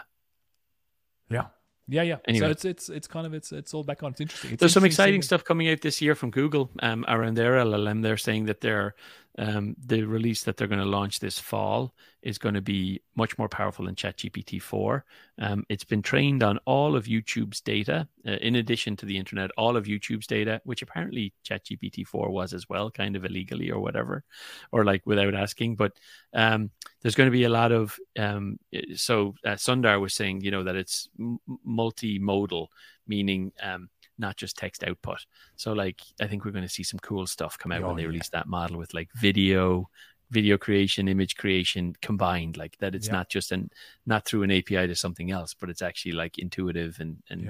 yeah. 1.30 1.48
Yeah. 1.90 2.02
Yeah. 2.02 2.18
Anyway. 2.28 2.48
So 2.48 2.52
it's 2.52 2.66
it's 2.66 2.90
it's 2.90 3.08
kind 3.08 3.26
of 3.26 3.34
it's 3.34 3.52
it's 3.54 3.74
all 3.74 3.84
back 3.84 4.04
on. 4.04 4.12
It's 4.12 4.20
interesting. 4.22 4.52
It's 4.52 4.60
There's 4.60 4.74
some 4.74 4.84
exciting 4.86 5.22
stuff 5.22 5.44
coming 5.46 5.70
out 5.70 5.80
this 5.82 6.02
year 6.02 6.16
from 6.16 6.32
Google 6.32 6.70
um, 6.82 7.06
around 7.08 7.36
their 7.38 7.54
LLM. 7.54 8.02
They're 8.02 8.18
saying 8.18 8.46
that 8.46 8.60
their 8.60 8.96
um, 9.38 9.76
the 9.86 10.04
release 10.04 10.44
that 10.44 10.58
they're 10.58 10.68
going 10.68 10.80
to 10.80 10.86
launch 10.86 11.20
this 11.20 11.38
fall 11.38 11.94
is 12.24 12.38
going 12.38 12.56
to 12.56 12.62
be 12.62 13.02
much 13.16 13.38
more 13.38 13.48
powerful 13.48 13.86
than 13.86 13.96
ChatGPT 13.96 14.62
4. 14.62 15.06
Um, 15.40 15.64
it's 15.70 15.84
been 15.84 16.02
trained 16.02 16.42
on 16.42 16.58
all 16.66 16.96
of 16.96 17.06
YouTube's 17.06 17.62
data, 17.62 18.08
uh, 18.28 18.32
in 18.32 18.56
addition 18.56 18.96
to 18.98 19.06
the 19.06 19.18
internet, 19.18 19.52
all 19.58 19.78
of 19.78 19.86
YouTube's 19.86 20.28
data, 20.28 20.60
which 20.64 20.82
apparently 20.82 21.34
ChatGPT 21.48 22.06
4 22.06 22.32
was 22.32 22.54
as 22.54 22.68
well, 22.68 22.90
kind 22.90 23.16
of 23.16 23.26
illegally 23.26 23.70
or 23.70 23.80
whatever, 23.80 24.24
or 24.72 24.84
like 24.84 25.06
without 25.06 25.36
asking. 25.36 25.76
But 25.76 25.94
um, 26.34 26.72
there's 27.02 27.16
going 27.16 27.28
to 27.28 27.38
be 27.38 27.44
a 27.44 27.50
lot 27.50 27.72
of 27.72 27.98
um, 28.18 28.60
so 28.96 29.36
uh, 29.46 29.52
Sundar 29.52 30.02
was 30.02 30.14
saying, 30.14 30.42
you 30.42 30.52
know, 30.52 30.64
that 30.64 30.76
it's 30.76 31.10
m- 31.20 31.40
multimodal, 31.66 32.68
meaning 33.08 33.52
um, 33.62 33.90
not 34.18 34.36
just 34.38 34.58
text 34.58 34.84
output. 34.84 35.26
So, 35.56 35.74
like, 35.74 36.02
I 36.22 36.28
think 36.28 36.44
we're 36.46 36.52
going 36.52 36.64
to 36.66 36.70
see 36.70 36.84
some 36.84 37.00
cool 37.00 37.28
stuff 37.28 37.58
come 37.58 37.72
out 37.72 37.84
Oh, 37.84 37.88
when 37.88 37.96
they 37.98 38.04
yeah. 38.04 38.08
release 38.10 38.30
that 38.30 38.48
model 38.48 38.78
with 38.78 38.94
like 38.94 39.10
video, 39.16 39.90
video 40.32 40.58
creation, 40.58 41.08
image 41.08 41.36
creation 41.38 41.96
combined. 42.02 42.58
Like 42.58 42.78
that, 42.80 42.96
it's 42.96 43.08
Yeah. 43.08 43.14
not 43.14 43.30
just 43.30 43.52
an 43.52 43.70
not 44.06 44.26
through 44.26 44.44
an 44.44 44.52
API 44.52 44.88
to 44.88 44.96
something 44.96 45.32
else, 45.32 45.54
but 45.54 45.70
it's 45.70 45.82
actually 45.82 46.14
like 46.14 46.38
intuitive 46.38 46.98
and 47.00 47.18
and 47.30 47.42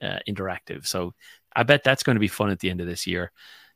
Yeah. 0.00 0.08
uh, 0.08 0.18
interactive. 0.28 0.86
So, 0.86 1.14
I 1.56 1.62
bet 1.62 1.84
that's 1.84 2.02
going 2.02 2.16
to 2.16 2.20
be 2.20 2.28
fun 2.28 2.50
at 2.50 2.60
the 2.60 2.70
end 2.70 2.80
of 2.80 2.86
this 2.86 3.06
year. 3.06 3.32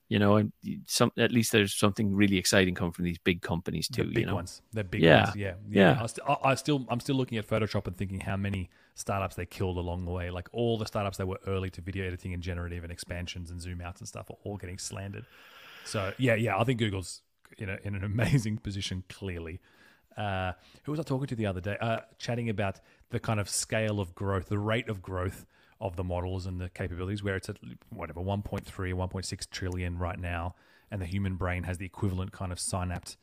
You 0.08 0.18
know, 0.18 0.36
and 0.36 0.52
some 0.86 1.10
at 1.16 1.32
least 1.32 1.52
there's 1.52 1.74
something 1.74 2.14
really 2.14 2.36
exciting 2.36 2.74
coming 2.74 2.92
from 2.92 3.06
these 3.06 3.16
big 3.18 3.40
companies 3.40 3.88
too. 3.88 4.02
the 4.02 4.08
big 4.10 4.18
you 4.18 4.26
know, 4.26 4.34
ones. 4.34 4.60
The 4.74 4.84
big 4.84 5.00
Yeah. 5.00 5.24
ones. 5.24 5.36
Yeah. 5.36 5.54
Yeah. 5.70 5.98
I, 6.02 6.06
st- 6.06 6.28
I, 6.28 6.36
I 6.50 6.54
still, 6.54 6.84
I'm 6.90 7.00
still 7.00 7.16
looking 7.16 7.38
at 7.38 7.46
Photoshop 7.48 7.86
and 7.86 7.96
thinking 7.96 8.20
how 8.20 8.36
many 8.36 8.68
startups 8.94 9.36
they 9.36 9.46
killed 9.46 9.78
along 9.78 10.04
the 10.04 10.10
way. 10.10 10.30
Like 10.30 10.48
all 10.52 10.78
the 10.78 10.86
startups 10.86 11.16
that 11.18 11.26
were 11.26 11.40
early 11.46 11.70
to 11.70 11.80
video 11.80 12.06
editing 12.06 12.32
and 12.34 12.42
generative 12.42 12.82
and 12.82 12.92
expansions 12.92 13.50
and 13.50 13.60
zoom 13.60 13.80
outs 13.80 14.00
and 14.00 14.08
stuff 14.08 14.30
are 14.30 14.36
all 14.44 14.56
getting 14.56 14.78
slandered. 14.78 15.24
So 15.84 16.12
yeah, 16.18 16.34
yeah, 16.34 16.58
I 16.58 16.64
think 16.64 16.78
Google's 16.78 17.22
in 17.58 17.68
a, 17.68 17.78
in 17.82 17.94
an 17.94 18.04
amazing 18.12 18.58
position. 18.58 19.04
Clearly, 19.08 19.60
uh, 20.16 20.52
who 20.84 20.92
was 20.92 21.00
I 21.00 21.04
talking 21.04 21.26
to 21.28 21.34
the 21.36 21.46
other 21.46 21.60
day? 21.60 21.76
Uh, 21.80 22.00
chatting 22.18 22.48
about 22.48 22.80
the 23.10 23.20
kind 23.20 23.40
of 23.40 23.48
scale 23.48 24.00
of 24.00 24.14
growth, 24.14 24.48
the 24.48 24.58
rate 24.58 24.88
of 24.88 25.02
growth 25.02 25.46
of 25.80 25.96
the 25.96 26.04
models 26.04 26.46
and 26.46 26.60
the 26.60 26.68
capabilities, 26.68 27.22
where 27.22 27.36
it's 27.36 27.48
at 27.48 27.56
whatever 27.90 28.20
1.3, 28.20 28.64
1.6 28.64 29.50
trillion 29.50 29.98
right 29.98 30.18
now, 30.18 30.54
and 30.90 31.00
the 31.00 31.06
human 31.06 31.34
brain 31.34 31.64
has 31.64 31.78
the 31.78 31.86
equivalent 31.86 32.32
kind 32.32 32.52
of 32.52 32.60
synapse 32.60 33.16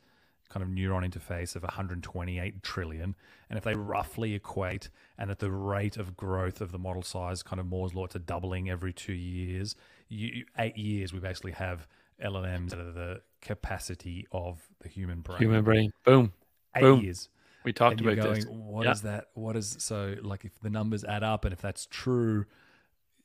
kind 0.50 0.62
of 0.62 0.68
neuron 0.68 1.08
interface 1.08 1.56
of 1.56 1.62
128 1.62 2.62
trillion. 2.62 3.14
And 3.48 3.56
if 3.56 3.64
they 3.64 3.74
roughly 3.74 4.34
equate, 4.34 4.90
and 5.16 5.30
at 5.30 5.38
the 5.38 5.50
rate 5.50 5.96
of 5.96 6.16
growth 6.16 6.60
of 6.60 6.72
the 6.72 6.78
model 6.78 7.02
size, 7.02 7.42
kind 7.42 7.58
of 7.58 7.66
Moore's 7.66 7.94
law, 7.94 8.06
to 8.08 8.18
doubling 8.18 8.68
every 8.68 8.92
two 8.92 9.12
years, 9.14 9.76
you, 10.08 10.44
eight 10.58 10.76
years, 10.76 11.12
we 11.12 11.20
basically 11.20 11.52
have 11.52 11.86
LLMs 12.22 12.70
that 12.70 12.78
are 12.80 12.92
the 12.92 13.20
capacity 13.40 14.26
of 14.32 14.60
the 14.80 14.88
human 14.88 15.20
brain. 15.20 15.38
human 15.38 15.64
brain. 15.64 15.92
Boom. 16.04 16.32
Eight 16.76 16.80
boom. 16.82 17.00
years. 17.00 17.28
We 17.64 17.72
talked 17.72 18.00
about 18.00 18.16
going, 18.16 18.34
this. 18.34 18.46
what 18.46 18.84
Yeah. 18.86 18.92
is 18.92 19.02
that? 19.02 19.26
What 19.34 19.56
is 19.56 19.76
so 19.78 20.16
like 20.22 20.44
if 20.44 20.58
the 20.60 20.70
numbers 20.70 21.04
add 21.04 21.22
up 21.22 21.44
and 21.44 21.52
if 21.52 21.60
that's 21.60 21.86
true, 21.86 22.46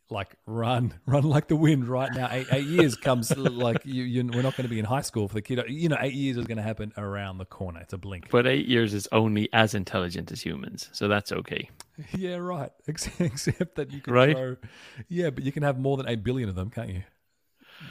like 0.10 0.36
run, 0.46 0.94
run 1.06 1.24
like 1.24 1.48
the 1.48 1.56
wind 1.56 1.88
right 1.88 2.12
now. 2.14 2.28
Eight, 2.32 2.48
eight 2.52 2.66
years 2.66 2.96
comes 2.96 3.36
like 3.36 3.86
you, 3.86 4.04
you. 4.04 4.24
We're 4.26 4.42
not 4.44 4.56
going 4.56 4.64
to 4.64 4.70
be 4.70 4.80
in 4.80 4.86
high 4.86 5.02
school 5.02 5.28
for 5.28 5.34
the 5.36 5.42
kid. 5.42 5.64
You 5.68 5.90
know, 5.90 5.98
eight 6.00 6.14
years 6.14 6.38
is 6.38 6.46
going 6.46 6.58
to 6.58 6.64
happen 6.64 6.94
around 6.98 7.38
the 7.40 7.46
corner. 7.46 7.80
It's 7.82 7.94
a 7.94 7.98
blink. 7.98 8.30
But 8.30 8.46
eight 8.48 8.68
years 8.68 8.94
is 8.94 9.08
only 9.12 9.50
as 9.54 9.74
intelligent 9.74 10.32
as 10.32 10.42
humans, 10.42 10.90
so 10.92 11.08
that's 11.08 11.32
okay. 11.32 11.70
Yeah, 12.18 12.36
right. 12.36 12.72
Ex- 12.90 13.10
Except 13.20 13.76
that 13.76 13.90
you 13.92 14.02
can 14.02 14.14
Right. 14.14 14.36
throw. 14.36 14.58
Yeah, 15.08 15.30
but 15.30 15.44
you 15.46 15.54
can 15.54 15.64
have 15.64 15.80
more 15.80 15.96
than 15.96 16.10
eight 16.10 16.24
billion 16.26 16.50
of 16.50 16.56
them, 16.56 16.70
can't 16.70 16.90
you? 16.90 17.04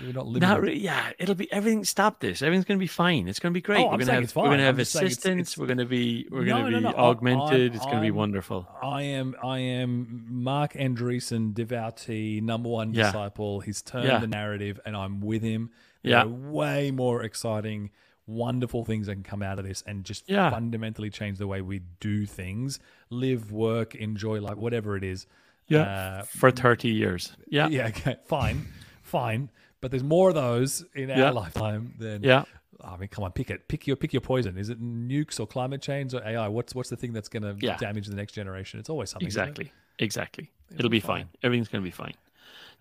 You're 0.02 0.12
not 0.12 0.26
limited. 0.26 0.46
Not 0.46 0.60
really. 0.62 0.78
Yeah, 0.80 1.12
it'll 1.18 1.34
be 1.34 1.50
everything. 1.52 1.84
Stop 1.84 2.20
this. 2.20 2.42
Everything's 2.42 2.64
going 2.64 2.78
to 2.78 2.82
be 2.82 2.86
fine. 2.88 3.28
It's 3.28 3.38
going 3.38 3.52
to 3.52 3.54
be 3.54 3.60
great. 3.62 3.78
Oh, 3.80 3.84
we're 3.84 3.98
going 3.98 4.06
to 4.06 4.12
have 4.14 4.36
we're 4.36 4.44
going 4.46 4.58
to 4.58 4.64
have 4.64 4.88
saying 4.88 5.06
it's- 5.06 5.24
it's- 5.26 5.58
we're 5.58 5.66
going 5.66 5.78
to 5.78 5.84
be 5.84 6.26
we're 6.30 6.42
No, 6.44 6.58
going 6.62 6.72
to 6.72 6.80
no, 6.80 6.90
be 6.90 6.96
no. 6.96 7.02
Augmented. 7.02 7.70
I'm- 7.72 7.76
it's 7.76 7.84
going 7.84 7.96
to 7.96 8.02
be 8.02 8.10
wonderful. 8.10 8.66
I 8.82 9.02
am 9.02 9.36
I 9.42 9.58
am 9.58 10.26
Marc 10.28 10.72
Andreessen, 10.72 11.54
devotee, 11.54 12.40
number 12.40 12.68
one 12.68 12.92
Yeah. 12.94 13.04
disciple. 13.06 13.60
He's 13.60 13.82
turned 13.82 14.06
Yeah. 14.08 14.18
the 14.18 14.26
narrative, 14.26 14.80
and 14.84 14.96
I'm 14.96 15.20
with 15.20 15.42
him. 15.42 15.70
There 16.02 16.12
Yeah. 16.12 16.24
way 16.24 16.90
more 16.90 17.22
exciting, 17.22 17.90
wonderful 18.26 18.84
things 18.84 19.06
that 19.06 19.14
can 19.14 19.22
come 19.22 19.42
out 19.42 19.58
of 19.58 19.64
this, 19.66 19.82
and 19.86 20.04
just 20.04 20.28
Yeah. 20.28 20.50
fundamentally 20.50 21.10
change 21.10 21.38
the 21.38 21.46
way 21.46 21.60
we 21.60 21.82
do 22.00 22.26
things, 22.26 22.78
live, 23.10 23.52
work, 23.52 23.94
enjoy 23.94 24.40
life, 24.40 24.56
whatever 24.56 24.96
it 24.96 25.04
is. 25.04 25.26
Yeah, 25.68 25.82
Uh, 25.82 26.22
for 26.24 26.50
thirty 26.50 26.88
years. 26.90 27.34
Yeah, 27.48 27.68
yeah. 27.68 27.86
Okay. 27.88 28.16
Fine. 28.26 28.66
fine. 29.02 29.50
But 29.84 29.90
there's 29.90 30.02
more 30.02 30.30
of 30.30 30.34
those 30.34 30.82
in 30.94 31.10
our 31.10 31.18
Yeah. 31.18 31.30
lifetime 31.30 31.92
than 31.98 32.22
yeah. 32.22 32.44
I 32.82 32.96
mean, 32.96 33.08
come 33.08 33.22
on, 33.22 33.32
pick 33.32 33.50
it. 33.50 33.68
Pick 33.68 33.86
your 33.86 33.96
pick 33.96 34.14
your 34.14 34.22
poison. 34.22 34.56
Is 34.56 34.70
it 34.70 34.80
nukes 34.82 35.38
or 35.38 35.46
climate 35.46 35.82
change 35.82 36.14
or 36.14 36.22
AI? 36.24 36.48
What's 36.48 36.74
what's 36.74 36.88
the 36.88 36.96
thing 36.96 37.12
that's 37.12 37.28
going 37.28 37.42
to 37.42 37.54
Yeah. 37.60 37.76
damage 37.76 38.06
the 38.06 38.16
next 38.16 38.32
generation? 38.32 38.80
It's 38.80 38.88
always 38.88 39.10
something. 39.10 39.26
it? 39.26 39.28
Exactly. 39.28 39.72
Exactly. 39.98 40.50
It'll 40.70 40.78
It'll 40.80 40.88
be 40.88 40.96
be 40.96 41.00
fine. 41.00 41.28
Everything's 41.42 41.68
going 41.68 41.84
to 41.84 41.86
be 41.86 41.90
fine. 42.04 42.14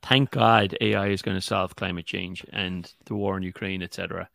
Thank 0.01 0.31
God 0.31 0.77
AI 0.79 1.07
is 1.07 1.21
going 1.21 1.35
to 1.35 1.41
solve 1.41 1.75
climate 1.75 2.05
change 2.05 2.45
and 2.53 2.89
the 3.03 3.15
war 3.15 3.35
in 3.35 3.43
Ukraine, 3.43 3.83
etc. 3.83 4.29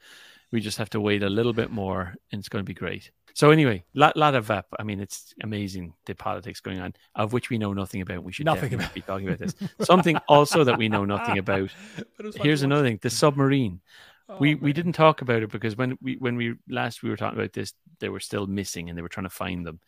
We 0.50 0.60
just 0.60 0.76
have 0.76 0.90
to 0.90 1.00
wait 1.00 1.22
a 1.22 1.30
little 1.30 1.54
bit 1.54 1.70
more, 1.70 2.16
and 2.30 2.38
it's 2.38 2.50
going 2.50 2.62
to 2.62 2.68
be 2.68 2.74
great. 2.74 3.10
So 3.34 3.50
anyway, 3.50 3.84
lot 3.94 4.16
lot 4.16 4.34
of 4.34 4.50
uh, 4.50 4.62
I 4.78 4.82
mean, 4.82 5.00
it's 5.00 5.34
amazing 5.42 5.94
the 6.06 6.14
politics 6.14 6.60
going 6.60 6.80
on, 6.80 6.94
of 7.14 7.32
which 7.32 7.50
we 7.50 7.58
know 7.58 7.72
nothing 7.72 8.00
about. 8.00 8.24
We 8.24 8.32
should 8.32 8.46
Nothing 8.46 8.74
about. 8.74 8.94
be 8.94 9.00
talking 9.00 9.28
about 9.28 9.38
this. 9.38 9.54
Something 9.82 10.16
also 10.28 10.64
that 10.64 10.78
we 10.78 10.88
know 10.88 11.04
nothing 11.04 11.38
about. 11.38 11.70
But 11.96 12.04
it 12.18 12.26
was 12.26 12.36
fun 12.36 12.46
Here's 12.46 12.62
another 12.62 12.82
thing: 12.82 12.98
the 13.02 13.10
submarine. 13.10 13.80
Oh, 14.28 14.36
we 14.38 14.54
we 14.56 14.72
didn't 14.72 14.92
talk 14.92 15.22
about 15.22 15.42
it 15.42 15.50
because 15.50 15.76
when 15.76 15.96
we 16.02 16.16
when 16.16 16.36
we 16.36 16.54
last 16.68 17.02
we 17.02 17.10
were 17.10 17.16
talking 17.16 17.38
about 17.38 17.52
this, 17.52 17.72
they 18.00 18.08
were 18.08 18.20
still 18.20 18.46
missing 18.46 18.88
and 18.88 18.98
they 18.98 19.02
were 19.02 19.08
trying 19.08 19.26
to 19.26 19.30
find 19.30 19.66
them. 19.66 19.80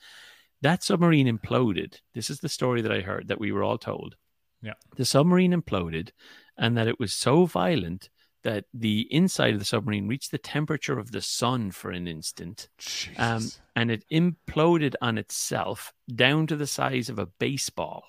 That 0.63 0.83
submarine 0.83 1.27
imploded. 1.27 2.01
This 2.15 2.31
is 2.31 2.41
the 2.41 2.49
story 2.49 2.83
that 2.83 2.93
I 2.93 3.01
heard 3.01 3.29
that 3.29 3.41
we 3.41 3.53
were 3.53 3.63
all 3.63 3.79
told. 3.79 4.17
Yeah. 4.63 4.75
The 4.97 5.05
submarine 5.05 5.53
imploded 5.53 6.11
and 6.59 6.77
that 6.77 6.89
it 6.89 7.01
was 7.01 7.13
so 7.13 7.47
violent 7.47 8.11
that 8.43 8.65
the 8.73 9.07
inside 9.13 9.55
of 9.55 9.59
the 9.59 9.65
submarine 9.65 10.09
reached 10.09 10.31
the 10.31 10.39
temperature 10.39 10.99
of 10.99 11.13
the 11.13 11.21
sun 11.21 11.71
for 11.71 11.91
an 11.91 12.07
instant 12.07 12.69
um, 13.19 13.51
and 13.77 13.91
it 13.91 14.05
imploded 14.11 14.95
on 15.01 15.19
itself 15.19 15.93
down 16.15 16.47
to 16.47 16.57
the 16.57 16.67
size 16.67 17.09
of 17.09 17.19
a 17.19 17.27
baseball 17.27 18.05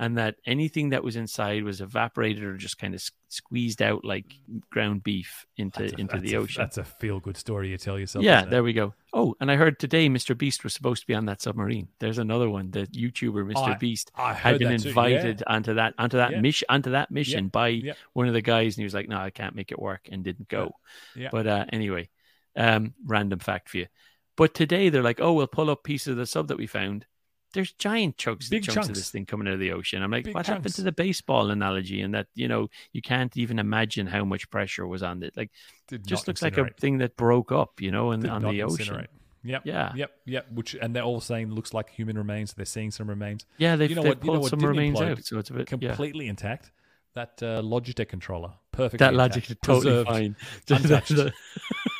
and 0.00 0.16
that 0.16 0.36
anything 0.46 0.90
that 0.90 1.02
was 1.02 1.16
inside 1.16 1.64
was 1.64 1.80
evaporated 1.80 2.44
or 2.44 2.56
just 2.56 2.78
kind 2.78 2.94
of 2.94 3.02
squeezed 3.28 3.82
out 3.82 4.04
like 4.04 4.24
ground 4.70 5.02
beef 5.02 5.44
into 5.56 5.82
a- 5.84 6.00
into 6.00 6.18
the 6.20 6.34
a- 6.34 6.38
ocean 6.38 6.62
That's 6.62 6.78
a 6.78 6.84
feel 6.84 7.18
good 7.20 7.36
story 7.36 7.70
you 7.70 7.76
tell 7.78 7.98
yourself. 7.98 8.24
yeah 8.24 8.44
there 8.44 8.62
we 8.62 8.72
go 8.72 8.94
oh 9.12 9.34
and 9.40 9.50
i 9.50 9.56
heard 9.56 9.78
today 9.78 10.08
mr 10.08 10.36
beast 10.38 10.64
was 10.64 10.72
supposed 10.72 11.02
to 11.02 11.06
be 11.06 11.14
on 11.14 11.26
that 11.26 11.42
submarine 11.42 11.88
there's 11.98 12.18
another 12.18 12.48
one 12.48 12.70
the 12.70 12.86
youtuber 12.86 13.44
mr 13.50 13.74
I- 13.74 13.74
beast 13.76 14.10
I 14.14 14.32
had 14.32 14.58
been 14.58 14.72
invited 14.72 15.42
onto 15.46 15.74
that 15.74 15.94
onto 15.98 16.16
that 16.18 16.30
Yeah. 16.32 16.40
mission 16.40 16.66
onto 16.70 16.90
that 16.92 17.10
mission 17.10 17.48
by 17.48 17.68
yeah. 17.68 17.92
one 18.12 18.28
of 18.28 18.34
the 18.34 18.40
guys 18.42 18.76
and 18.76 18.82
he 18.82 18.84
was 18.84 18.94
like 18.94 19.08
no 19.08 19.18
i 19.18 19.30
can't 19.30 19.54
make 19.56 19.72
it 19.72 19.78
work 19.78 20.08
and 20.12 20.22
didn't 20.24 20.48
go 20.48 20.72
Yeah. 21.16 21.28
but 21.32 21.46
uh, 21.46 21.64
anyway 21.72 22.08
um 22.56 22.94
random 23.04 23.40
fact 23.40 23.68
for 23.68 23.78
you 23.78 23.86
but 24.36 24.54
today 24.54 24.88
they're 24.88 25.02
like 25.02 25.20
oh 25.20 25.32
we'll 25.32 25.46
pull 25.48 25.68
up 25.70 25.82
pieces 25.84 26.08
of 26.08 26.16
the 26.16 26.26
sub 26.26 26.48
that 26.48 26.56
we 26.58 26.66
found 26.66 27.04
there's 27.54 27.72
giant 27.72 28.16
chunks, 28.18 28.48
Big 28.48 28.62
chunks, 28.62 28.74
chunks. 28.74 28.88
of 28.90 28.94
this 28.94 29.10
thing 29.10 29.26
coming 29.26 29.48
out 29.48 29.54
of 29.54 29.60
the 29.60 29.72
ocean. 29.72 30.02
I'm 30.02 30.10
like, 30.10 30.24
Big 30.24 30.34
what 30.34 30.46
happened 30.46 30.74
to 30.74 30.82
the 30.82 30.92
baseball 30.92 31.50
analogy? 31.50 32.00
And 32.02 32.14
that 32.14 32.26
you 32.34 32.48
know 32.48 32.68
you 32.92 33.02
can't 33.02 33.36
even 33.36 33.58
imagine 33.58 34.06
how 34.06 34.24
much 34.24 34.50
pressure 34.50 34.86
was 34.86 35.02
on 35.02 35.22
it. 35.22 35.36
Like, 35.36 35.50
Did 35.88 36.06
just 36.06 36.28
looks 36.28 36.42
like 36.42 36.58
a 36.58 36.68
thing 36.78 36.98
that 36.98 37.16
broke 37.16 37.52
up, 37.52 37.80
you 37.80 37.90
know, 37.90 38.12
in, 38.12 38.28
on 38.28 38.42
the 38.42 38.62
ocean. 38.62 39.06
Yep. 39.44 39.62
Yeah. 39.64 39.92
Yep. 39.94 40.10
Yep. 40.26 40.46
Which 40.52 40.74
and 40.74 40.94
they're 40.94 41.04
all 41.04 41.20
saying 41.20 41.50
looks 41.50 41.72
like 41.72 41.90
human 41.90 42.18
remains. 42.18 42.52
They're 42.52 42.66
seeing 42.66 42.90
some 42.90 43.08
remains 43.08 43.46
Yeah, 43.56 43.76
they've, 43.76 43.88
You 43.88 43.96
know 43.96 44.02
they've 44.02 44.10
what- 44.10 44.24
you 44.24 44.32
know 44.32 44.38
pulled 44.40 44.50
some 44.50 44.60
remains 44.60 44.98
implode? 44.98 45.10
out, 45.12 45.24
so 45.24 45.38
it's 45.38 45.50
a 45.50 45.52
bit 45.54 45.70
yeah. 45.80 45.88
completely 45.88 46.26
intact. 46.28 46.72
That 47.14 47.42
uh, 47.42 47.62
Logitech 47.62 48.08
controller, 48.08 48.52
perfect. 48.70 48.98
That 48.98 49.14
Logitech 49.14 49.50
is 49.50 49.56
totally 49.62 50.04
fine. 50.04 50.36
untouched, 50.68 51.12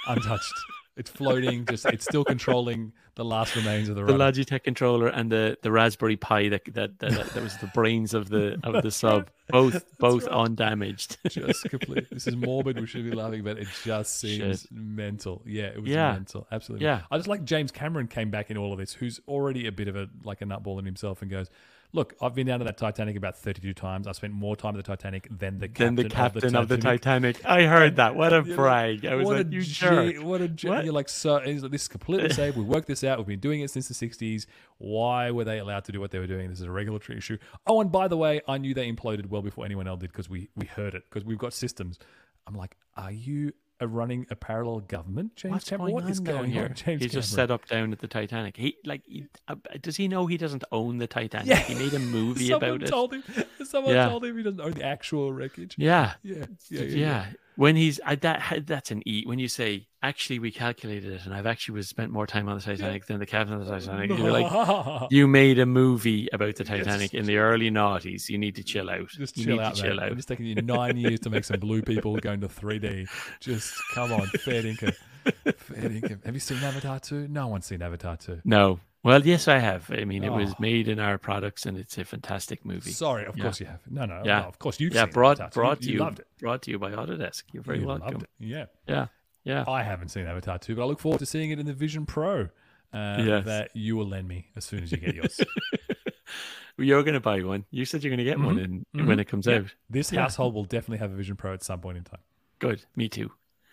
untouched. 0.07 0.53
It's 0.99 1.11
floating. 1.11 1.65
Just 1.65 1.87
it's 1.87 2.05
still 2.05 2.25
controlling 2.25 2.93
the 3.15 3.25
last 3.25 3.57
remains 3.57 3.89
of 3.89 3.95
the, 3.95 4.05
the 4.05 4.13
rudder. 4.13 4.41
Logitech 4.43 4.65
controller 4.65 5.09
and 5.09 5.31
the, 5.31 5.57
the 5.63 5.71
Raspberry 5.73 6.17
Pi 6.17 6.49
that 6.51 6.65
that, 6.75 6.99
that 6.99 7.11
that 7.35 7.43
was 7.43 7.57
the 7.59 7.69
brains 7.69 8.15
of 8.15 8.29
the 8.29 8.59
of 8.65 8.83
the 8.83 8.91
sub, 8.91 9.31
both 9.49 9.85
both 9.99 10.25
right. 10.27 10.33
undamaged. 10.33 11.17
just 11.29 11.69
complete. 11.71 12.11
This 12.11 12.27
is 12.27 12.37
morbid. 12.37 12.81
We 12.81 12.87
should 12.87 13.09
be 13.09 13.17
laughing, 13.17 13.43
but 13.45 13.59
it 13.59 13.69
just 13.85 14.19
seems 14.21 14.63
Shit. 14.63 14.73
mental. 14.73 15.43
Yeah, 15.47 15.67
it 15.67 15.81
was 15.81 15.89
Yeah. 15.91 16.13
mental. 16.13 16.47
Absolutely. 16.53 16.85
Yeah. 16.87 17.03
I 17.11 17.17
just 17.17 17.29
like 17.29 17.45
James 17.45 17.71
Cameron 17.71 18.09
came 18.09 18.31
back 18.31 18.51
in 18.51 18.57
all 18.57 18.73
of 18.73 18.79
this, 18.79 18.93
who's 18.93 19.21
already 19.29 19.67
a 19.67 19.73
bit 19.73 19.89
of 19.89 19.97
a 19.97 20.09
like 20.25 20.43
a 20.43 20.45
nutball 20.45 20.79
in 20.79 20.85
himself, 20.85 21.23
and 21.23 21.31
goes, 21.31 21.49
"Look, 21.93 22.15
I've 22.21 22.35
been 22.35 22.47
down 22.47 22.59
to 22.59 22.65
that 22.67 22.77
Titanic 22.77 23.17
about 23.17 23.37
thirty-two 23.37 23.75
times. 23.75 24.07
I 24.07 24.13
spent 24.13 24.33
more 24.33 24.57
time 24.57 24.75
at 24.75 24.77
the 24.77 24.83
Titanic 24.83 25.27
than 25.31 25.59
the 25.59 25.69
captain, 25.69 25.95
the 25.97 26.09
captain 26.09 26.55
of 26.57 26.69
the 26.69 26.77
Titanic." 26.79 27.45
I 27.45 27.65
heard 27.65 27.97
that. 27.97 28.15
What 28.15 28.33
a 28.33 28.43
brag! 28.43 29.07
I 29.07 29.15
was 29.15 29.27
what 29.27 29.37
like, 29.39 29.47
a 29.47 29.51
you 29.51 29.63
G- 29.63 29.73
jerk. 29.73 30.17
What 30.23 30.41
a 30.41 30.49
G- 30.49 30.69
What? 30.69 30.85
You're 30.85 30.93
like, 30.93 31.09
so 31.09 31.35
like, 31.35 31.45
this 31.71 31.83
is 31.83 31.89
completely 31.89 32.31
safe. 32.31 32.57
We 32.57 32.63
worked 32.63 32.89
this 32.89 33.05
out. 33.05 33.19
We've 33.19 33.27
been 33.27 33.41
doing 33.41 33.61
it 33.61 33.71
since 33.71 33.89
the 33.89 33.95
60s. 33.95 34.47
Why 34.79 35.31
were 35.31 35.45
they 35.45 35.59
allowed 35.59 35.85
to 35.85 35.93
do 35.93 36.01
what 36.01 36.11
they 36.11 36.19
were 36.19 36.27
doing? 36.27 36.49
This 36.51 36.61
is 36.61 36.67
a 36.67 36.71
regulatory 36.71 37.19
issue. 37.19 37.39
Oh, 37.67 37.81
and 37.81 37.91
by 37.91 38.09
the 38.09 38.17
way, 38.17 38.41
I 38.47 38.59
knew 38.59 38.75
they 38.75 38.91
imploded 38.91 39.27
well 39.27 39.43
before 39.43 39.65
anyone 39.65 39.89
else 39.89 40.01
did 40.01 40.13
because 40.13 40.29
we, 40.29 40.51
we 40.57 40.67
heard 40.67 40.95
it 40.95 41.05
because 41.09 41.25
we've 41.25 41.39
got 41.39 41.53
systems. 41.53 41.99
I'm 42.47 42.55
like, 42.55 42.77
are 42.97 43.13
you 43.13 43.53
running 43.87 44.27
a 44.31 44.37
parallel 44.37 44.81
government, 44.81 45.37
James 45.37 45.53
What's 45.53 45.71
Cameron? 45.71 45.93
going 45.93 46.05
What 46.05 46.11
is 46.11 46.19
on 46.19 46.25
going 46.25 46.51
here? 46.51 46.65
on, 46.65 46.75
James 46.75 47.03
He's 47.03 47.13
just 47.13 47.31
Cameron? 47.37 47.49
set 47.49 47.55
up 47.55 47.67
down 47.69 47.93
at 47.93 48.01
the 48.01 48.09
Titanic. 48.09 48.57
He 48.57 48.77
like, 48.85 49.03
he, 49.07 49.27
uh, 49.47 49.55
does 49.81 49.97
he 49.97 50.09
know 50.09 50.27
he 50.27 50.37
doesn't 50.37 50.65
own 50.73 50.99
the 50.99 51.07
Titanic? 51.07 51.47
Yeah. 51.49 51.59
He 51.61 51.75
made 51.75 51.95
a 51.95 51.99
movie 51.99 52.49
Someone 52.49 52.71
about 52.71 52.83
it. 52.83 52.89
told 52.89 53.15
him. 53.15 53.23
Someone 53.65 53.95
Yeah. 53.95 54.09
told 54.09 54.25
him 54.25 54.37
he 54.37 54.43
doesn't 54.43 54.61
own 54.61 54.73
the 54.73 54.85
actual 54.85 55.33
wreckage. 55.33 55.75
Yeah, 55.79 56.15
Yeah, 56.23 56.47
yeah, 56.71 56.81
yeah, 56.83 56.83
yeah. 56.83 57.27
When 57.59 57.75
he's 57.75 57.99
I, 58.07 58.15
that 58.15 58.63
that's 58.69 58.93
an 58.93 59.03
E. 59.05 59.25
When 59.27 59.41
you 59.41 59.49
say 59.49 59.89
actually 60.01 60.39
we 60.39 60.53
calculated 60.53 61.13
it, 61.13 61.25
and 61.25 61.35
I've 61.35 61.45
actually 61.45 61.75
was 61.75 61.89
spent 61.89 62.13
more 62.13 62.25
time 62.25 62.49
on 62.49 62.57
the 62.57 62.63
Titanic 62.63 63.07
than 63.07 63.19
the 63.19 63.27
captain 63.27 63.61
of 63.61 63.67
the 63.67 63.73
Titanic. 63.73 64.17
You're 64.17 64.31
like, 64.31 65.09
you 65.11 65.27
made 65.27 65.59
a 65.59 65.67
movie 65.67 66.29
about 66.33 66.55
the 66.55 66.63
Titanic 66.63 67.15
in 67.15 67.27
the 67.27 67.39
early 67.39 67.69
noughties. 67.69 68.29
You 68.29 68.39
need 68.39 68.55
to 68.55 68.63
chill 68.63 68.89
out. 68.89 69.09
Just 69.09 69.37
you 69.37 69.47
chill 69.47 69.57
need 69.57 69.63
out, 69.63 69.75
to 69.75 69.83
chill 69.83 69.99
out. 69.99 70.13
It's 70.13 70.25
taking 70.25 70.47
you 70.47 70.55
nine 70.55 70.97
years 70.99 71.19
to 71.19 71.31
make 71.31 71.43
some 71.43 71.59
blue 71.59 71.83
people 71.83 72.17
going 72.19 72.41
to 72.43 72.49
3D. 72.49 73.09
Just 73.41 73.75
come 73.93 74.13
on, 74.13 74.29
fair 74.29 74.63
dinkum. 74.63 74.95
Fair 75.57 75.91
dinkum. 75.91 76.25
Have 76.25 76.35
you 76.35 76.41
seen 76.41 76.63
Avatar 76.63 77.01
2? 77.01 77.27
No 77.27 77.49
one's 77.49 77.67
seen 77.67 77.83
Avatar 77.83 78.17
2. 78.17 78.43
No. 78.45 78.79
Well, 79.05 79.25
yes, 79.25 79.47
I 79.49 79.59
have. 79.59 79.91
I 79.93 80.05
mean, 80.05 80.25
it 80.25 80.33
was 80.33 80.51
Oh. 80.53 80.57
made 80.59 80.89
in 80.89 80.99
our 80.99 81.19
products, 81.19 81.67
and 81.67 81.79
it's 81.79 81.97
a 81.99 82.05
fantastic 82.05 82.65
movie. 82.65 82.91
Sorry, 82.91 83.25
of 83.27 83.37
Yeah. 83.37 83.45
course 83.45 83.61
you 83.61 83.67
have. 83.67 83.81
No, 83.89 84.05
no, 84.07 84.23
Yeah. 84.25 84.41
no, 84.41 84.47
of 84.49 84.59
course 84.59 84.81
you've 84.81 84.93
yeah, 84.95 85.05
seen 85.05 85.13
brought 85.13 85.37
2. 85.37 85.45
brought 85.55 85.81
to 85.83 85.91
you, 85.93 85.99
loved 86.01 86.19
it. 86.21 86.27
brought 86.41 86.63
to 86.63 86.71
you 86.73 86.79
by 86.79 86.91
Autodesk. 86.91 87.45
You're 87.53 87.63
very 87.63 87.79
you 87.81 87.87
welcome. 87.87 88.07
loved 88.13 88.23
it. 88.25 88.31
Yeah. 88.41 88.67
Yeah, 88.89 89.07
yeah. 89.45 89.65
I 89.69 89.83
haven't 89.85 90.09
seen 90.09 90.27
Avatar 90.27 90.59
2, 90.59 90.75
but 90.75 90.83
I 90.83 90.87
look 90.87 90.99
forward 90.99 91.21
to 91.21 91.27
seeing 91.27 91.51
it 91.51 91.59
in 91.61 91.67
the 91.67 91.73
Vision 91.75 92.07
Pro 92.07 92.49
uh, 92.93 93.23
Yes. 93.25 93.45
that 93.45 93.71
you 93.77 93.97
will 93.97 94.07
lend 94.09 94.27
me 94.27 94.49
as 94.57 94.65
soon 94.65 94.83
as 94.83 94.91
you 94.91 94.99
get 94.99 95.15
yours. 95.15 95.41
You're 96.81 97.03
going 97.03 97.15
to 97.15 97.21
buy 97.21 97.43
one. 97.43 97.65
You 97.71 97.85
said 97.85 98.05
you're 98.05 98.11
going 98.11 98.19
to 98.19 98.25
get 98.25 98.39
one 98.39 98.59
in, 98.59 99.07
when 99.07 99.19
it 99.19 99.25
comes 99.27 99.47
Mm-hmm. 99.47 99.53
Yeah. 99.55 99.65
out. 99.65 99.75
This 99.91 100.13
Yeah. 100.13 100.21
household 100.23 100.55
will 100.55 100.65
definitely 100.65 100.99
have 100.99 101.11
a 101.13 101.15
Vision 101.17 101.35
Pro 101.37 101.53
at 101.53 101.63
some 101.65 101.81
point 101.81 101.99
in 101.99 102.05
time. 102.05 102.21
Good. 102.61 102.85
Me 102.95 103.09
too. 103.09 103.33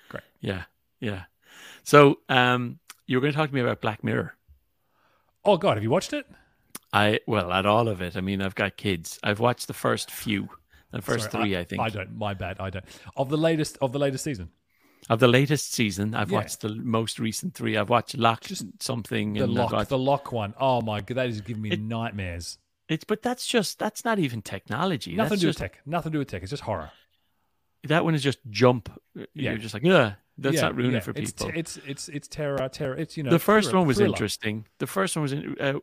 Great. 0.09 0.23
Yeah, 0.39 0.63
yeah. 0.99 1.25
So, 1.83 2.19
um, 2.29 2.79
you 3.05 3.17
were 3.17 3.21
going 3.21 3.31
to 3.33 3.37
talk 3.37 3.49
to 3.49 3.55
me 3.55 3.61
about 3.61 3.79
Black 3.81 4.03
Mirror. 4.03 4.35
Oh, 5.45 5.57
God, 5.57 5.77
have 5.77 5.83
you 5.83 5.89
watched 5.89 6.13
it? 6.13 6.25
I 6.93 7.19
well, 7.27 7.51
at 7.51 7.65
all 7.65 7.87
of 7.87 8.01
it. 8.01 8.15
I 8.15 8.21
mean, 8.21 8.41
I've 8.41 8.55
got 8.55 8.77
kids. 8.77 9.19
I've 9.23 9.39
watched 9.39 9.67
the 9.67 9.73
first 9.73 10.09
few, 10.11 10.49
the 10.91 11.01
first 11.01 11.31
Sorry, 11.31 11.43
three, 11.45 11.57
I, 11.57 11.63
think, 11.65 11.81
I 11.81 11.89
don't. 11.89 12.15
My 12.17 12.33
bad. 12.33 12.57
I 12.59 12.69
don't. 12.69 12.85
Of 13.17 13.29
the 13.29 13.37
latest 13.37 13.77
of 13.81 13.91
the 13.91 13.99
latest 13.99 14.23
season. 14.23 14.49
of 15.09 15.19
the 15.19 15.27
latest 15.27 15.71
season. 15.73 16.15
I've 16.15 16.31
Yeah. 16.31 16.37
watched 16.39 16.61
the 16.61 16.73
most 16.73 17.19
recent 17.19 17.53
three. 17.53 17.77
I've 17.77 17.89
watched 17.89 18.17
Lock 18.17 18.45
something, 18.79 19.33
The 19.33 19.45
lock, 19.45 19.71
watched- 19.71 19.89
the 19.89 19.97
lock 19.99 20.31
one. 20.31 20.53
Oh 20.59 20.81
my 20.81 21.01
god, 21.01 21.17
that 21.17 21.27
is 21.29 21.41
giving 21.41 21.61
me 21.63 21.75
nightmares. 21.75 22.57
It's 22.87 23.03
but 23.03 23.21
that's 23.21 23.45
just 23.45 23.77
that's 23.77 24.05
not 24.05 24.17
even 24.19 24.41
technology. 24.41 25.15
Nothing 25.15 25.29
that's 25.29 25.41
to 25.41 25.45
do 25.47 25.49
just, 25.49 25.59
with 25.61 25.71
tech. 25.73 25.81
Nothing 25.85 26.11
to 26.11 26.15
do 26.15 26.19
with 26.19 26.27
tech. 26.29 26.41
It's 26.43 26.49
just 26.51 26.63
horror. 26.63 26.91
That 27.83 28.03
one 28.03 28.15
is 28.15 28.23
just 28.23 28.39
jump. 28.49 28.89
Yeah. 29.15 29.51
You're 29.51 29.57
just 29.57 29.73
like, 29.73 29.83
yeah, 29.83 30.13
that's 30.37 30.55
Yeah, 30.55 30.61
not 30.63 30.75
ruining 30.75 30.93
yeah. 30.95 30.99
for 30.99 31.11
it's 31.15 31.31
people. 31.31 31.51
T- 31.53 31.59
it's 31.59 31.77
it's 31.87 32.09
it's 32.09 32.27
terror. 32.27 32.67
Terror. 32.69 32.95
It's 32.95 33.15
you 33.17 33.23
know. 33.23 33.31
the 33.31 33.39
first 33.39 33.69
thriller- 33.69 33.79
one 33.81 33.87
was 33.87 33.97
thriller. 33.97 34.09
interesting. 34.13 34.65
The 34.79 34.87
first 34.87 35.15
one 35.15 35.23
was 35.23 35.33
in. 35.33 35.55
Uh, 35.59 35.73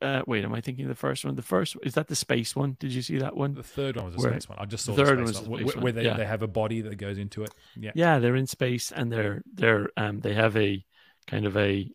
uh, 0.00 0.22
wait, 0.28 0.44
am 0.44 0.54
I 0.54 0.60
thinking 0.60 0.84
of 0.84 0.88
the 0.90 0.94
first 0.94 1.24
one? 1.24 1.34
The 1.34 1.42
first 1.42 1.76
is 1.82 1.94
that 1.94 2.06
the 2.06 2.14
space 2.14 2.54
one? 2.54 2.76
Did 2.78 2.92
you 2.92 3.02
see 3.02 3.18
that 3.18 3.36
one? 3.36 3.54
The 3.54 3.62
third 3.64 3.96
one 3.96 4.06
was 4.06 4.14
a 4.14 4.18
Where- 4.18 4.30
space 4.32 4.48
one. 4.48 4.58
I 4.60 4.64
just 4.64 4.84
saw 4.84 4.94
the 4.94 5.02
the, 5.02 5.08
third 5.08 5.18
one 5.18 5.26
was 5.26 5.42
the 5.42 5.50
one, 5.50 5.60
space 5.60 5.74
one, 5.74 5.82
where 5.84 5.92
they, 5.92 6.04
yeah. 6.04 6.16
they 6.16 6.24
have 6.24 6.42
a 6.42 6.46
body 6.48 6.80
that 6.82 6.96
goes 6.96 7.18
into 7.18 7.42
it. 7.42 7.52
Yeah. 7.76 7.90
Yeah, 7.94 8.18
they're 8.20 8.36
in 8.36 8.46
space 8.46 8.92
and 8.92 9.10
they're 9.12 9.42
they're 9.52 9.90
um 9.96 10.20
they 10.20 10.34
have 10.34 10.56
a 10.56 10.84
kind 11.26 11.46
of 11.46 11.56
a 11.56 11.90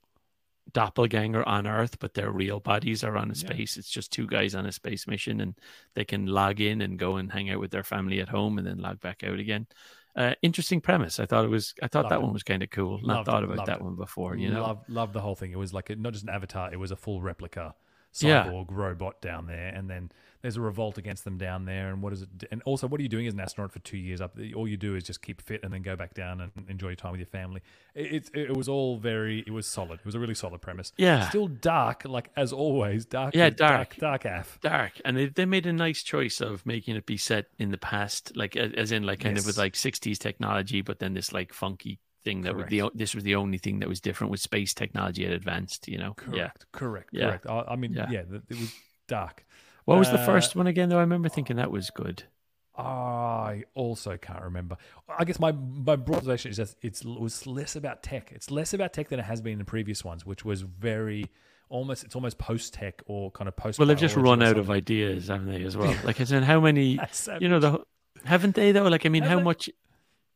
doppelganger 0.73 1.47
on 1.47 1.65
Earth, 1.65 1.97
but 1.99 2.13
their 2.13 2.29
real 2.31 2.59
bodies 2.59 3.03
are 3.03 3.15
on 3.17 3.31
a 3.31 3.33
Yeah. 3.33 3.49
space. 3.49 3.77
It's 3.77 3.89
just 3.89 4.11
two 4.11 4.27
guys 4.27 4.53
on 4.53 4.65
a 4.65 4.71
space 4.71 5.07
mission, 5.07 5.39
and 5.41 5.55
they 5.93 6.03
can 6.05 6.25
log 6.25 6.59
in 6.59 6.81
and 6.81 6.99
go 6.99 7.15
and 7.15 7.31
hang 7.31 7.49
out 7.49 7.59
with 7.59 7.71
their 7.71 7.83
family 7.83 8.19
at 8.19 8.29
home, 8.29 8.57
and 8.57 8.67
then 8.67 8.77
log 8.79 8.99
back 8.99 9.23
out 9.23 9.39
again. 9.39 9.67
Uh, 10.17 10.33
interesting 10.41 10.81
premise. 10.81 11.19
I 11.19 11.27
thought 11.27 11.45
it 11.45 11.49
was. 11.49 11.75
I 11.81 11.87
thought 11.87 12.05
Loved 12.05 12.11
that 12.13 12.19
it. 12.19 12.23
one 12.23 12.33
was 12.33 12.41
kind 12.43 12.63
of 12.63 12.71
cool. 12.71 12.99
Not 13.03 13.17
Loved 13.17 13.25
thought 13.27 13.43
about 13.43 13.65
that 13.67 13.77
it. 13.77 13.83
one 13.83 13.95
before. 13.95 14.35
You 14.35 14.49
know. 14.49 14.61
love 14.63 14.79
love 14.89 15.13
the 15.13 15.21
whole 15.21 15.35
thing. 15.35 15.51
It 15.51 15.59
was 15.59 15.73
like 15.73 15.91
a, 15.91 15.95
not 15.95 16.13
just 16.13 16.23
an 16.23 16.31
avatar; 16.31 16.73
it 16.73 16.77
was 16.77 16.89
a 16.91 16.95
full 16.95 17.21
replica 17.21 17.75
Yeah. 18.19 18.45
cyborg 18.47 18.71
robot 18.71 19.21
down 19.21 19.45
there, 19.45 19.67
and 19.67 19.87
then 19.89 20.11
there's 20.47 20.55
a 20.55 20.61
revolt 20.61 20.97
against 20.97 21.25
them 21.25 21.37
down 21.37 21.65
there. 21.65 21.89
And 21.89 22.01
what 22.01 22.13
is 22.13 22.21
it? 22.21 22.29
And 22.51 22.61
also, 22.63 22.87
what 22.87 23.01
are 23.01 23.03
you 23.03 23.09
doing 23.09 23.27
as 23.27 23.33
an 23.33 23.39
astronaut 23.41 23.73
for 23.73 23.79
two 23.79 23.97
years 23.97 24.21
up? 24.21 24.37
All 24.55 24.65
you 24.65 24.77
do 24.77 24.95
is 24.95 25.03
just 25.03 25.21
keep 25.21 25.41
fit 25.41 25.61
and 25.61 25.73
then 25.73 25.81
go 25.81 25.97
back 25.97 26.13
down 26.13 26.39
and 26.39 26.51
enjoy 26.69 26.87
your 26.87 26.95
time 26.95 27.11
with 27.11 27.19
your 27.19 27.27
family. 27.27 27.61
It, 27.93 28.29
it, 28.33 28.49
it 28.51 28.55
was 28.55 28.69
all 28.69 28.97
very. 28.97 29.43
It 29.45 29.51
was 29.51 29.67
solid. 29.67 29.99
It 29.99 30.05
was 30.05 30.15
a 30.15 30.19
really 30.19 30.35
solid 30.35 30.61
premise. 30.61 30.93
Yeah. 30.97 31.27
still 31.27 31.47
dark, 31.47 32.03
like 32.05 32.29
as 32.37 32.53
always. 32.53 33.05
Dark. 33.05 33.35
Yeah, 33.35 33.49
dark, 33.49 33.97
dark. 33.97 34.23
dark, 34.23 34.25
af. 34.25 34.59
dark 34.61 34.91
and 35.03 35.17
they, 35.17 35.25
they 35.27 35.45
made 35.45 35.65
a 35.65 35.73
nice 35.73 36.01
choice 36.01 36.39
of 36.39 36.65
making 36.65 36.95
it 36.95 37.05
be 37.05 37.17
set 37.17 37.47
in 37.59 37.71
the 37.71 37.77
past 37.77 38.35
like 38.37 38.55
as 38.55 38.91
in 38.91 39.03
like 39.03 39.19
kind 39.19 39.37
of 39.37 39.45
with 39.45 39.57
like 39.57 39.73
60s 39.73 40.17
technology 40.17 40.81
but 40.81 40.99
then 40.99 41.13
this 41.13 41.33
like 41.33 41.53
funky 41.53 41.99
thing 42.23 42.41
that 42.41 42.55
was 42.55 42.65
the 42.67 42.83
this 42.93 43.13
was 43.15 43.23
the 43.23 43.35
only 43.35 43.57
thing 43.57 43.79
that 43.79 43.87
was 43.89 43.99
different 44.01 44.31
with 44.31 44.39
space 44.39 44.73
technology 44.73 45.23
had 45.23 45.33
advanced 45.33 45.87
you 45.87 45.97
know 45.97 46.13
Correct. 46.13 46.37
yeah 46.37 46.49
Correct. 46.71 47.09
Yeah. 47.11 47.25
Correct. 47.27 47.47
I, 47.47 47.63
I 47.69 47.75
mean, 47.75 47.93
yeah, 47.93 48.09
Yeah. 48.09 48.23
it 48.49 48.57
was 48.57 48.73
dark. 49.07 49.45
What 49.87 49.97
was 49.97 50.11
the 50.11 50.19
Uh, 50.19 50.25
first 50.25 50.55
one 50.55 50.67
again 50.67 50.89
though 50.89 50.97
i 50.97 51.01
remember 51.09 51.29
thinking 51.29 51.55
that 51.57 51.71
was 51.71 51.89
good 51.89 52.23
I 52.79 53.63
also 53.73 54.17
can't 54.17 54.43
remember. 54.43 54.77
I 55.17 55.23
guess 55.25 55.39
my 55.39 55.51
my 55.51 55.95
broad 55.95 56.17
observation 56.19 56.51
is 56.51 56.57
that 56.57 56.75
it's, 56.83 57.01
it 57.01 57.07
was 57.19 57.47
less 57.47 57.75
about 57.75 58.03
tech. 58.03 58.31
It's 58.31 58.51
less 58.51 58.71
about 58.71 58.93
tech 58.93 59.09
than 59.09 59.19
it 59.19 59.23
has 59.25 59.41
been 59.41 59.53
in 59.53 59.57
the 59.57 59.65
previous 59.65 60.05
ones, 60.05 60.27
which 60.27 60.45
was 60.45 60.61
very 60.61 61.25
almost 61.69 62.03
it's 62.03 62.13
almost 62.13 62.37
post 62.37 62.75
tech 62.75 63.01
or 63.07 63.31
kind 63.31 63.47
of 63.47 63.55
post. 63.55 63.79
well 63.79 63.87
they've 63.87 63.97
just 63.97 64.15
run 64.15 64.43
out 64.43 64.57
of 64.59 64.69
ideas 64.69 65.27
haven't 65.27 65.49
they 65.51 65.63
as 65.63 65.75
well 65.75 65.93
like 66.03 66.21
as 66.21 66.31
in 66.31 66.43
how 66.43 66.59
many 66.59 66.99
you 67.41 67.49
know 67.49 67.59
the 67.59 67.83
haven't 68.25 68.53
they 68.55 68.71
though 68.71 68.87
like 68.87 69.05
i 69.05 69.09
mean 69.09 69.23
Have 69.23 69.31
how 69.31 69.37
they? 69.39 69.43
much 69.43 69.69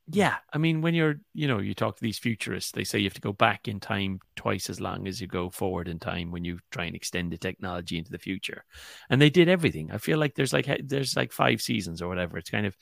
yeah 0.08 0.38
i 0.52 0.58
mean 0.58 0.82
when 0.82 0.94
you're 0.94 1.16
you 1.34 1.48
know 1.48 1.60
you 1.60 1.74
talk 1.74 1.96
to 1.96 2.02
these 2.02 2.18
futurists 2.18 2.72
they 2.72 2.84
say 2.84 2.98
you 2.98 3.06
have 3.06 3.14
to 3.14 3.22
go 3.22 3.34
back 3.34 3.68
in 3.68 3.80
time 3.80 4.20
twice 4.36 4.70
as 4.70 4.82
long 4.82 5.08
as 5.08 5.22
you 5.22 5.28
go 5.28 5.50
forward 5.50 5.88
in 5.88 6.00
time 6.00 6.32
when 6.32 6.44
you 6.44 6.60
try 6.72 6.86
and 6.86 6.96
extend 6.96 7.32
the 7.32 7.38
technology 7.38 7.98
into 7.98 8.12
the 8.12 8.18
future 8.18 8.66
and 9.10 9.22
they 9.22 9.30
did 9.30 9.48
everything 9.48 9.92
i 9.92 9.98
feel 9.98 10.18
like 10.18 10.36
there's 10.36 10.54
like 10.54 10.70
there's 10.84 11.16
like 11.16 11.32
five 11.32 11.62
seasons 11.62 12.02
or 12.02 12.08
whatever 12.08 12.38
it's 12.38 12.50
kind 12.50 12.66
of 12.66 12.76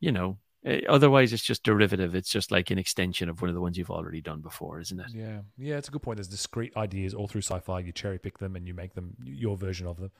you 0.00 0.12
know 0.12 0.38
eh, 0.64 0.80
otherwise 0.88 1.32
it's 1.32 1.42
just 1.42 1.64
derivative 1.64 2.14
it's 2.14 2.30
just 2.30 2.50
like 2.52 2.70
an 2.70 2.78
extension 2.78 3.28
of 3.28 3.42
one 3.42 3.48
of 3.48 3.54
the 3.54 3.60
ones 3.60 3.76
you've 3.76 3.90
already 3.90 4.20
done 4.20 4.40
before 4.40 4.80
isn't 4.80 5.00
it 5.00 5.06
Yeah, 5.12 5.40
yeah, 5.58 5.76
it's 5.76 5.88
a 5.88 5.90
good 5.90 6.02
point. 6.02 6.18
There's 6.18 6.28
discrete 6.28 6.76
ideas 6.76 7.12
all 7.12 7.26
through 7.28 7.42
sci-fi. 7.42 7.80
You 7.80 7.92
cherry 7.92 8.18
pick 8.18 8.38
them 8.38 8.56
and 8.56 8.66
you 8.66 8.74
make 8.74 8.94
them 8.94 9.16
your 9.24 9.56
version 9.56 9.86
of 9.86 9.98
them. 9.98 10.10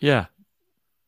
yeah 0.00 0.26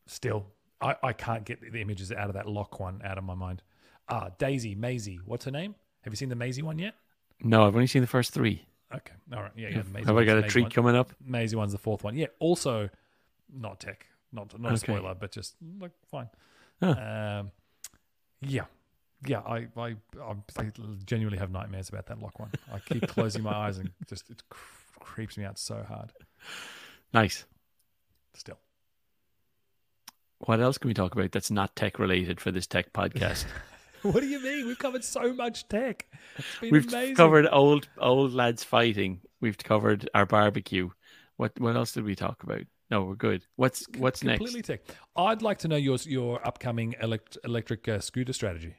Still, 0.07 0.47
I, 0.81 0.97
I 1.03 1.12
can't 1.12 1.45
get 1.45 1.61
the 1.61 1.81
images 1.81 2.12
out 2.12 2.29
of 2.29 2.35
that 2.35 2.49
lock 2.49 2.81
one 2.81 3.03
out 3.05 3.19
of 3.19 3.25
my 3.25 3.35
mind. 3.35 3.62
Ah, 4.09 4.31
Daisy, 4.38 4.75
Maisie. 4.75 5.21
What's 5.25 5.44
her 5.44 5.51
name? 5.51 5.75
Have 6.03 6.12
you 6.12 6.16
seen 6.16 6.29
the 6.31 6.37
Maisie 6.37 6.62
one 6.62 6.79
yet? 6.79 6.94
no 7.40 7.64
i've 7.64 7.75
only 7.77 7.87
seen 7.87 8.03
the 8.03 8.09
first 8.09 8.33
three 8.35 8.64
Okay, 8.92 9.12
all 9.33 9.42
right. 9.42 9.53
Yeah, 9.55 9.68
yeah 9.68 9.83
Maisie 9.92 10.07
Have 10.07 10.16
i 10.16 10.25
got 10.25 10.38
a 10.38 10.42
treat 10.42 10.62
one- 10.62 10.71
coming 10.73 10.97
up 10.97 11.12
Maisie 11.25 11.55
one's 11.57 11.73
the 11.73 11.79
fourth 11.79 12.03
one. 12.03 12.16
Yeah, 12.16 12.27
also 12.40 12.88
not 13.53 13.78
tech, 13.80 14.07
not 14.33 14.59
not 14.59 14.70
a 14.72 14.74
Okay. 14.74 14.78
spoiler, 14.93 15.14
but 15.14 15.30
just 15.30 15.55
like 15.78 15.93
fine. 16.11 16.28
Huh. 16.83 17.41
Um, 17.41 17.51
yeah, 18.41 18.64
yeah. 19.26 19.41
I, 19.41 19.68
I 19.76 19.97
I 20.20 20.35
I 20.59 20.70
genuinely 21.05 21.39
have 21.39 21.51
nightmares 21.51 21.89
about 21.91 22.07
that 22.07 22.18
lock 22.20 22.39
one. 22.41 22.51
I 22.72 22.78
keep 22.78 23.07
closing 23.14 23.43
my 23.43 23.53
eyes 23.53 23.76
and 23.78 23.91
just 24.09 24.30
it 24.30 24.43
cr- 24.49 24.99
creeps 25.01 25.37
me 25.37 25.45
out 25.45 25.59
so 25.59 25.85
hard. 25.87 26.12
nice 27.12 27.45
Still, 28.35 28.59
what 30.39 30.61
else 30.61 30.78
can 30.78 30.89
we 30.89 30.95
talk 30.95 31.12
about 31.14 31.30
that's 31.33 31.51
not 31.51 31.76
tech 31.76 31.99
related 31.99 32.41
for 32.41 32.51
this 32.51 32.66
tech 32.66 32.93
podcast 32.93 33.45
what 34.03 34.20
do 34.20 34.26
you 34.26 34.40
mean? 34.42 34.66
We've 34.66 34.78
covered 34.78 35.05
so 35.05 35.32
much 35.32 35.68
tech. 35.68 36.07
It's 36.36 36.46
been 36.61 36.70
We've 36.70 36.88
amazing. 36.88 37.16
covered 37.16 37.46
old 37.51 37.88
old 37.99 38.32
lads 38.32 38.64
fighting. 38.64 39.20
We've 39.40 39.59
covered 39.59 40.09
our 40.14 40.26
barbecue. 40.26 40.90
What 41.36 41.59
what 41.61 41.76
else 41.76 41.92
did 41.92 42.05
we 42.05 42.14
talk 42.14 42.42
about? 42.42 42.62
no, 42.90 43.03
we're 43.05 43.14
good. 43.14 43.44
What's 43.57 43.86
what's 43.99 44.20
Completely 44.20 44.28
next? 44.30 44.38
Completely 44.38 44.62
tech. 44.62 44.96
I'd 45.16 45.42
like 45.42 45.59
to 45.59 45.68
know 45.68 45.76
your 45.76 45.96
your 46.05 46.46
upcoming 46.46 46.94
elect, 47.03 47.36
electric 47.44 47.86
uh, 47.88 48.01
scooter 48.01 48.32
strategy. 48.32 48.74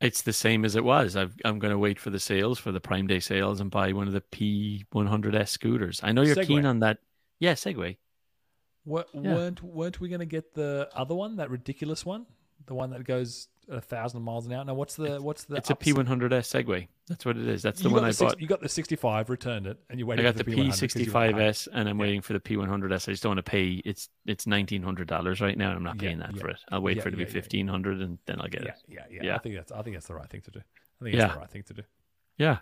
It's 0.00 0.22
the 0.22 0.32
same 0.32 0.64
as 0.64 0.76
it 0.76 0.84
was. 0.84 1.14
I've, 1.14 1.34
I'm 1.44 1.58
going 1.58 1.72
to 1.72 1.78
wait 1.78 1.98
for 1.98 2.08
the 2.08 2.18
sales 2.20 2.58
for 2.58 2.72
the 2.72 2.80
Prime 2.80 3.06
Day 3.06 3.20
sales 3.20 3.60
and 3.60 3.70
buy 3.70 3.92
one 3.92 4.06
of 4.06 4.14
the 4.14 4.22
P100S 4.22 5.48
scooters. 5.48 6.00
I 6.02 6.12
know 6.12 6.22
you're 6.22 6.36
Segway. 6.36 6.46
keen 6.46 6.64
on 6.64 6.78
that. 6.80 6.98
Yeah, 7.38 7.52
Segway. 7.52 7.98
Wa- 8.86 9.04
Yeah. 9.12 9.34
Weren't 9.34 9.62
weren't 9.62 10.00
we 10.00 10.08
going 10.08 10.20
to 10.20 10.24
get 10.26 10.54
the 10.54 10.88
other 10.94 11.14
one, 11.14 11.36
that 11.36 11.50
ridiculous 11.50 12.06
one, 12.06 12.24
the 12.66 12.74
one 12.74 12.90
that 12.92 13.04
goes 13.04 13.48
a 13.68 13.80
thousand 13.80 14.22
miles 14.22 14.46
an 14.46 14.52
hour? 14.52 14.64
Now, 14.64 14.74
what's 14.74 14.96
the 14.96 15.20
what's 15.20 15.44
the? 15.44 15.56
It's 15.56 15.70
a 15.70 15.74
ups- 15.74 15.86
P100S 15.86 16.64
Segway. 16.64 16.88
That's 17.08 17.24
what 17.24 17.36
it 17.36 17.46
is. 17.46 17.62
That's 17.62 17.80
the 17.82 17.88
you 17.88 17.94
one 17.94 18.04
I 18.04 18.12
the 18.12 18.24
bought. 18.24 18.40
You 18.40 18.46
got 18.46 18.60
the 18.60 18.68
sixty-five, 18.68 19.28
returned 19.30 19.66
it, 19.66 19.78
and 19.90 19.98
you 19.98 20.06
I 20.06 20.08
waited. 20.10 20.22
got 20.22 20.32
for 20.34 20.38
the 20.38 20.44
the 20.44 20.56
P100 20.56 20.68
'cause 20.68 20.94
you 21.06 21.12
were 21.12 21.20
like, 21.20 21.34
P65S 21.36 21.68
and 21.72 21.88
I'm 21.88 21.98
waiting 21.98 22.20
for 22.20 22.32
the 22.32 22.40
P100S. 22.40 23.08
I 23.08 23.12
just 23.12 23.22
don't 23.22 23.30
want 23.30 23.44
to 23.44 23.50
pay. 23.50 23.82
It's 23.84 24.08
it's 24.26 24.46
nineteen 24.46 24.82
hundred 24.82 25.08
dollars 25.08 25.40
right 25.40 25.56
now. 25.58 25.68
and 25.70 25.76
I'm 25.78 25.82
not 25.82 25.96
Yeah, 25.96 26.08
paying 26.08 26.18
that 26.20 26.34
yeah. 26.34 26.40
for 26.40 26.48
it. 26.50 26.58
I'll 26.70 26.80
wait 26.82 26.96
Yeah, 26.96 27.02
for 27.02 27.08
it 27.08 27.12
to 27.12 27.16
be 27.16 27.22
yeah, 27.22 27.28
yeah, 27.28 27.34
yeah. 27.34 27.40
fifteen 27.42 27.68
hundred 27.68 28.00
and 28.00 28.18
then 28.26 28.40
I'll 28.40 28.48
get 28.48 28.62
Yeah, 28.64 28.70
it. 28.70 28.76
yeah, 28.88 29.04
yeah, 29.10 29.20
Yeah. 29.24 29.34
I 29.34 29.38
think 29.38 29.54
that's 29.56 29.72
I 29.72 29.82
think 29.82 29.96
that's 29.96 30.06
the 30.06 30.14
right 30.14 30.28
thing 30.28 30.40
to 30.42 30.50
do. 30.50 30.60
I 31.00 31.04
think 31.04 31.16
Yeah. 31.16 31.24
it's 31.26 31.34
the 31.34 31.40
right 31.40 31.50
thing 31.50 31.62
to 31.64 31.74
do. 31.74 31.82
Yeah, 32.38 32.58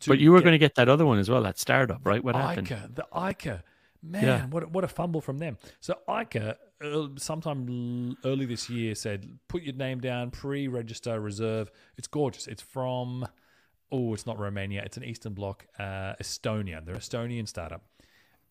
To 0.00 0.10
but 0.10 0.18
you 0.18 0.32
were 0.32 0.38
get 0.38 0.44
going 0.44 0.52
to 0.54 0.58
get 0.58 0.74
that 0.76 0.88
other 0.88 1.06
one 1.06 1.18
as 1.18 1.28
well. 1.30 1.42
That 1.42 1.58
startup, 1.58 2.00
right? 2.04 2.22
What 2.24 2.34
happened? 2.34 2.68
Äike, 2.68 2.94
the 2.94 3.06
Äike, 3.12 3.62
man, 4.02 4.24
Yeah. 4.24 4.46
what 4.46 4.70
what 4.70 4.84
a 4.84 4.88
fumble 4.88 5.20
from 5.20 5.38
them. 5.38 5.58
So 5.80 5.94
Äike, 6.08 6.56
uh, 6.82 7.08
sometime 7.16 7.66
l- 7.68 8.16
early 8.30 8.46
this 8.46 8.68
year, 8.70 8.94
said 8.94 9.38
put 9.48 9.62
your 9.62 9.74
name 9.74 10.00
down, 10.00 10.30
pre-register, 10.30 11.20
reserve. 11.20 11.70
It's 11.96 12.08
gorgeous. 12.08 12.46
It's 12.46 12.62
from 12.62 13.26
oh, 13.92 14.14
it's 14.14 14.24
not 14.26 14.38
Romania. 14.38 14.82
It's 14.84 14.96
an 14.96 15.04
Eastern 15.04 15.34
Bloc, 15.34 15.66
uh, 15.78 16.14
Estonia. 16.22 16.84
They're 16.84 16.94
Estonian 16.96 17.48
startup, 17.48 17.82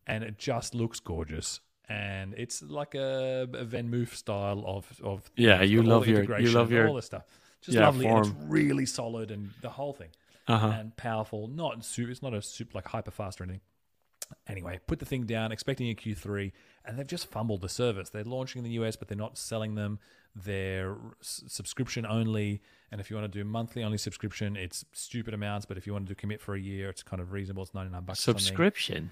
and 0.06 0.24
it 0.24 0.38
just 0.38 0.76
looks 0.76 1.00
gorgeous. 1.00 1.62
And 1.88 2.36
it's 2.38 2.62
like 2.62 2.94
a, 2.94 3.48
a 3.54 3.66
VanMoof 3.66 4.14
style 4.14 4.64
of 4.68 5.00
of 5.04 5.32
Yeah, 5.36 5.62
you 5.64 5.82
love 5.82 6.08
your- 6.08 6.40
you 6.40 6.52
love 6.52 6.68
and 6.68 6.72
your- 6.76 6.88
all 6.90 6.96
this 6.96 7.06
stuff. 7.08 7.24
Just 7.62 7.76
yeah, 7.78 7.86
lovely. 7.86 8.06
And 8.08 8.20
it's 8.26 8.36
really 8.48 8.86
solid 8.86 9.32
and 9.32 9.50
the 9.62 9.70
whole 9.70 9.94
thing 9.94 10.10
Uh 10.48 10.58
huh. 10.60 10.68
and 10.80 10.96
powerful. 10.96 11.48
Not 11.48 11.84
super. 11.84 12.12
It's 12.12 12.22
not 12.22 12.34
a 12.34 12.42
super 12.42 12.72
like 12.76 12.88
hyper 12.88 13.12
fast 13.12 13.42
or 13.42 13.46
anything. 13.46 13.62
Anyway, 14.48 14.80
put 14.88 15.00
the 15.00 15.06
thing 15.06 15.24
down, 15.26 15.52
expecting 15.52 15.90
a 15.90 15.96
Q3, 15.96 16.52
and 16.86 16.98
they've 16.98 17.08
just 17.08 17.28
fumbled 17.32 17.62
the 17.62 17.70
service. 17.70 18.10
They're 18.10 18.24
launching 18.24 18.60
in 18.60 18.64
the 18.64 18.84
US, 18.84 18.96
but 18.96 19.08
they're 19.08 19.18
not 19.18 19.38
selling 19.38 19.76
them. 19.76 20.00
They're 20.36 20.96
s- 21.22 21.44
subscription 21.48 22.06
only, 22.06 22.62
and 22.92 23.02
if 23.02 23.10
you 23.10 23.16
want 23.16 23.32
to 23.32 23.40
do 23.40 23.44
monthly 23.44 23.84
only 23.84 23.98
subscription, 23.98 24.56
it's 24.56 24.86
stupid 24.94 25.34
amounts. 25.34 25.66
But 25.66 25.78
if 25.78 25.86
you 25.88 25.94
want 25.94 26.06
to 26.08 26.12
do 26.12 26.16
commit 26.16 26.42
for 26.42 26.56
a 26.56 26.60
year, 26.60 26.90
it's 26.90 27.04
kind 27.04 27.22
of 27.22 27.32
reasonable. 27.32 27.64
It's 27.64 27.74
ninety 27.74 27.92
nine 27.92 28.04
bucks. 28.04 28.20
Subscription. 28.22 29.10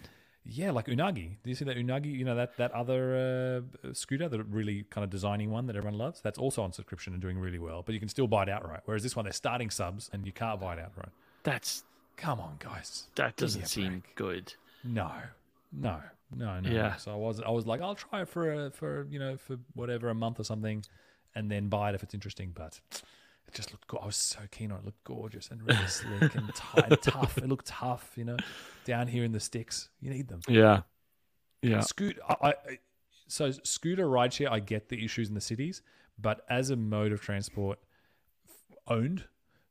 Yeah, 0.49 0.71
like 0.71 0.85
Unagi. 0.87 1.37
Do 1.43 1.49
you 1.49 1.55
see 1.55 1.65
that 1.65 1.75
Unagi? 1.77 2.05
You 2.11 2.23
know 2.23 2.35
that 2.35 2.55
that 2.57 2.71
other 2.71 3.63
uh, 3.83 3.93
scooter, 3.93 4.29
the 4.29 4.43
really 4.43 4.83
kind 4.89 5.03
of 5.03 5.09
designing 5.09 5.49
one 5.49 5.65
that 5.67 5.75
everyone 5.75 5.97
loves. 5.97 6.21
That's 6.21 6.39
also 6.39 6.61
on 6.61 6.71
subscription 6.71 7.13
and 7.13 7.21
doing 7.21 7.37
really 7.37 7.59
well. 7.59 7.81
But 7.83 7.93
you 7.93 7.99
can 7.99 8.09
still 8.09 8.27
buy 8.27 8.43
it 8.43 8.49
outright. 8.49 8.81
Whereas 8.85 9.03
this 9.03 9.15
one, 9.15 9.25
they're 9.25 9.33
starting 9.33 9.69
subs, 9.69 10.09
and 10.13 10.25
you 10.25 10.31
can't 10.31 10.59
buy 10.61 10.73
it 10.73 10.79
outright. 10.79 11.09
That's 11.43 11.83
Come 12.15 12.39
on, 12.39 12.55
guys. 12.59 13.07
that 13.15 13.35
doesn't 13.35 13.65
seem 13.67 13.89
break. 13.99 14.15
good. 14.15 14.53
No, 14.87 15.11
no, 15.71 16.01
no, 16.35 16.59
no. 16.59 16.69
Yeah. 16.69 16.95
So 16.95 17.11
I 17.11 17.15
was, 17.15 17.41
I 17.41 17.49
was 17.49 17.65
like, 17.65 17.81
I'll 17.81 17.95
try 17.95 18.21
it 18.21 18.29
for 18.29 18.65
a, 18.67 18.71
for 18.71 19.05
you 19.09 19.19
know, 19.19 19.37
for 19.37 19.57
whatever 19.73 20.09
a 20.09 20.15
month 20.15 20.39
or 20.39 20.43
something, 20.43 20.83
and 21.35 21.51
then 21.51 21.67
buy 21.69 21.89
it 21.89 21.95
if 21.95 22.03
it's 22.03 22.13
interesting. 22.13 22.51
But 22.55 22.79
it 23.47 23.53
just 23.53 23.71
looked. 23.71 23.87
Go- 23.87 23.97
I 23.97 24.05
was 24.05 24.15
so 24.15 24.39
keen 24.51 24.71
on 24.71 24.77
it. 24.77 24.81
It 24.81 24.85
looked 24.85 25.03
gorgeous 25.03 25.49
and 25.51 25.61
really 25.61 25.87
slick 25.87 26.35
and, 26.35 26.53
tight, 26.55 27.01
tough. 27.01 27.37
It 27.37 27.47
looked 27.47 27.67
tough. 27.67 28.11
You 28.15 28.25
know, 28.25 28.37
down 28.85 29.07
here 29.07 29.23
in 29.23 29.31
the 29.31 29.39
sticks, 29.39 29.89
you 29.99 30.09
need 30.09 30.27
them. 30.27 30.41
Yeah, 30.47 30.81
yeah. 31.61 31.81
Scoot. 31.81 32.17
I, 32.27 32.35
I, 32.49 32.53
so 33.27 33.51
scooter 33.51 34.05
rideshare. 34.05 34.49
I 34.49 34.59
get 34.59 34.89
the 34.89 35.03
issues 35.03 35.27
in 35.29 35.35
the 35.35 35.41
cities, 35.41 35.81
but 36.19 36.45
as 36.49 36.69
a 36.69 36.75
mode 36.75 37.11
of 37.11 37.21
transport, 37.21 37.79
owned, 38.87 39.25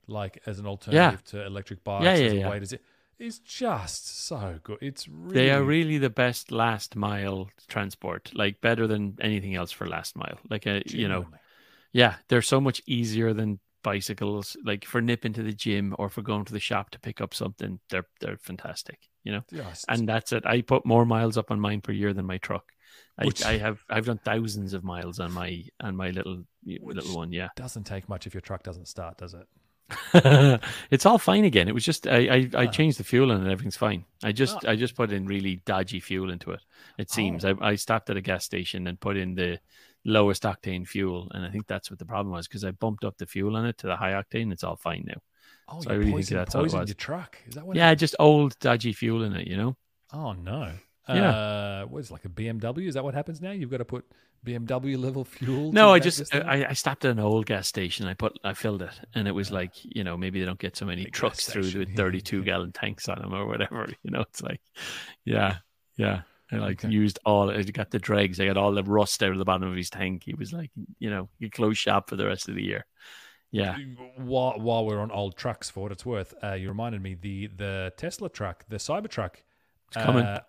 like 0.06 0.42
as 0.46 0.58
an 0.58 0.66
alternative 0.66 1.24
to 1.24 1.44
electric 1.44 1.82
bikes, 1.84 2.04
Yeah, 2.04 2.10
as 2.12 2.20
yeah, 2.20 2.26
a 2.28 2.34
yeah. 2.34 2.50
way 2.50 2.60
to 2.60 2.78
is 3.18 3.38
just 3.38 4.26
so 4.26 4.58
good. 4.62 4.78
It's 4.80 5.08
really 5.08 5.34
They 5.34 5.50
are 5.50 5.62
really 5.62 5.98
the 5.98 6.10
best 6.10 6.52
last 6.52 6.96
mile 6.96 7.48
transport. 7.68 8.30
Like 8.34 8.60
better 8.60 8.86
than 8.86 9.16
anything 9.20 9.54
else 9.54 9.72
for 9.72 9.86
last 9.86 10.16
mile. 10.16 10.38
Like 10.50 10.66
a 10.66 10.82
you 10.86 11.08
know, 11.08 11.26
yeah, 11.92 12.16
they're 12.28 12.42
so 12.42 12.60
much 12.60 12.82
easier 12.86 13.32
than 13.32 13.60
bicycles. 13.82 14.56
Like 14.64 14.84
for 14.84 15.00
nipping 15.00 15.32
to 15.34 15.42
the 15.42 15.52
gym 15.52 15.94
or 15.98 16.08
for 16.08 16.22
going 16.22 16.44
to 16.46 16.52
the 16.52 16.60
shop 16.60 16.90
to 16.90 17.00
pick 17.00 17.20
up 17.20 17.34
something, 17.34 17.80
they're 17.90 18.06
they're 18.20 18.38
fantastic. 18.38 18.98
You 19.24 19.32
know. 19.32 19.44
Just, 19.52 19.86
and 19.88 20.08
that's 20.08 20.32
it. 20.32 20.46
I 20.46 20.60
put 20.60 20.86
more 20.86 21.04
miles 21.04 21.36
up 21.36 21.50
on 21.50 21.60
mine 21.60 21.80
per 21.80 21.92
year 21.92 22.12
than 22.12 22.26
my 22.26 22.38
truck. 22.38 22.64
I, 23.18 23.24
Which- 23.24 23.44
I 23.44 23.58
have 23.58 23.80
I've 23.88 24.06
done 24.06 24.20
thousands 24.24 24.72
of 24.74 24.84
miles 24.84 25.20
on 25.20 25.32
my 25.32 25.64
on 25.80 25.96
my 25.96 26.10
little 26.10 26.44
little 26.64 27.16
one. 27.16 27.32
Yeah, 27.32 27.48
doesn't 27.56 27.84
take 27.84 28.08
much 28.08 28.26
if 28.26 28.34
your 28.34 28.40
truck 28.40 28.62
doesn't 28.62 28.88
start, 28.88 29.18
does 29.18 29.34
it? 29.34 29.46
it's 30.90 31.06
all 31.06 31.18
fine 31.18 31.44
again. 31.44 31.68
It 31.68 31.74
was 31.74 31.84
just 31.84 32.06
I 32.06 32.16
I, 32.28 32.50
I 32.54 32.66
Ah. 32.66 32.70
changed 32.70 32.98
the 32.98 33.04
fuel 33.04 33.30
and 33.30 33.46
everything's 33.48 33.76
fine. 33.76 34.04
I 34.24 34.32
just 34.32 34.56
Ah. 34.64 34.70
I 34.70 34.76
just 34.76 34.94
put 34.96 35.12
in 35.12 35.26
really 35.26 35.56
dodgy 35.64 36.00
fuel 36.00 36.30
into 36.30 36.50
it. 36.52 36.60
It 36.98 37.10
seems 37.10 37.44
Oh. 37.44 37.56
I 37.60 37.70
I 37.70 37.74
stopped 37.76 38.10
at 38.10 38.16
a 38.16 38.20
gas 38.20 38.44
station 38.44 38.86
and 38.86 38.98
put 39.00 39.16
in 39.16 39.34
the 39.34 39.58
lowest 40.04 40.42
octane 40.44 40.86
fuel, 40.86 41.30
and 41.34 41.44
I 41.44 41.50
think 41.50 41.66
that's 41.66 41.90
what 41.90 41.98
the 41.98 42.04
problem 42.06 42.32
was 42.32 42.46
because 42.48 42.64
I 42.64 42.70
bumped 42.72 43.04
up 43.04 43.16
the 43.18 43.26
fuel 43.26 43.56
on 43.56 43.66
it 43.66 43.78
to 43.78 43.86
the 43.86 43.96
high 43.96 44.12
octane. 44.12 44.52
It's 44.52 44.64
all 44.64 44.76
fine 44.76 45.04
now. 45.06 45.20
Oh, 45.68 45.80
So 45.80 45.90
you 45.90 45.94
I 45.94 45.98
really 45.98 46.04
think 46.06 46.16
poisoned, 46.16 46.40
that's 46.40 46.54
how 46.54 46.60
it 46.60 46.62
poisoned 46.64 46.80
was. 46.82 46.88
your 46.90 46.94
truck. 46.96 47.38
Is 47.46 47.54
that 47.54 47.66
what? 47.66 47.76
Yeah, 47.76 47.94
just 47.94 48.14
old 48.18 48.58
dodgy 48.60 48.92
fuel 48.92 49.22
in 49.24 49.34
it. 49.34 49.46
You 49.46 49.56
know. 49.56 49.76
Oh 50.12 50.32
no. 50.32 50.72
Yeah. 51.08 51.30
Uh, 51.30 51.84
what 51.86 52.00
is 52.00 52.10
it, 52.10 52.12
like 52.12 52.24
a 52.24 52.28
BMW? 52.28 52.88
Is 52.88 52.94
that 52.94 53.04
what 53.04 53.14
happens 53.14 53.40
now? 53.40 53.52
You've 53.52 53.70
got 53.70 53.78
to 53.78 53.84
put 53.84 54.04
BMW 54.44 54.98
level 54.98 55.24
fuel. 55.24 55.72
No, 55.72 55.92
I 55.92 55.98
just? 55.98 56.34
I, 56.34 56.66
I 56.68 56.72
stopped 56.72 57.04
at 57.04 57.12
an 57.12 57.18
old 57.18 57.46
gas 57.46 57.68
station. 57.68 58.06
I 58.06 58.14
put 58.14 58.38
I 58.44 58.54
filled 58.54 58.82
it, 58.82 58.92
and 59.14 59.26
it 59.28 59.32
was 59.32 59.50
like 59.50 59.72
you 59.82 60.04
know 60.04 60.16
maybe 60.16 60.40
they 60.40 60.46
don't 60.46 60.58
get 60.58 60.76
so 60.76 60.84
many 60.86 61.04
Big 61.04 61.12
trucks 61.12 61.46
through 61.46 61.64
station, 61.64 61.80
with 61.80 61.96
thirty 61.96 62.20
two 62.20 62.42
gallon 62.44 62.72
tanks 62.72 63.08
on 63.08 63.20
them 63.20 63.32
or 63.34 63.46
whatever. 63.46 63.88
You 64.02 64.10
know, 64.10 64.20
it's 64.22 64.42
like, 64.42 64.60
yeah, 65.24 65.56
yeah. 65.96 66.22
I 66.52 66.56
like 66.56 66.84
Okay. 66.84 66.92
used 66.94 67.18
all. 67.24 67.50
I 67.50 67.62
got 67.62 67.90
the 67.90 67.98
dregs. 67.98 68.38
I 68.38 68.46
got 68.46 68.56
all 68.56 68.72
the 68.72 68.84
rust 68.84 69.20
out 69.22 69.32
of 69.32 69.38
the 69.38 69.44
bottom 69.44 69.68
of 69.68 69.76
his 69.76 69.90
tank. 69.90 70.22
He 70.24 70.34
was 70.34 70.52
like, 70.52 70.70
you 71.00 71.10
know, 71.10 71.28
you 71.40 71.50
close 71.50 71.76
shop 71.76 72.08
for 72.08 72.14
the 72.16 72.26
rest 72.26 72.48
of 72.48 72.54
the 72.54 72.62
year. 72.62 72.84
Yeah, 73.50 73.76
While 74.16 74.58
while 74.58 74.84
we're 74.84 75.00
on 75.00 75.10
old 75.10 75.36
trucks, 75.36 75.70
for 75.70 75.80
what 75.84 75.92
it's 75.92 76.04
worth, 76.04 76.34
uh, 76.42 76.52
you 76.54 76.68
reminded 76.68 77.00
me 77.02 77.14
the 77.14 77.46
the 77.48 77.92
Tesla 77.96 78.28
truck, 78.28 78.64
the 78.68 78.76
Cybertruck. 78.76 79.36
It's 79.88 79.96
coming. 79.96 80.24
Uh, 80.24 80.40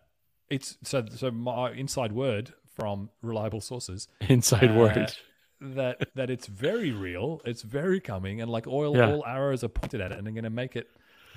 it's 0.49 0.77
so 0.83 1.05
so 1.13 1.31
my 1.31 1.71
inside 1.71 2.11
word 2.11 2.53
from 2.75 3.09
reliable 3.21 3.61
sources 3.61 4.07
inside 4.21 4.71
uh, 4.71 4.73
word. 4.73 5.13
that 5.59 6.09
that 6.15 6.29
it's 6.29 6.47
very 6.47 6.91
real. 6.91 7.41
It's 7.45 7.63
very 7.63 7.99
coming, 7.99 8.41
and 8.41 8.49
like 8.51 8.67
oil, 8.67 8.95
Yeah. 8.95 9.09
all 9.11 9.25
arrows 9.25 9.63
are 9.63 9.69
pointed 9.69 10.01
at 10.01 10.11
it, 10.11 10.17
and 10.17 10.25
they're 10.27 10.33
going 10.33 10.43
to 10.43 10.49
make 10.49 10.75
it 10.75 10.87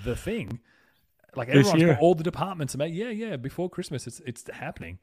the 0.05 0.15
thing. 0.17 0.61
Like 1.37 1.49
everyone's 1.49 1.99
all 2.01 2.15
the 2.15 2.25
departments. 2.25 2.75
About, 2.75 2.93
yeah, 2.93 3.11
yeah. 3.11 3.37
Before 3.37 3.71
Christmas, 3.71 4.07
it's 4.07 4.21
it's 4.27 4.45
happening. 4.53 4.99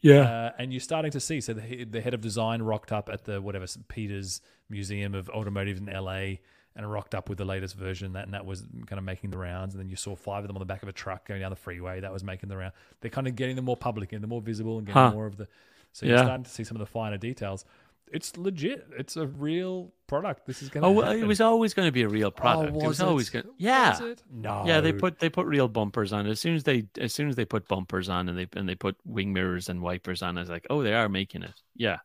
Yeah, 0.00 0.22
Uh, 0.22 0.50
and 0.58 0.72
you're 0.72 0.80
starting 0.80 1.12
to 1.12 1.20
see. 1.20 1.40
So 1.40 1.52
the, 1.54 1.84
the 1.84 2.00
head 2.00 2.12
of 2.12 2.20
design 2.20 2.60
rocked 2.62 2.90
up 2.90 3.08
at 3.08 3.24
the 3.24 3.40
whatever 3.40 3.66
Petersen's 3.88 4.40
Museum 4.68 5.14
of 5.14 5.28
Automotive 5.30 5.78
in 5.78 5.86
LA 5.86 6.38
and 6.74 6.90
rocked 6.90 7.14
up 7.14 7.28
with 7.28 7.38
the 7.38 7.44
latest 7.44 7.76
version. 7.76 8.14
That 8.14 8.24
and 8.24 8.34
that 8.34 8.46
was 8.46 8.62
kind 8.86 8.98
of 8.98 9.04
making 9.04 9.30
the 9.30 9.38
rounds. 9.38 9.74
And 9.74 9.82
then 9.82 9.88
you 9.90 9.96
saw 9.96 10.16
five 10.16 10.44
of 10.44 10.48
them 10.48 10.56
on 10.56 10.60
the 10.60 10.66
back 10.66 10.82
of 10.82 10.88
a 10.88 10.92
truck 10.92 11.26
going 11.28 11.40
down 11.40 11.50
the 11.50 11.56
freeway. 11.56 12.00
That 12.00 12.12
was 12.12 12.24
making 12.24 12.48
the 12.48 12.56
round. 12.56 12.72
They're 13.00 13.10
kind 13.10 13.26
of 13.26 13.36
getting 13.36 13.56
them 13.56 13.64
more 13.64 13.76
public 13.76 14.12
and 14.12 14.22
the 14.22 14.28
more 14.28 14.40
visible 14.40 14.78
and 14.78 14.86
getting 14.86 15.02
Huh. 15.02 15.10
more 15.12 15.26
of 15.26 15.36
the. 15.36 15.48
So 15.92 16.06
you're 16.06 16.18
starting 16.18 16.44
to 16.44 16.50
see 16.50 16.64
some 16.64 16.76
of 16.76 16.80
the 16.80 16.86
finer 16.86 17.18
details. 17.18 17.64
It's 18.10 18.36
legit. 18.36 18.86
It's 18.98 19.16
a 19.16 19.26
real 19.26 19.90
product. 20.06 20.46
This 20.46 20.62
is 20.62 20.68
going 20.68 20.82
to. 20.82 20.88
Oh, 20.88 20.90
well, 20.90 21.12
it 21.12 21.24
was 21.24 21.40
always 21.40 21.72
going 21.72 21.88
to 21.88 21.92
be 21.92 22.02
a 22.02 22.08
real 22.08 22.28
oh, 22.28 22.30
product. 22.30 22.76
it 22.76 22.86
was 22.86 23.00
always 23.00 23.30
going. 23.30 23.46
Yeah, 23.56 23.90
Was 23.90 24.00
it? 24.00 24.22
No. 24.30 24.64
Yeah, 24.66 24.80
they 24.82 24.92
put 24.92 25.18
they 25.18 25.30
put 25.30 25.46
real 25.46 25.66
bumpers 25.68 26.12
on. 26.12 26.26
As 26.26 26.38
soon 26.38 26.54
as 26.54 26.64
they 26.64 26.86
as 26.98 27.14
soon 27.14 27.28
as 27.28 27.36
they 27.36 27.46
put 27.46 27.68
bumpers 27.68 28.10
on 28.10 28.28
and 28.28 28.38
they 28.38 28.46
and 28.54 28.68
they 28.68 28.74
put 28.74 28.96
wing 29.06 29.32
mirrors 29.32 29.70
and 29.70 29.80
wipers 29.80 30.22
on, 30.22 30.36
I 30.36 30.42
was 30.42 30.50
like, 30.50 30.66
oh, 30.68 30.82
they 30.82 30.92
are 30.92 31.08
making 31.08 31.42
it. 31.42 31.54
Yeah, 31.74 31.98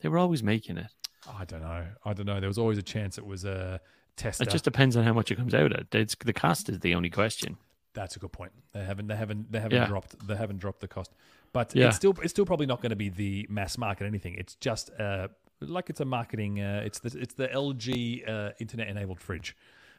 they 0.00 0.08
were 0.08 0.18
always 0.18 0.42
making 0.42 0.76
it. 0.78 0.86
I 1.28 1.44
don't 1.44 1.62
know. 1.62 1.86
I 2.04 2.12
don't 2.12 2.26
know. 2.26 2.38
There 2.38 2.48
was 2.48 2.58
always 2.58 2.78
a 2.78 2.82
chance 2.82 3.18
it 3.18 3.26
was 3.26 3.44
a 3.44 3.80
tester. 4.16 4.42
It 4.44 4.50
just 4.50 4.64
depends 4.64 4.96
on 4.96 5.04
how 5.04 5.12
much 5.12 5.30
it 5.30 5.36
comes 5.36 5.54
out 5.54 5.72
at. 5.72 5.94
It's, 5.94 6.14
the 6.24 6.32
cost 6.32 6.68
is 6.68 6.80
the 6.80 6.94
only 6.94 7.10
question. 7.10 7.56
That's 7.94 8.14
a 8.16 8.18
good 8.18 8.32
point. 8.32 8.52
They 8.72 8.84
haven't 8.84 9.08
they 9.08 9.16
haven't 9.16 9.50
they 9.50 9.58
haven't 9.60 9.76
Yeah. 9.78 9.86
dropped 9.86 10.26
they 10.26 10.36
haven't 10.36 10.58
dropped 10.58 10.80
the 10.80 10.88
cost. 10.88 11.12
But 11.52 11.74
Yeah. 11.74 11.88
it's 11.88 11.96
still 11.96 12.14
it's 12.22 12.30
still 12.32 12.46
probably 12.46 12.66
not 12.66 12.80
going 12.80 12.90
to 12.90 12.96
be 12.96 13.08
the 13.08 13.46
mass 13.50 13.76
market 13.76 14.04
anything. 14.06 14.34
It's 14.34 14.54
just 14.54 14.90
uh 15.00 15.28
like 15.60 15.90
it's 15.90 16.00
a 16.00 16.04
marketing 16.04 16.60
uh 16.60 16.82
it's 16.84 17.00
the 17.00 17.18
it's 17.18 17.34
the 17.34 17.48
LG 17.48 18.28
uh, 18.28 18.50
internet 18.60 18.86
enabled 18.88 19.20
fridge. 19.20 19.56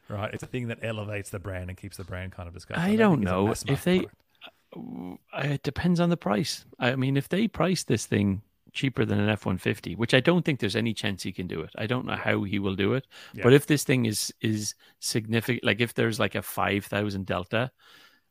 Right? 0.08 0.34
It's 0.34 0.44
a 0.44 0.48
thing 0.48 0.68
that 0.70 0.80
elevates 0.84 1.30
the 1.32 1.40
brand 1.40 1.70
and 1.70 1.78
keeps 1.78 1.98
the 1.98 2.04
brand 2.06 2.32
kind 2.32 2.48
of 2.48 2.54
discussed. 2.54 2.80
I 2.80 2.96
don't 2.96 3.22
don't 3.24 3.48
think 3.48 3.52
it's 3.52 3.64
a 3.64 3.66
know 3.68 3.74
if 3.74 3.84
they- 3.84 4.00
product. 4.00 4.16
Uh, 4.74 5.18
It 5.56 5.64
depends 5.64 6.00
on 6.00 6.10
the 6.10 6.18
price. 6.18 6.66
I 6.80 6.96
mean, 6.96 7.18
if 7.18 7.28
they 7.30 7.48
price 7.48 7.84
this 7.84 8.06
thing 8.06 8.42
cheaper 8.74 9.06
than 9.06 9.20
an 9.20 9.30
F 9.30 9.46
one 9.46 9.58
fifty, 9.58 9.96
which 9.96 10.14
I 10.14 10.20
don't 10.20 10.44
think 10.46 10.60
there's 10.60 10.76
any 10.76 10.94
chance 10.94 11.24
he 11.24 11.32
can 11.32 11.48
do 11.48 11.62
it. 11.62 11.72
I 11.78 11.88
don't 11.88 12.06
know 12.06 12.16
how 12.16 12.44
he 12.44 12.60
will 12.60 12.76
do 12.76 12.94
it. 12.94 13.06
Yeah. 13.34 13.44
But 13.44 13.54
if 13.54 13.66
this 13.68 13.84
thing 13.84 14.06
is 14.06 14.34
is 14.42 14.76
significant, 15.00 15.64
like 15.66 15.82
if 15.82 15.94
there's 15.94 16.20
like 16.20 16.36
a 16.36 16.42
five 16.42 16.86
thousand 16.86 17.26
delta, 17.26 17.72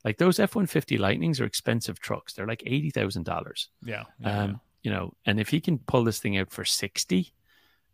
Like 0.04 0.16
those 0.18 0.38
F 0.40 0.54
one 0.56 0.66
fifty 0.66 0.96
Lightnings 0.96 1.40
are 1.40 1.44
expensive 1.46 2.00
trucks. 2.00 2.32
They're 2.32 2.46
like 2.46 2.62
eighty 2.66 2.90
thousand 2.90 3.24
dollars. 3.24 3.68
Yeah. 3.84 4.04
yeah, 4.20 4.42
Um, 4.44 4.60
you 4.82 4.90
know, 4.90 5.12
and 5.26 5.38
if 5.38 5.48
he 5.50 5.60
can 5.60 5.78
pull 5.78 6.04
this 6.04 6.18
thing 6.20 6.38
out 6.38 6.50
for 6.50 6.64
sixty, 6.64 7.34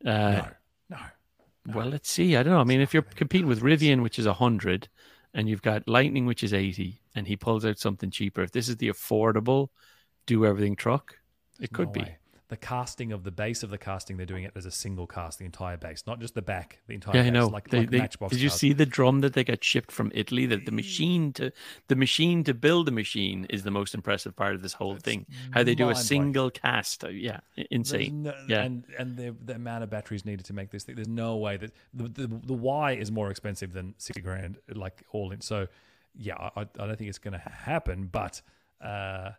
uh, 0.05 0.09
yeah. 0.11 0.49
no, 0.89 0.97
no. 1.67 1.75
well, 1.75 1.89
let's 1.89 2.09
see. 2.09 2.37
I 2.37 2.43
don't 2.45 2.53
know. 2.53 2.61
I 2.61 2.65
mean, 2.65 2.81
if 2.81 2.95
you're 2.95 3.03
competing 3.03 3.49
with 3.49 3.61
Rivian, 3.63 4.03
which 4.03 4.19
is 4.21 4.27
hundred, 4.27 4.89
and 5.35 5.49
you've 5.49 5.63
got 5.63 5.89
Lightning, 5.89 6.27
which 6.27 6.45
is 6.45 6.53
eighty, 6.55 7.01
and 7.17 7.27
he 7.27 7.37
pulls 7.37 7.65
out 7.65 7.79
something 7.81 8.11
cheaper, 8.13 8.43
if 8.43 8.53
this 8.53 8.69
is 8.69 8.77
the 8.77 8.89
affordable, 8.89 9.69
do 10.27 10.47
everything 10.47 10.77
truck, 10.77 11.19
it 11.61 11.73
could 11.73 11.89
No 11.89 11.93
be. 11.93 12.01
way. 12.03 12.19
The 12.49 12.57
casting 12.57 13.11
of 13.11 13.25
the 13.25 13.33
base 13.33 13.65
of 13.65 13.71
the 13.71 13.79
casting, 13.79 14.19
they're 14.19 14.25
doing 14.25 14.45
it 14.45 14.53
as 14.55 14.67
a 14.67 14.71
single 14.71 15.09
cast, 15.09 15.41
the 15.41 15.45
entire 15.45 15.77
base, 15.77 16.05
not 16.07 16.21
just 16.21 16.35
the 16.37 16.43
back, 16.43 16.79
the 16.87 16.95
entire 16.95 17.17
Yeah, 17.17 17.23
base, 17.23 17.27
I 17.29 17.33
know. 17.33 17.47
like, 17.49 17.71
They- 17.71 17.79
like 17.81 17.91
they- 17.91 17.99
Matchbox 17.99 18.31
did 18.33 18.41
you 18.41 18.51
cars. 18.51 18.61
see 18.61 18.73
the 18.73 18.87
drum 18.87 19.21
that 19.23 19.33
they 19.33 19.43
got 19.43 19.65
shipped 19.65 19.91
from 19.91 20.13
Italy? 20.15 20.47
That 20.47 20.65
the 20.65 20.71
machine 20.71 21.33
to 21.33 21.51
the 21.89 21.97
machine 21.97 22.45
to 22.45 22.55
build 22.55 22.87
the 22.87 22.93
machine 22.93 23.47
is 23.51 23.65
the 23.65 23.73
most 23.73 23.95
impressive 23.97 24.37
part 24.37 24.55
of 24.55 24.63
this 24.63 24.75
whole 24.75 24.95
It's 24.95 25.03
thing. 25.03 25.27
How 25.51 25.65
they 25.65 25.75
do 25.75 25.89
a 25.91 25.97
single 25.97 26.51
cast, 26.53 27.03
uh, 27.03 27.09
yeah, 27.09 27.41
insane. 27.73 28.23
no- 28.23 28.35
Yeah. 28.49 28.63
and 28.63 28.85
and 28.97 29.17
the, 29.17 29.35
the 29.45 29.57
amount 29.57 29.83
of 29.83 29.91
batteries 29.91 30.25
needed 30.25 30.47
to 30.47 30.53
make 30.53 30.71
this 30.71 30.85
thing. 30.85 30.95
There's 30.95 31.09
no 31.09 31.37
way 31.39 31.57
that 31.57 31.73
the, 31.93 32.09
the 32.09 32.27
the 32.29 32.55
Y 32.55 32.93
is 32.93 33.11
more 33.11 33.29
expensive 33.33 33.73
than 33.73 33.95
sixty 33.99 34.21
grand, 34.23 34.59
like 34.73 35.03
all 35.11 35.33
in. 35.33 35.41
So, 35.41 35.67
yeah, 36.15 36.37
I, 36.37 36.61
I 36.61 36.61
I 36.61 36.87
don't 36.87 36.97
think 36.97 37.09
it's 37.09 37.19
going 37.19 37.33
to 37.33 37.39
happen. 37.41 38.07
But 38.07 38.41
uh, 38.81 39.33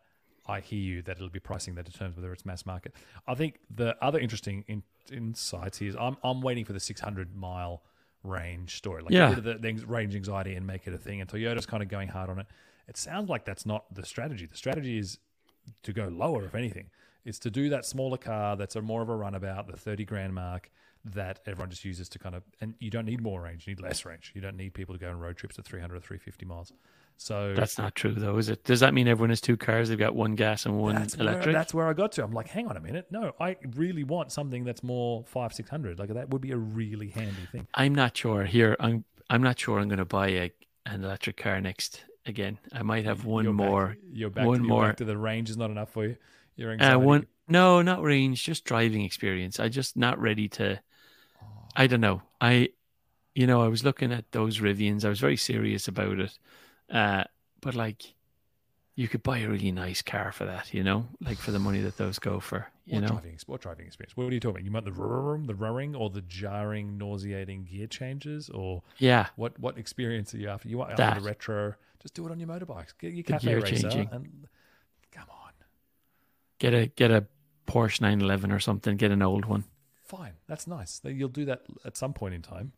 I 0.48 0.60
hear 0.62 0.80
you 0.80 1.02
that 1.04 1.18
it'll 1.18 1.30
be 1.30 1.40
pricing 1.40 1.76
that 1.76 1.86
determines 1.86 2.16
whether 2.16 2.32
it's 2.34 2.46
mass 2.46 2.66
market. 2.66 2.94
I 3.28 3.36
think 3.36 3.60
the 3.74 3.96
other 4.04 4.20
interesting 4.20 4.64
in, 4.68 4.84
insights 5.12 5.78
here 5.80 5.90
is 5.90 5.96
I'm 6.00 6.18
I'm 6.24 6.42
waiting 6.42 6.66
for 6.66 6.74
the 6.74 6.80
600 6.80 7.36
mile 7.36 7.84
range 8.24 8.76
story. 8.78 9.02
Like 9.04 9.12
Yeah. 9.14 9.30
get 9.30 9.44
rid 9.44 9.56
of 9.56 9.62
the, 9.62 9.74
the 9.74 9.86
range 9.86 10.16
anxiety 10.16 10.56
and 10.56 10.66
make 10.66 10.88
it 10.88 10.94
a 10.94 10.98
thing. 10.98 11.22
And 11.22 11.30
Toyota's 11.30 11.66
kind 11.66 11.84
of 11.84 11.90
going 11.90 12.10
hard 12.10 12.30
on 12.30 12.40
it. 12.40 12.48
It 12.88 12.98
sounds 12.98 13.30
like 13.30 13.46
that's 13.46 13.66
not 13.66 13.94
the 13.94 14.06
strategy. 14.06 14.46
The 14.46 14.58
strategy 14.58 14.98
is 14.98 15.20
to 15.84 15.94
go 15.94 16.08
lower, 16.08 16.46
if 16.46 16.56
anything. 16.56 16.90
It's 17.26 17.40
to 17.40 17.52
do 17.52 17.70
that 17.70 17.86
smaller 17.86 18.18
car 18.18 18.56
that's 18.56 18.76
a 18.78 18.82
more 18.82 19.02
of 19.02 19.10
a 19.10 19.16
runabout, 19.16 19.68
the 19.68 19.76
30 19.76 20.06
grand 20.06 20.34
mark 20.34 20.72
that 21.04 21.40
everyone 21.46 21.70
just 21.70 21.84
uses 21.86 22.08
to 22.10 22.20
kind 22.20 22.36
of, 22.36 22.44
and 22.62 22.74
you 22.80 22.90
don't 22.90 23.06
need 23.06 23.22
more 23.22 23.42
range, 23.42 23.68
you 23.68 23.76
need 23.76 23.82
less 23.82 24.06
range. 24.06 24.32
You 24.34 24.42
don't 24.42 24.56
need 24.58 24.74
people 24.74 24.96
to 24.96 25.00
go 25.00 25.10
on 25.10 25.20
road 25.20 25.36
trips 25.38 25.56
to 25.56 25.62
300 25.62 25.96
or 25.96 26.00
350 26.00 26.46
miles. 26.46 26.72
So 27.20 27.54
That's 27.56 27.78
not 27.80 27.96
true, 27.96 28.14
though, 28.14 28.38
is 28.38 28.48
it? 28.50 28.64
Does 28.64 28.80
that 28.82 28.94
mean 28.94 29.08
everyone 29.08 29.30
has 29.32 29.42
two 29.42 29.58
cars? 29.58 29.90
They've 29.90 29.98
got 29.98 30.16
one 30.16 30.36
gas 30.36 30.66
and 30.68 30.78
one 30.80 30.96
that's 30.96 31.18
where, 31.18 31.28
electric. 31.28 31.54
that's 31.56 31.74
where 31.74 31.88
I 31.88 31.94
got 31.94 32.12
to. 32.14 32.24
I'm 32.24 32.32
like, 32.32 32.48
hang 32.48 32.68
on 32.68 32.78
a 32.78 32.80
minute. 32.80 33.08
No, 33.10 33.34
I 33.40 33.56
really 33.76 34.04
want 34.04 34.32
something 34.32 34.64
that's 34.64 34.84
more 34.84 35.24
five, 35.26 35.52
600. 35.54 35.98
Like 35.98 36.14
that 36.14 36.30
would 36.30 36.42
be 36.42 36.52
a 36.52 36.58
really 36.58 37.10
handy 37.10 37.48
thing. 37.52 37.68
I'm 37.74 37.96
not 37.96 38.16
sure. 38.16 38.44
Here, 38.46 38.76
I'm. 38.80 39.04
I'm 39.30 39.42
not 39.44 39.60
sure. 39.60 39.80
I'm 39.80 39.88
going 39.90 39.98
to 40.00 40.06
buy 40.06 40.28
a 40.30 40.52
an 40.86 41.04
electric 41.04 41.36
car 41.38 41.60
next 41.60 42.04
again. 42.26 42.60
I 42.72 42.82
might 42.84 43.04
have 43.06 43.26
one 43.26 43.44
You're 43.46 43.54
back- 43.54 43.68
more. 43.68 43.98
you're 44.12 44.30
back, 44.30 44.46
one 44.46 44.60
you're 44.60 44.68
more. 44.70 44.88
back 44.88 44.98
to 44.98 45.06
the 45.06 45.18
range 45.18 45.50
is 45.50 45.58
not 45.58 45.70
enough 45.72 45.90
for 45.92 46.06
you. 46.06 46.16
Your 46.56 46.70
Uh, 46.70 46.74
anxiety. 46.74 46.98
one. 47.06 47.28
No, 47.50 47.82
not 47.82 48.02
range. 48.04 48.44
Just 48.44 48.64
driving 48.64 49.04
experience. 49.04 49.60
I 49.60 49.70
just 49.70 49.98
not 49.98 50.20
ready 50.22 50.48
to. 50.50 50.80
I 51.76 51.88
don't 51.88 52.02
know. 52.02 52.22
I, 52.40 52.70
you 53.36 53.48
know, 53.48 53.62
I 53.62 53.68
was 53.68 53.84
looking 53.84 54.12
at 54.14 54.32
those 54.32 54.60
Rivians. 54.60 55.04
I 55.04 55.10
was 55.10 55.20
very 55.20 55.38
serious 55.38 55.88
about 55.88 56.20
it, 56.20 56.38
uh, 56.90 57.24
but 57.62 57.76
like, 57.76 58.14
you 58.96 59.08
could 59.08 59.22
buy 59.22 59.40
a 59.40 59.48
really 59.48 59.72
nice 59.72 60.02
car 60.02 60.32
for 60.32 60.46
that. 60.46 60.74
You 60.74 60.84
know, 60.84 61.08
like 61.22 61.38
for 61.38 61.52
the 61.52 61.60
money 61.60 61.82
that 61.82 61.98
those 61.98 62.20
go 62.20 62.40
for. 62.40 62.68
You 62.86 62.96
what 62.96 63.02
know, 63.02 63.08
driving, 63.10 63.38
what 63.46 63.62
driving 63.62 63.86
experience? 63.86 64.16
What 64.16 64.28
are 64.28 64.34
you 64.34 64.40
talking 64.40 64.58
about? 64.58 64.66
You 64.66 64.72
want 64.72 64.86
the 64.86 64.92
roaring, 64.94 65.46
the 65.46 65.56
roaring, 65.56 65.96
or 65.96 66.10
the 66.10 66.22
jarring, 66.22 66.98
nauseating 66.98 67.66
gear 67.66 67.88
changes, 67.88 68.50
or 68.50 68.82
yeah. 68.98 69.28
what? 69.36 69.60
What 69.60 69.78
experience 69.78 70.34
are 70.34 70.38
you 70.38 70.50
after? 70.50 70.70
You 70.70 70.78
want 70.78 70.96
the 70.96 71.20
retro? 71.22 71.76
Just 72.02 72.14
do 72.14 72.26
it 72.26 72.32
on 72.32 72.40
your 72.40 72.48
motorbikes. 72.48 72.94
Get 73.00 73.14
your 73.14 73.24
cafe 73.24 73.48
gear 73.48 73.60
racer 73.60 73.90
changing. 73.90 74.10
and 74.12 74.48
come 75.12 75.26
on, 75.30 75.52
Get 76.60 76.74
a 76.74 76.88
get 76.88 77.12
a 77.12 77.26
Porsche 77.68 78.02
911 78.02 78.52
or 78.52 78.60
something. 78.60 78.98
Get 78.98 79.12
an 79.12 79.22
old 79.22 79.46
one. 79.46 79.66
fine. 80.06 80.34
That's 80.48 80.66
nice. 80.66 81.02
You'll 81.04 81.30
do 81.30 81.46
that 81.46 81.64
at 81.86 81.98
some 81.98 82.14
point 82.14 82.34
in 82.34 82.42
time. 82.42 82.72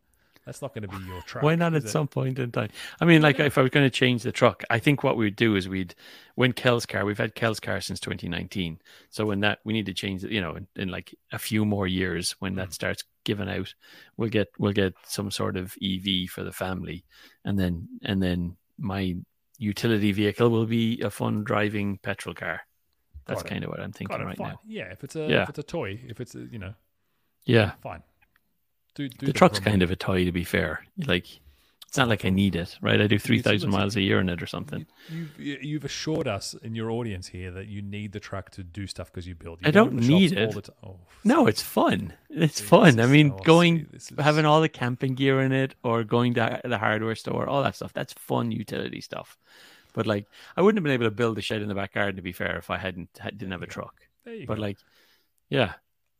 That's 0.46 0.62
not 0.62 0.74
going 0.74 0.82
to 0.82 0.88
be 0.88 1.04
your 1.04 1.20
truck. 1.22 1.42
Why 1.42 1.54
not 1.54 1.74
at 1.74 1.84
it? 1.84 1.88
some 1.88 2.08
point 2.08 2.38
in 2.38 2.50
time? 2.50 2.70
I 3.00 3.04
mean, 3.04 3.20
like 3.22 3.38
if 3.38 3.58
I 3.58 3.62
was 3.62 3.70
going 3.70 3.86
to 3.86 3.90
change 3.90 4.22
the 4.22 4.32
truck, 4.32 4.64
I 4.70 4.78
think 4.78 5.04
what 5.04 5.16
we'd 5.16 5.36
do 5.36 5.54
is 5.54 5.68
we'd 5.68 5.94
when 6.34 6.52
Kel's 6.52 6.86
car. 6.86 7.04
We've 7.04 7.18
had 7.18 7.34
Kel's 7.34 7.60
car 7.60 7.80
since 7.80 8.00
2019, 8.00 8.80
so 9.10 9.26
when 9.26 9.40
that 9.40 9.58
we 9.64 9.72
need 9.72 9.86
to 9.86 9.94
change 9.94 10.24
it, 10.24 10.30
you 10.30 10.40
know, 10.40 10.56
in, 10.56 10.66
in 10.76 10.88
like 10.88 11.14
a 11.32 11.38
few 11.38 11.64
more 11.64 11.86
years 11.86 12.34
when 12.38 12.54
that 12.56 12.70
mm. 12.70 12.74
starts 12.74 13.04
giving 13.24 13.48
out, 13.48 13.74
we'll 14.16 14.30
get 14.30 14.48
we'll 14.58 14.72
get 14.72 14.94
some 15.04 15.30
sort 15.30 15.56
of 15.56 15.76
EV 15.82 16.30
for 16.30 16.42
the 16.42 16.52
family, 16.52 17.04
and 17.44 17.58
then 17.58 17.88
and 18.02 18.22
then 18.22 18.56
my 18.78 19.16
utility 19.58 20.10
vehicle 20.10 20.48
will 20.48 20.66
be 20.66 21.00
a 21.02 21.10
fun 21.10 21.44
driving 21.44 21.98
petrol 21.98 22.34
car. 22.34 22.62
That's 23.26 23.42
kind 23.42 23.62
of 23.62 23.70
what 23.70 23.80
I'm 23.80 23.92
thinking 23.92 24.18
right 24.24 24.36
fine. 24.36 24.48
now. 24.48 24.60
Yeah, 24.66 24.90
if 24.90 25.04
it's 25.04 25.14
a 25.14 25.28
Yeah. 25.28 25.42
if 25.42 25.50
it's 25.50 25.58
a 25.58 25.62
toy, 25.62 26.00
if 26.08 26.20
it's 26.20 26.34
a, 26.34 26.40
you 26.40 26.58
know, 26.58 26.74
Yeah, 27.44 27.72
fine. 27.82 28.02
Do, 28.94 29.08
do 29.08 29.26
the 29.26 29.32
truck's 29.32 29.60
kind 29.60 29.82
of 29.82 29.90
a 29.90 29.96
toy 29.96 30.24
to 30.24 30.32
be 30.32 30.44
fair. 30.44 30.84
Like 31.06 31.26
it's 31.90 31.96
not 31.96 32.06
like 32.06 32.24
I 32.24 32.30
need 32.30 32.54
it, 32.54 32.78
right? 32.80 33.00
I 33.00 33.08
do 33.08 33.18
three 33.18 33.42
thousand 33.42 33.70
miles 33.70 33.96
a 33.96 34.00
year 34.00 34.20
in 34.20 34.28
it 34.28 34.40
or 34.40 34.46
something. 34.46 34.86
You've, 35.08 35.64
you've 35.64 35.84
assured 35.84 36.28
us 36.28 36.54
in 36.62 36.76
your 36.76 36.88
audience 36.90 37.26
here 37.26 37.50
that 37.50 37.66
you 37.66 37.82
need 37.82 38.12
the 38.12 38.20
truck 38.20 38.50
to 38.50 38.62
do 38.62 38.86
stuff 38.86 39.10
because 39.10 39.26
you 39.26 39.34
build. 39.34 39.60
You 39.60 39.68
I 39.68 39.70
don't 39.72 39.94
need 39.94 40.38
all 40.38 40.56
it. 40.58 40.68
Oh, 40.84 40.96
No, 41.24 41.48
it's 41.48 41.62
fun. 41.62 42.12
It's 42.28 42.60
fun. 42.60 43.00
I 43.00 43.06
mean, 43.06 43.32
oh, 43.32 43.38
so- 43.38 43.42
going 43.42 43.88
is- 43.92 44.12
having 44.18 44.44
all 44.44 44.60
the 44.60 44.68
camping 44.68 45.14
gear 45.16 45.40
in 45.40 45.50
it 45.50 45.74
or 45.82 46.04
going 46.04 46.34
to 46.34 46.60
the 46.62 46.78
hardware 46.78 47.16
store, 47.16 47.48
all 47.48 47.64
that 47.64 47.74
stuff. 47.74 47.92
That's 47.92 48.12
fun 48.12 48.52
utility 48.52 49.00
stuff. 49.00 49.36
But 49.92 50.06
like, 50.06 50.26
I 50.56 50.62
wouldn't 50.62 50.78
have 50.78 50.84
been 50.84 50.92
able 50.92 51.06
to 51.06 51.10
build 51.10 51.38
a 51.38 51.42
shed 51.42 51.60
in 51.60 51.66
the 51.66 51.74
back 51.74 51.94
garden 51.94 52.14
to 52.14 52.22
be 52.22 52.30
fair 52.30 52.56
if 52.56 52.70
I 52.70 52.78
hadn't 52.78 53.08
had, 53.18 53.36
didn't 53.36 53.50
have 53.50 53.62
a 53.62 53.66
truck. 53.66 53.96
But 54.24 54.46
go. 54.46 54.54
like, 54.54 54.78
yeah, 55.48 55.72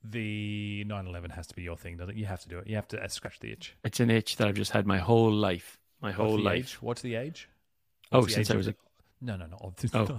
the 0.03 0.85
911 0.85 1.31
has 1.31 1.47
to 1.49 1.55
be 1.55 1.63
your 1.63 1.77
thing, 1.77 1.97
doesn't 1.97 2.15
it? 2.15 2.19
You 2.19 2.27
have 2.27 2.41
to 2.41 2.49
do 2.49 2.59
it. 2.59 2.67
You 2.67 2.77
have 2.77 2.89
to 2.89 3.03
uh, 3.03 3.09
scratch 3.09 3.39
the 3.41 3.53
itch. 3.53 3.77
it's 3.85 4.01
an 4.01 4.11
itch 4.11 4.37
that 4.37 4.49
I've 4.49 4.55
just 4.55 4.71
had 4.71 4.87
my 4.87 4.99
whole 4.99 5.33
life. 5.33 5.79
My 6.01 6.13
whole 6.13 6.37
the 6.37 6.43
life. 6.43 6.59
age? 6.59 6.73
What's 6.81 7.03
the 7.03 7.15
age? 7.15 7.49
Oh, 8.13 8.21
What's 8.21 8.29
the 8.29 8.35
since 8.37 8.51
age 8.51 8.55
I 8.55 8.57
was 8.57 8.69
a 8.69 8.75
No, 9.21 9.37
no, 9.37 9.47
no. 9.47 9.75
Oh. 9.95 10.19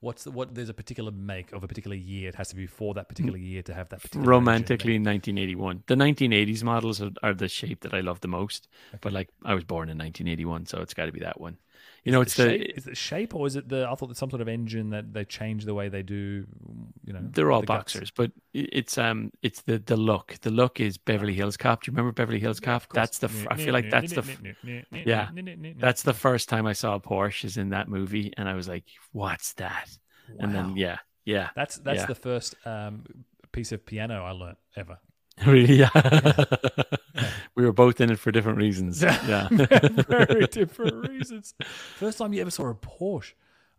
What's 0.00 0.24
the 0.24 0.30
what? 0.30 0.54
There's 0.54 0.70
a 0.70 0.74
particular 0.74 1.10
make 1.10 1.52
of 1.52 1.62
a 1.62 1.68
particular 1.68 1.96
year. 1.96 2.30
It 2.30 2.34
has 2.36 2.48
to 2.48 2.56
be 2.56 2.66
for 2.66 2.94
that 2.94 3.08
particular 3.08 3.36
year 3.36 3.62
to 3.62 3.74
have 3.74 3.90
that 3.90 4.00
particular. 4.00 4.26
romantically 4.26 4.94
in 4.94 5.04
1981. 5.04 5.84
The 5.86 5.94
1980s 5.94 6.62
models 6.62 7.02
are, 7.02 7.10
are 7.22 7.34
the 7.34 7.48
shape 7.48 7.80
that 7.80 7.92
I 7.92 8.00
love 8.00 8.20
the 8.20 8.28
most. 8.28 8.68
But 9.02 9.12
like, 9.12 9.28
I 9.44 9.54
was 9.54 9.64
born 9.64 9.90
in 9.90 9.98
1981, 9.98 10.66
so 10.66 10.80
it's 10.80 10.94
got 10.94 11.06
to 11.06 11.12
be 11.12 11.20
that 11.20 11.38
one. 11.38 11.58
You 12.04 12.12
know, 12.12 12.20
it's 12.20 12.34
the 12.36 12.42
the, 12.44 12.58
shape, 12.58 12.78
is 12.78 12.86
it 12.86 12.96
shape 12.96 13.34
or 13.34 13.46
is 13.46 13.56
it 13.56 13.68
the? 13.68 13.88
I 13.88 13.94
thought 13.94 14.10
it's 14.10 14.18
some 14.18 14.30
sort 14.30 14.42
of 14.42 14.48
engine 14.48 14.90
that 14.90 15.12
they 15.12 15.24
change 15.24 15.64
the 15.64 15.74
way 15.74 15.88
they 15.88 16.02
do. 16.02 16.46
You 17.04 17.12
know, 17.12 17.20
They're 17.32 17.52
all 17.52 17.60
the 17.60 17.66
guts. 17.66 17.92
boxers, 17.92 18.10
but 18.10 18.32
it's 18.54 18.98
um 18.98 19.30
it's 19.42 19.62
the 19.62 19.78
the 19.78 19.96
look. 19.96 20.36
The 20.40 20.50
look 20.50 20.80
is 20.80 20.96
Beverly 20.98 21.34
Hills 21.34 21.56
Cop. 21.56 21.82
Do 21.82 21.90
you 21.90 21.96
remember 21.96 22.12
Beverly 22.12 22.40
Hills 22.40 22.60
Yeah, 22.60 22.66
Cop? 22.78 22.92
That's 22.92 23.18
the 23.18 23.26
f- 23.26 23.46
I 23.50 23.56
feel 23.56 23.72
like 23.72 23.90
that's 23.90 24.12
the 24.12 24.20
f- 24.22 24.40
yeah, 25.06 25.28
that's 25.78 26.02
the 26.02 26.14
first 26.14 26.48
time 26.48 26.66
I 26.66 26.72
saw 26.72 26.94
a 26.94 27.00
Porsche 27.00 27.44
is 27.44 27.56
in 27.56 27.70
that 27.70 27.88
movie, 27.88 28.32
and 28.36 28.48
I 28.48 28.54
was 28.54 28.68
like, 28.68 28.84
"What's 29.12 29.54
that?" 29.54 29.88
And 30.38 30.54
then 30.54 30.76
yeah, 30.76 30.98
yeah, 31.24 31.50
That's 31.54 31.76
that's 31.76 32.00
Yeah. 32.00 32.06
the 32.06 32.14
first 32.14 32.54
um, 32.66 33.04
piece 33.52 33.72
of 33.72 33.84
piano 33.84 34.24
I 34.24 34.30
learned 34.30 34.56
ever. 34.76 34.98
really, 35.46 35.76
yeah. 35.76 35.90
we 37.54 37.64
were 37.64 37.72
both 37.72 38.00
in 38.00 38.10
it 38.10 38.18
for 38.18 38.30
different 38.30 38.58
reasons. 38.58 39.02
Yeah, 39.02 39.48
Very 39.50 40.46
different 40.46 41.08
reasons. 41.08 41.54
First 41.96 42.18
time 42.18 42.32
you 42.32 42.40
ever 42.40 42.50
saw 42.50 42.68
a 42.68 42.74
Porsche. 42.74 43.32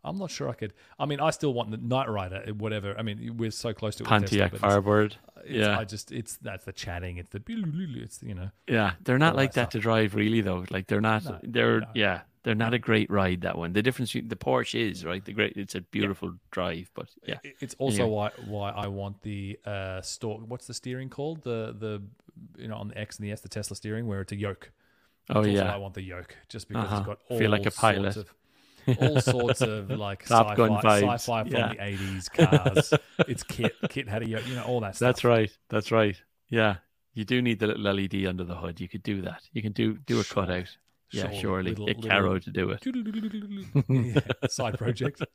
I'm 0.04 0.18
not 0.18 0.30
sure 0.30 0.48
I 0.48 0.54
could. 0.54 0.72
I 0.98 1.06
mean, 1.06 1.20
I 1.20 1.30
still 1.30 1.54
want 1.54 1.70
the 1.70 1.76
Knight 1.76 2.08
Rider, 2.08 2.42
whatever. 2.58 2.94
I 2.98 3.02
mean, 3.02 3.36
we're 3.36 3.52
so 3.52 3.72
close 3.72 3.94
to 3.96 4.02
it 4.04 4.06
Pontiac 4.08 4.56
Firebird. 4.56 5.16
Yeah. 5.48 5.78
I 5.78 5.84
just 5.84 6.10
it's 6.12 6.36
that's 6.38 6.64
the 6.64 6.72
chatting. 6.72 7.18
It's 7.18 7.30
the 7.30 7.42
it's 7.46 8.22
you 8.22 8.34
know. 8.34 8.50
Yeah, 8.66 8.92
they're 9.02 9.18
not 9.18 9.36
like 9.36 9.52
that 9.54 9.70
to 9.72 9.78
drive, 9.78 10.14
really. 10.14 10.40
Though, 10.40 10.64
like 10.70 10.86
they're 10.88 11.00
not. 11.00 11.24
No, 11.24 11.38
they're 11.42 11.80
no. 11.80 11.86
yeah, 11.94 12.20
they're 12.42 12.54
not 12.56 12.74
a 12.74 12.78
great 12.78 13.10
ride. 13.10 13.42
That 13.42 13.56
one. 13.56 13.72
The 13.72 13.82
difference, 13.82 14.12
between- 14.12 14.28
the 14.28 14.36
Porsche 14.36 14.90
is 14.90 15.04
right. 15.04 15.24
The 15.24 15.32
great. 15.32 15.56
It's 15.56 15.74
a 15.76 15.80
beautiful 15.80 16.34
drive, 16.50 16.90
but 16.94 17.08
yeah, 17.26 17.38
It's 17.60 17.74
also 17.78 18.06
why 18.08 18.30
why 18.46 18.70
I 18.70 18.88
want 18.88 19.22
the 19.22 19.58
uh 19.64 20.00
store. 20.02 20.38
What's 20.40 20.66
the 20.66 20.74
steering 20.74 21.10
called? 21.10 21.42
The 21.42 21.74
the 21.78 22.02
you 22.60 22.68
know 22.68 22.76
on 22.76 22.88
the 22.88 22.98
X 22.98 23.18
and 23.18 23.26
the 23.26 23.32
S, 23.32 23.40
the 23.40 23.48
Tesla 23.48 23.76
steering, 23.76 24.06
where 24.06 24.20
it's 24.20 24.32
a 24.32 24.36
yoke. 24.36 24.70
oh 25.30 25.44
yeah, 25.44 25.72
I 25.72 25.76
want 25.76 25.94
the 25.94 26.02
yoke 26.02 26.36
just 26.48 26.66
because 26.68 26.84
Uh-huh. 26.86 26.96
it's 26.98 27.06
got 27.06 27.18
all 27.28 27.38
Feel 27.38 27.50
like 27.50 27.66
a 27.66 27.70
pilot. 27.70 28.16
Of, 28.16 28.32
all 29.00 29.20
sorts 29.20 29.60
of 29.60 29.90
like 29.90 30.24
Top 30.26 30.58
sci-fi, 30.58 31.14
sci-fi 31.14 31.42
from 31.44 31.52
Yeah. 31.52 31.72
the 31.74 31.84
eighties 31.84 32.28
cars. 32.28 32.92
it's 33.28 33.42
kit, 33.42 33.74
KITT 33.88 34.08
had 34.08 34.22
a 34.22 34.26
you 34.26 34.54
know 34.54 34.64
all 34.64 34.80
that 34.80 34.96
stuff. 34.96 35.08
that's 35.08 35.24
right. 35.24 35.50
That's 35.68 35.90
right. 35.92 36.20
Yeah, 36.48 36.76
you 37.14 37.24
do 37.24 37.40
need 37.42 37.58
the 37.60 37.66
little 37.68 37.92
LED 37.94 38.26
under 38.26 38.44
the 38.44 38.54
hood. 38.56 38.80
You 38.80 38.88
could 38.88 39.02
do 39.02 39.22
that. 39.22 39.42
You 39.52 39.62
can 39.62 39.72
do 39.72 39.98
do 40.06 40.20
a 40.20 40.24
Sure. 40.24 40.44
cutout. 40.44 40.76
Yeah, 41.12 41.30
Sure, 41.30 41.40
surely 41.40 41.70
little- 41.74 41.86
get 41.86 42.02
Caro 42.08 42.38
to 42.38 42.50
do 42.50 42.70
it. 42.70 42.82
yeah, 43.88 44.48
side 44.48 44.78
project. 44.78 45.22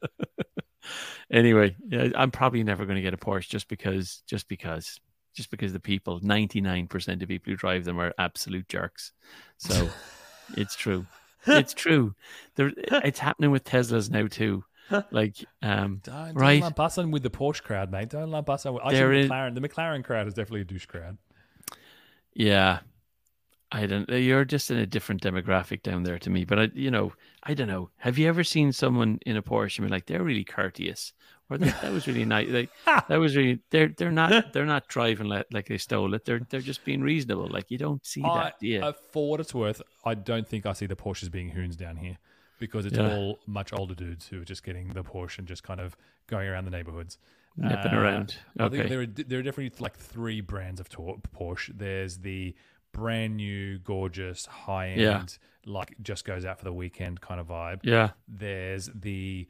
Anyway, 1.30 1.76
yeah, 1.90 2.08
I'm 2.16 2.32
probably 2.32 2.64
never 2.64 2.86
going 2.86 2.96
to 2.96 3.02
get 3.02 3.14
a 3.14 3.18
Porsche 3.18 3.50
just 3.50 3.68
because, 3.68 4.24
just 4.26 4.48
because, 4.48 5.00
just 5.36 5.52
because 5.52 5.74
the 5.74 5.80
people, 5.80 6.22
99% 6.22 7.22
of 7.22 7.28
people 7.28 7.52
who 7.52 7.58
drive 7.58 7.84
them 7.84 8.00
are 8.00 8.14
absolute 8.18 8.70
jerks. 8.70 9.12
So 9.58 9.90
it's 10.56 10.76
true. 10.76 11.06
It's 11.46 11.74
true. 11.84 12.16
There, 12.56 12.72
it's 12.78 13.20
happening 13.20 13.52
with 13.52 13.64
Teslas 13.64 14.10
now 14.10 14.28
too. 14.28 14.64
Like, 15.12 15.36
um, 15.62 16.00
Don't, 16.04 16.16
don't 16.28 16.34
right? 16.36 16.62
lump 16.62 16.80
us 16.80 16.98
in 16.98 17.12
with 17.12 17.22
the 17.24 17.30
Porsche 17.30 17.62
crowd, 17.62 17.92
mate. 17.92 18.10
Don't 18.10 18.32
lump 18.32 18.50
us 18.50 18.66
in. 18.66 18.74
with- 18.74 18.84
think 18.84 18.94
is- 18.96 19.30
McLaren, 19.30 19.54
the 19.56 19.62
McLaren 19.68 20.04
crowd 20.04 20.28
is 20.28 20.34
definitely 20.34 20.62
a 20.62 20.66
douche 20.66 20.86
crowd. 20.86 21.18
Yeah. 22.34 22.80
I 23.70 23.86
don't 23.86 24.08
you're 24.10 24.46
just 24.46 24.72
in 24.72 24.78
a 24.78 24.86
different 24.86 25.22
demographic 25.22 25.84
down 25.84 26.04
there 26.04 26.18
to 26.20 26.30
me. 26.30 26.46
But 26.46 26.60
I 26.60 26.70
you 26.74 26.90
know, 26.90 27.12
I 27.44 27.54
don't 27.54 27.68
know. 27.68 27.90
Have 27.98 28.18
you 28.18 28.30
ever 28.30 28.44
seen 28.46 28.72
someone 28.72 29.20
in 29.26 29.36
a 29.36 29.42
Porsche 29.44 29.80
and 29.80 29.88
be 29.88 29.92
like, 29.92 30.06
they're 30.06 30.24
really 30.24 30.46
courteous? 30.46 31.12
Or 31.50 31.58
that, 31.58 31.82
that 31.82 31.92
was 31.94 32.08
really 32.08 32.26
nice. 32.26 32.50
Like 32.50 32.70
that 33.08 33.18
was 33.20 33.36
really 33.36 33.60
they're 33.70 33.88
they're 33.88 34.12
not 34.12 34.52
they're 34.54 34.66
not 34.66 34.88
driving 34.88 35.28
like, 35.28 35.46
like 35.52 35.68
they 35.68 35.78
stole 35.78 36.14
it. 36.14 36.26
They're 36.26 36.42
they're 36.50 36.60
just 36.62 36.84
being 36.84 37.02
reasonable. 37.02 37.48
Like 37.50 37.72
you 37.72 37.78
don't 37.78 38.06
see 38.06 38.24
I, 38.24 38.44
that, 38.44 38.56
you? 38.62 38.82
uh, 38.82 38.94
for 39.12 39.30
what 39.30 39.40
it's 39.40 39.54
worth, 39.54 39.82
I 40.06 40.14
don't 40.14 40.48
think 40.48 40.66
I 40.66 40.74
see 40.74 40.86
the 40.88 40.96
Porsches 40.96 41.32
being 41.32 41.50
hoons 41.50 41.76
down 41.76 41.98
here 41.98 42.18
because 42.60 42.86
it's 42.86 42.98
Yeah. 42.98 43.16
all 43.16 43.40
much 43.46 43.72
older 43.72 43.96
dudes 43.96 44.28
who 44.28 44.42
are 44.42 44.46
just 44.46 44.64
getting 44.64 44.90
the 44.90 45.04
Porsche 45.04 45.40
and 45.40 45.48
just 45.48 45.64
kind 45.64 45.80
of 45.80 45.96
going 46.28 46.48
around 46.48 46.66
the 46.66 46.72
neighborhoods. 46.72 47.18
Nipping 47.56 47.94
Uh, 47.94 48.00
around. 48.02 48.36
I 48.60 48.70
think 48.70 48.88
there 48.90 49.02
are 49.02 49.06
there 49.08 49.40
are 49.40 49.44
definitely 49.44 49.72
like 49.80 49.96
three 49.98 50.42
brands 50.42 50.80
of 50.80 50.90
tor- 50.90 51.18
Porsche. 51.36 51.72
There's 51.76 52.18
the 52.18 52.56
brand 52.92 53.38
new, 53.38 53.80
gorgeous, 53.80 54.46
high 54.48 54.90
end, 54.90 55.02
Yeah. 55.02 55.26
like 55.66 55.96
just 56.02 56.26
goes 56.26 56.46
out 56.46 56.58
for 56.60 56.66
the 56.66 56.74
weekend 56.74 57.22
kind 57.22 57.40
of 57.40 57.48
vibe. 57.48 57.80
Yeah. 57.84 58.12
There's 58.28 58.90
the 58.94 59.48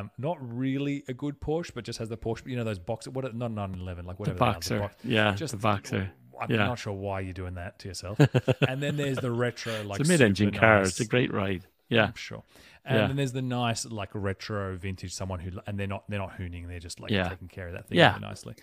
um, 0.00 0.10
not 0.18 0.36
really 0.40 1.04
a 1.08 1.14
good 1.14 1.40
Porsche, 1.40 1.72
but 1.74 1.84
just 1.84 1.98
has 1.98 2.08
the 2.08 2.16
Porsche. 2.16 2.46
You 2.46 2.56
know 2.56 2.64
those 2.64 2.78
boxer, 2.78 3.10
what 3.10 3.24
not 3.34 3.50
911, 3.52 4.06
like 4.06 4.16
The 4.16 4.20
whatever. 4.20 4.36
are, 4.36 4.52
boxer. 4.52 4.78
box- 4.80 4.96
yeah. 5.04 5.34
just 5.34 5.52
the 5.52 5.58
boxer. 5.58 6.10
I'm 6.40 6.50
Yeah. 6.50 6.56
not 6.66 6.78
sure 6.78 6.92
why 6.92 7.20
you're 7.20 7.32
doing 7.34 7.54
that 7.54 7.78
to 7.80 7.88
yourself. 7.88 8.18
and 8.68 8.82
then 8.82 8.96
there's 8.96 9.18
the 9.18 9.30
retro, 9.30 9.82
like 9.84 10.00
it's 10.00 10.08
a 10.08 10.12
mid 10.12 10.20
engine 10.20 10.48
super 10.48 10.58
car. 10.58 10.78
nice- 10.78 10.88
It's 10.88 11.00
a 11.00 11.04
great 11.06 11.32
ride. 11.32 11.66
Yeah. 11.88 12.06
I'm 12.06 12.14
sure. 12.14 12.42
And 12.84 12.98
Yeah. 12.98 13.06
then 13.08 13.16
there's 13.16 13.32
the 13.32 13.42
nice, 13.42 13.84
like 13.84 14.08
retro 14.14 14.76
vintage, 14.76 15.12
someone 15.14 15.38
who, 15.40 15.60
and 15.66 15.78
they're 15.78 15.86
not 15.86 16.04
they're 16.08 16.18
not 16.18 16.38
hooning, 16.38 16.66
they're 16.66 16.80
just 16.80 16.98
like 17.00 17.10
Yeah. 17.12 17.28
taking 17.28 17.48
care 17.48 17.68
of 17.68 17.74
that 17.74 17.86
thing 17.88 17.98
Yeah. 17.98 18.14
really 18.14 18.26
nicely. 18.26 18.54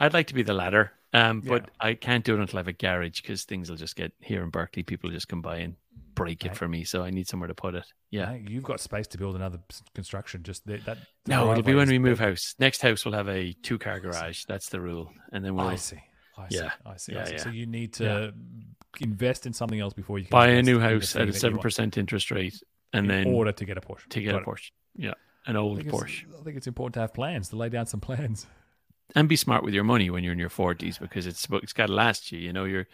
I'd 0.00 0.12
like 0.12 0.26
to 0.28 0.34
be 0.34 0.42
the 0.42 0.52
latter, 0.52 0.92
um, 1.12 1.40
but. 1.40 1.70
I 1.80 1.94
can't 1.94 2.24
do 2.24 2.34
it 2.34 2.40
until 2.40 2.58
I 2.58 2.60
have 2.60 2.68
a 2.68 2.72
garage 2.72 3.20
because 3.22 3.44
things 3.44 3.70
will 3.70 3.76
just 3.76 3.94
get 3.96 4.12
here 4.20 4.42
in 4.42 4.50
Berkeley. 4.50 4.82
People 4.82 5.10
just 5.10 5.28
come 5.28 5.40
by 5.42 5.58
and 5.58 5.76
break 6.14 6.44
it 6.44 6.56
for 6.56 6.68
me, 6.68 6.84
so 6.84 7.02
I 7.02 7.10
need 7.10 7.26
somewhere 7.28 7.48
to 7.48 7.54
put 7.54 7.74
it. 7.74 7.84
Yeah. 8.10 8.34
You've 8.34 8.64
got 8.64 8.80
space 8.80 9.06
to 9.08 9.18
build 9.18 9.36
another 9.36 9.58
construction. 9.94 10.42
Just 10.42 10.66
that. 10.66 10.84
that 10.84 10.98
No, 11.26 11.50
it'll 11.50 11.62
be 11.62 11.74
when 11.74 11.88
we 11.88 11.94
big. 11.94 12.02
move 12.02 12.18
house. 12.18 12.54
Next 12.58 12.82
house 12.82 13.04
will 13.04 13.12
have 13.12 13.28
a 13.28 13.52
two 13.62 13.78
car 13.78 14.00
garage. 14.00 14.44
That's 14.46 14.68
the 14.68 14.80
rule, 14.80 15.10
and 15.32 15.44
then 15.44 15.54
we'll 15.54 15.66
I 15.68 15.76
see. 15.76 16.00
I 16.36 16.48
see. 16.48 16.56
Yeah. 16.56 16.70
I 16.86 16.96
see. 16.96 17.14
I 17.14 17.18
Yeah, 17.18 17.24
see. 17.24 17.32
yeah. 17.32 17.38
So 17.42 17.48
you 17.50 17.66
need 17.66 17.92
to 17.94 18.32
invest 19.00 19.46
in 19.46 19.52
something 19.52 19.80
else 19.80 19.94
before 19.94 20.18
you 20.18 20.24
can 20.26 20.30
buy 20.30 20.48
a 20.48 20.62
new 20.62 20.78
house 20.80 21.16
at 21.16 21.28
a 21.28 21.32
seven 21.32 21.58
percent 21.58 21.96
interest 21.98 22.30
rate, 22.30 22.62
and 22.92 23.10
in 23.10 23.24
then 23.24 23.34
order 23.34 23.52
to 23.52 23.64
get 23.64 23.78
a 23.78 23.80
Porsche. 23.80 24.08
to 24.10 24.20
get 24.20 24.32
Got 24.32 24.38
a 24.38 24.42
it. 24.42 24.46
Porsche. 24.46 24.70
Yeah, 24.96 25.14
an 25.46 25.56
old 25.56 25.78
it's, 25.80 25.88
Porsche, 25.88 26.24
I 26.38 26.42
think 26.44 26.56
it's 26.56 26.66
important 26.66 26.94
to 26.94 27.00
have 27.00 27.14
plans, 27.14 27.48
to 27.50 27.56
lay 27.56 27.68
down 27.70 27.86
some 27.86 28.00
plans. 28.00 28.46
And 29.14 29.28
be 29.28 29.36
smart 29.36 29.64
with 29.64 29.74
your 29.74 29.84
money 29.84 30.10
when 30.10 30.24
you're 30.24 30.32
in 30.32 30.38
your 30.38 30.48
forties 30.48 30.98
because 30.98 31.26
it's 31.26 31.46
it's 31.50 31.72
got 31.72 31.86
to 31.86 31.92
last 31.92 32.32
you. 32.32 32.38
You 32.38 32.52
know, 32.52 32.64
you're. 32.64 32.86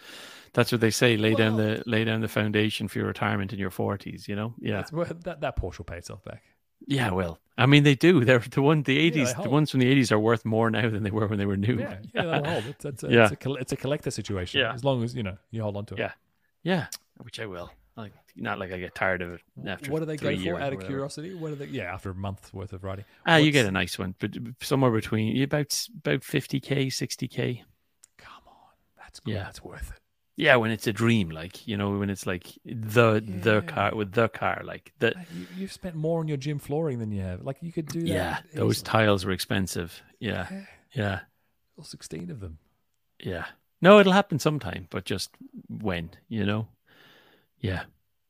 That's 0.54 0.72
what 0.72 0.80
they 0.80 0.90
say. 0.90 1.16
Lay 1.16 1.34
down 1.34 1.56
the 1.56 1.82
lay 1.86 2.04
down 2.04 2.20
the 2.20 2.28
foundation 2.28 2.88
for 2.88 2.98
your 2.98 3.08
retirement 3.08 3.52
in 3.52 3.58
your 3.58 3.70
forties. 3.70 4.28
You 4.28 4.36
know. 4.36 4.54
Yeah. 4.58 4.82
That, 5.24 5.40
that 5.40 5.56
Porsche 5.56 5.78
will 5.78 5.84
pay 5.84 5.98
itself 5.98 6.24
back. 6.24 6.42
Yeah, 6.86 7.10
well, 7.10 7.40
I 7.58 7.66
mean, 7.66 7.82
they 7.82 7.96
do. 7.96 8.24
They're 8.24 8.38
the 8.38 8.62
one, 8.62 8.82
the 8.84 8.94
they 8.94 9.00
eighties, 9.00 9.34
the 9.34 9.50
ones 9.50 9.70
from 9.70 9.80
the 9.80 9.88
eighties 9.88 10.12
are 10.12 10.18
worth 10.18 10.44
more 10.44 10.70
now 10.70 10.88
than 10.88 11.02
they 11.02 11.10
were 11.10 11.26
when 11.26 11.38
they 11.38 11.44
were 11.44 11.56
new. 11.56 11.78
Yeah, 11.78 11.98
yeah, 12.14 12.24
that'll 12.24 12.44
hold. 12.52 12.66
It's, 12.66 12.84
it's, 12.84 13.02
a, 13.02 13.10
Yeah. 13.10 13.28
it's, 13.32 13.44
a, 13.46 13.52
it's 13.54 13.72
a 13.72 13.76
collector 13.76 14.10
situation. 14.12 14.60
Yeah. 14.60 14.72
As 14.72 14.84
long 14.84 15.02
as, 15.02 15.14
you 15.14 15.24
know, 15.24 15.36
you 15.50 15.62
hold 15.62 15.76
on 15.76 15.86
to 15.86 15.94
it. 15.94 15.98
Yeah. 16.00 16.12
yeah, 16.62 16.86
which 17.16 17.40
I 17.40 17.46
will. 17.46 17.72
Like, 17.99 18.12
not 18.36 18.59
like 18.59 18.72
I 18.72 18.78
get 18.78 18.94
tired 18.94 19.22
of 19.22 19.32
it 19.32 19.40
after. 19.66 19.90
what 19.90 19.99
do 19.99 20.05
they 20.07 20.16
go 20.16 20.36
for 20.38 20.61
out 20.61 20.72
of 20.72 20.80
curiosity? 20.80 21.34
What 21.34 21.53
are 21.53 21.57
they? 21.57 21.66
Yeah, 21.66 21.92
after 21.92 22.11
a 22.11 22.14
month's 22.14 22.55
worth 22.55 22.72
of 22.72 22.84
riding. 22.84 23.05
Ah, 23.26 23.36
you 23.36 23.51
get 23.51 23.66
a 23.66 23.70
nice 23.72 23.99
one, 23.99 24.14
but 24.18 24.30
somewhere 24.62 24.90
between 24.92 25.42
about 25.42 25.86
about 25.99 26.22
fifty 26.24 26.61
k, 26.61 26.88
sixty 26.90 27.26
k. 27.28 27.64
Come 28.16 28.42
on, 28.46 28.55
that's 28.96 29.20
good. 29.20 29.34
Yeah. 29.34 29.42
That's 29.44 29.62
worth 29.64 29.90
it. 29.90 29.99
Yeah, 30.36 30.55
when 30.55 30.70
it's 30.70 30.86
a 30.86 30.92
dream, 30.92 31.30
like 31.30 31.66
you 31.66 31.76
know, 31.76 31.99
when 31.99 32.11
it's 32.11 32.24
like 32.24 32.46
the 32.64 33.20
the 33.20 33.62
car 33.62 33.92
with 33.96 34.12
the 34.12 34.28
car, 34.28 34.62
like 34.64 34.92
the 35.01 35.14
Mate, 35.16 35.26
You, 35.34 35.46
you've 35.57 35.72
spent 35.72 35.96
more 35.96 36.20
on 36.20 36.28
your 36.28 36.36
gym 36.36 36.61
flooring 36.61 37.01
than 37.01 37.11
you 37.11 37.22
have. 37.22 37.42
Like 37.42 37.57
you 37.61 37.72
could 37.72 37.86
do 37.88 38.03
that. 38.03 38.07
yeah, 38.07 38.38
those 38.55 38.76
easily. 38.76 38.86
tiles 38.86 39.24
were 39.24 39.32
expensive. 39.32 40.01
Yeah, 40.20 40.46
Yeah, 40.51 40.64
yeah, 40.92 41.20
all 41.76 41.82
sixteen 41.82 42.30
of 42.30 42.38
them. 42.38 42.59
yeah. 43.18 43.46
No, 43.80 43.99
it'll 44.01 44.12
happen 44.12 44.38
sometime, 44.38 44.86
but 44.90 45.05
just 45.05 45.30
when, 45.68 46.11
you 46.28 46.44
know? 46.44 46.66
Yeah. 47.61 47.84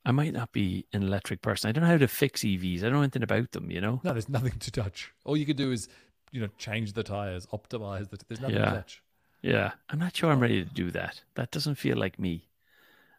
I 0.05 0.11
might 0.13 0.33
not 0.33 0.53
be 0.53 0.87
an 0.93 1.03
electric 1.03 1.43
person. 1.43 1.69
I 1.69 1.73
don't 1.73 1.83
know 1.85 1.91
how 1.91 1.99
to 1.99 2.09
fix 2.09 2.41
EVs. 2.43 2.79
I 2.79 2.83
don't 2.85 2.93
know 2.95 3.03
anything 3.03 3.23
about 3.23 3.53
them, 3.53 3.71
you 3.71 3.81
know? 3.81 4.01
No, 4.05 4.13
there's 4.13 4.29
nothing 4.29 4.59
to 4.59 4.71
touch. 4.71 5.13
All 5.25 5.37
you 5.37 5.45
could 5.45 5.57
do 5.57 5.71
is, 5.71 5.89
you 6.33 6.41
know, 6.41 6.49
change 6.57 6.95
the 6.95 7.03
tires, 7.03 7.47
optimize 7.47 8.09
the. 8.09 8.19
There's 8.27 8.41
nothing 8.41 8.57
Yeah. 8.57 8.65
to 8.67 8.71
touch. 8.77 9.03
Yeah. 9.43 9.73
I'm 9.91 9.99
not 9.99 10.17
sure 10.17 10.31
I'm 10.33 10.41
ready 10.41 10.65
to 10.65 10.71
do 10.71 10.91
that. 10.93 11.23
That 11.35 11.51
doesn't 11.51 11.75
feel 11.75 11.99
like 11.99 12.19
me. 12.19 12.49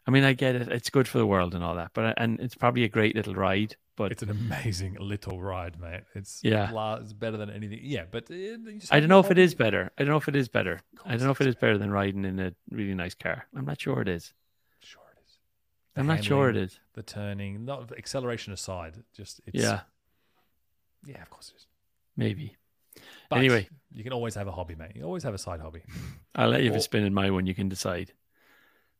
I 0.06 0.10
mean, 0.10 0.24
I 0.24 0.32
get 0.32 0.56
it. 0.56 0.68
It's 0.68 0.90
good 0.90 1.06
for 1.06 1.18
the 1.18 1.26
world 1.26 1.54
and 1.54 1.62
all 1.62 1.76
that, 1.76 1.90
but 1.94 2.14
and 2.16 2.40
it's 2.40 2.54
probably 2.56 2.82
a 2.82 2.88
great 2.88 3.14
little 3.14 3.34
ride, 3.34 3.76
but 3.94 4.10
It's 4.10 4.22
an 4.22 4.30
amazing 4.30 4.96
little 4.98 5.40
ride, 5.40 5.78
mate. 5.78 6.00
It's 6.14 6.40
Yeah. 6.42 6.70
la- 6.72 6.94
it's 6.96 7.12
better 7.12 7.36
than 7.36 7.50
anything. 7.50 7.80
Yeah, 7.82 8.06
but 8.10 8.28
uh, 8.30 8.34
you 8.34 8.80
just 8.80 8.92
I 8.92 8.98
don't 8.98 9.08
know 9.10 9.20
if 9.20 9.30
it 9.30 9.38
is 9.38 9.54
better. 9.54 9.92
I 9.96 10.02
don't 10.02 10.10
know 10.10 10.16
if 10.16 10.26
it 10.26 10.34
is 10.34 10.48
better. 10.48 10.80
I 11.04 11.10
don't 11.16 11.24
know 11.26 11.30
if 11.30 11.40
it 11.40 11.46
is 11.46 11.54
better 11.54 11.78
than 11.78 11.90
riding 11.92 12.24
in 12.24 12.40
a 12.40 12.52
really 12.70 12.94
nice 12.94 13.14
car. 13.14 13.46
I'm 13.54 13.66
not 13.66 13.80
sure 13.80 14.00
it 14.02 14.08
is. 14.08 14.32
Sure, 14.80 15.02
it 15.14 15.20
is. 15.24 15.38
The 15.79 15.79
I'm 15.96 16.06
not 16.06 16.24
sure 16.24 16.48
it 16.48 16.56
is. 16.56 16.78
The 16.94 17.02
turning, 17.02 17.64
not 17.64 17.92
acceleration 17.96 18.52
aside, 18.52 19.02
just 19.14 19.40
it's, 19.46 19.62
Yeah, 19.62 19.80
yeah, 21.04 21.20
of 21.22 21.30
course 21.30 21.50
it 21.54 21.56
is. 21.58 21.66
maybe. 22.16 22.56
But 23.28 23.38
Anyway. 23.38 23.68
you 23.92 24.02
can 24.04 24.12
always 24.12 24.34
have 24.34 24.46
a 24.48 24.52
hobby, 24.52 24.74
mate. 24.74 24.92
You 24.94 25.04
always 25.04 25.22
have 25.22 25.34
a 25.34 25.38
side 25.38 25.60
hobby 25.60 25.82
I'll 26.34 26.48
let 26.50 26.60
you 26.62 26.66
have 26.68 26.74
Or- 26.76 26.78
a 26.78 26.82
spin 26.82 27.04
in 27.04 27.14
my 27.14 27.30
one. 27.30 27.46
You 27.46 27.54
can 27.54 27.68
decide. 27.68 28.12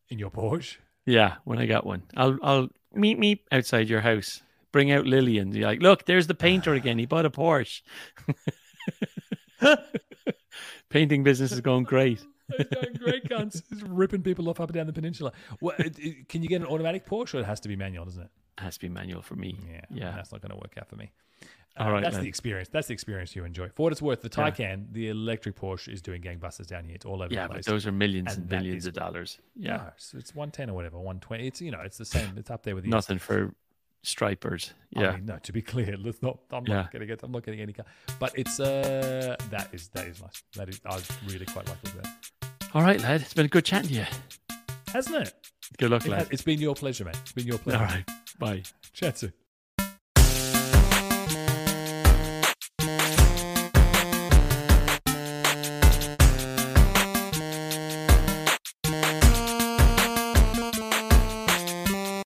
in 0.09 0.19
your 0.19 0.31
Porsche. 0.31 0.77
Yeah, 1.07 1.37
when 1.45 1.59
I 1.59 1.67
got 1.67 1.87
one, 1.87 2.03
I'll 2.17 2.37
I'll 2.43 2.69
meet 2.93 3.19
me 3.19 3.43
outside 3.53 3.89
your 3.89 4.01
house. 4.01 4.43
Bring 4.73 4.91
out 4.93 5.07
Lillian. 5.07 5.53
You're 5.53 5.67
like, 5.69 5.81
look, 5.83 6.05
there's 6.07 6.27
the 6.29 6.35
painter 6.35 6.75
again. 6.75 6.99
He 6.99 7.07
bought 7.07 7.27
a 7.27 7.31
Porsche. 7.31 7.83
Painting 10.91 11.23
business 11.23 11.53
is 11.53 11.61
going 11.61 11.85
great. 11.85 12.25
He's 12.57 12.67
going 12.67 12.95
great 12.95 13.29
guns. 13.29 13.63
He's 13.71 13.83
ripping 13.83 14.23
people 14.23 14.49
off 14.49 14.61
up 14.61 14.69
and 14.71 14.75
down 14.75 14.87
the 14.87 14.93
peninsula. 14.93 15.33
What, 15.61 15.79
it, 15.81 15.99
it- 15.99 16.29
can 16.29 16.43
you 16.43 16.49
get 16.49 16.61
an 16.61 16.67
automatic 16.67 17.07
Porsche, 17.07 17.35
or 17.35 17.39
it 17.41 17.47
has 17.47 17.61
to 17.61 17.69
be 17.69 17.77
manual, 17.77 18.05
doesn't 18.05 18.23
it? 18.23 18.31
It 18.59 18.63
has 18.63 18.75
to 18.77 18.81
be 18.81 18.89
manual 18.89 19.23
for 19.23 19.37
me. 19.37 19.57
Yeah, 19.71 19.81
Yeah. 19.91 20.13
That's 20.17 20.33
not 20.33 20.41
going 20.43 20.51
to 20.51 20.57
work 20.57 20.75
out 20.79 20.89
for 20.89 20.97
me. 20.97 21.11
All 21.77 21.87
Uh, 21.87 21.93
right, 21.93 22.03
that's 22.03 22.17
then. 22.17 22.25
the 22.25 22.29
experience. 22.29 22.69
That's 22.69 22.89
the 22.89 22.95
experience 22.95 23.35
you 23.37 23.45
enjoy. 23.45 23.69
For 23.69 23.85
what 23.85 23.93
it's 23.93 24.03
worth, 24.03 24.23
the 24.23 24.29
Yeah. 24.37 24.51
Taycan, 24.51 24.93
the 24.93 25.09
electric 25.09 25.55
Porsche, 25.57 25.89
is 25.93 26.03
doing 26.03 26.21
gangbusters 26.21 26.67
down 26.67 26.85
here. 26.85 26.97
It's 26.97 27.07
all 27.07 27.23
over 27.23 27.33
Yeah, 27.33 27.45
the 27.45 27.49
but 27.49 27.55
place. 27.55 27.67
those 27.67 27.87
are 27.87 27.93
millions 27.93 28.33
And 28.35 28.39
and 28.41 28.49
billions 28.49 28.83
is- 28.83 28.87
of 28.89 28.95
dollars. 28.95 29.39
Yeah, 29.55 29.77
No, 29.77 29.83
it's, 29.95 30.13
it's 30.15 30.35
one 30.35 30.51
ten 30.51 30.69
or 30.69 30.75
whatever, 30.75 30.99
one 30.99 31.21
twenty. 31.21 31.47
It's 31.47 31.61
you 31.63 31.71
know, 31.71 31.81
it's 31.81 31.97
the 31.97 32.05
same. 32.05 32.37
It's 32.37 32.51
up 32.51 32.65
there 32.65 32.75
with 32.75 32.85
the 32.85 32.91
nothing 32.91 33.19
for 33.19 33.55
stripers. 34.03 34.75
I 34.97 35.01
Yeah, 35.03 35.13
mean, 35.17 35.27
no, 35.27 35.39
to 35.39 35.53
be 35.53 35.63
clear, 35.73 35.97
let's 35.97 36.21
not. 36.23 36.41
I'm 36.51 36.67
Yeah. 36.67 36.75
not 36.75 36.91
getting 36.93 37.09
it. 37.09 37.21
I'm 37.23 37.31
not 37.33 37.45
getting 37.45 37.61
any 37.61 37.73
car. 37.73 37.87
But 38.19 38.37
it's 38.37 38.59
uh, 38.59 39.37
that 39.51 39.69
is 39.73 39.89
that 39.91 40.07
is 40.09 40.21
nice. 40.21 40.43
That 40.57 40.69
is, 40.69 40.81
I 40.85 40.99
really 41.31 41.47
quite 41.47 41.69
like 41.69 41.81
that, 41.83 42.09
all 42.75 42.83
right, 42.83 43.01
lad. 43.01 43.21
It's 43.23 43.35
been 43.35 43.47
a 43.47 43.49
good 43.49 43.65
chatting 43.65 43.89
to 43.89 43.95
you. 43.95 44.07
hasn't 44.93 45.27
it? 45.27 45.33
Good 45.79 45.91
luck, 45.91 46.05
It 46.07 46.11
lad. 46.11 46.19
has, 46.21 46.29
it's 46.31 46.43
been 46.43 46.61
your 46.61 46.75
pleasure, 46.75 47.05
mate. 47.05 47.17
It's 47.23 47.33
been 47.33 47.47
your 47.47 47.59
pleasure. 47.59 47.79
All 47.79 47.85
right, 47.87 48.09
bye. 48.39 48.63
Chat 48.93 49.19
soon. 49.19 49.33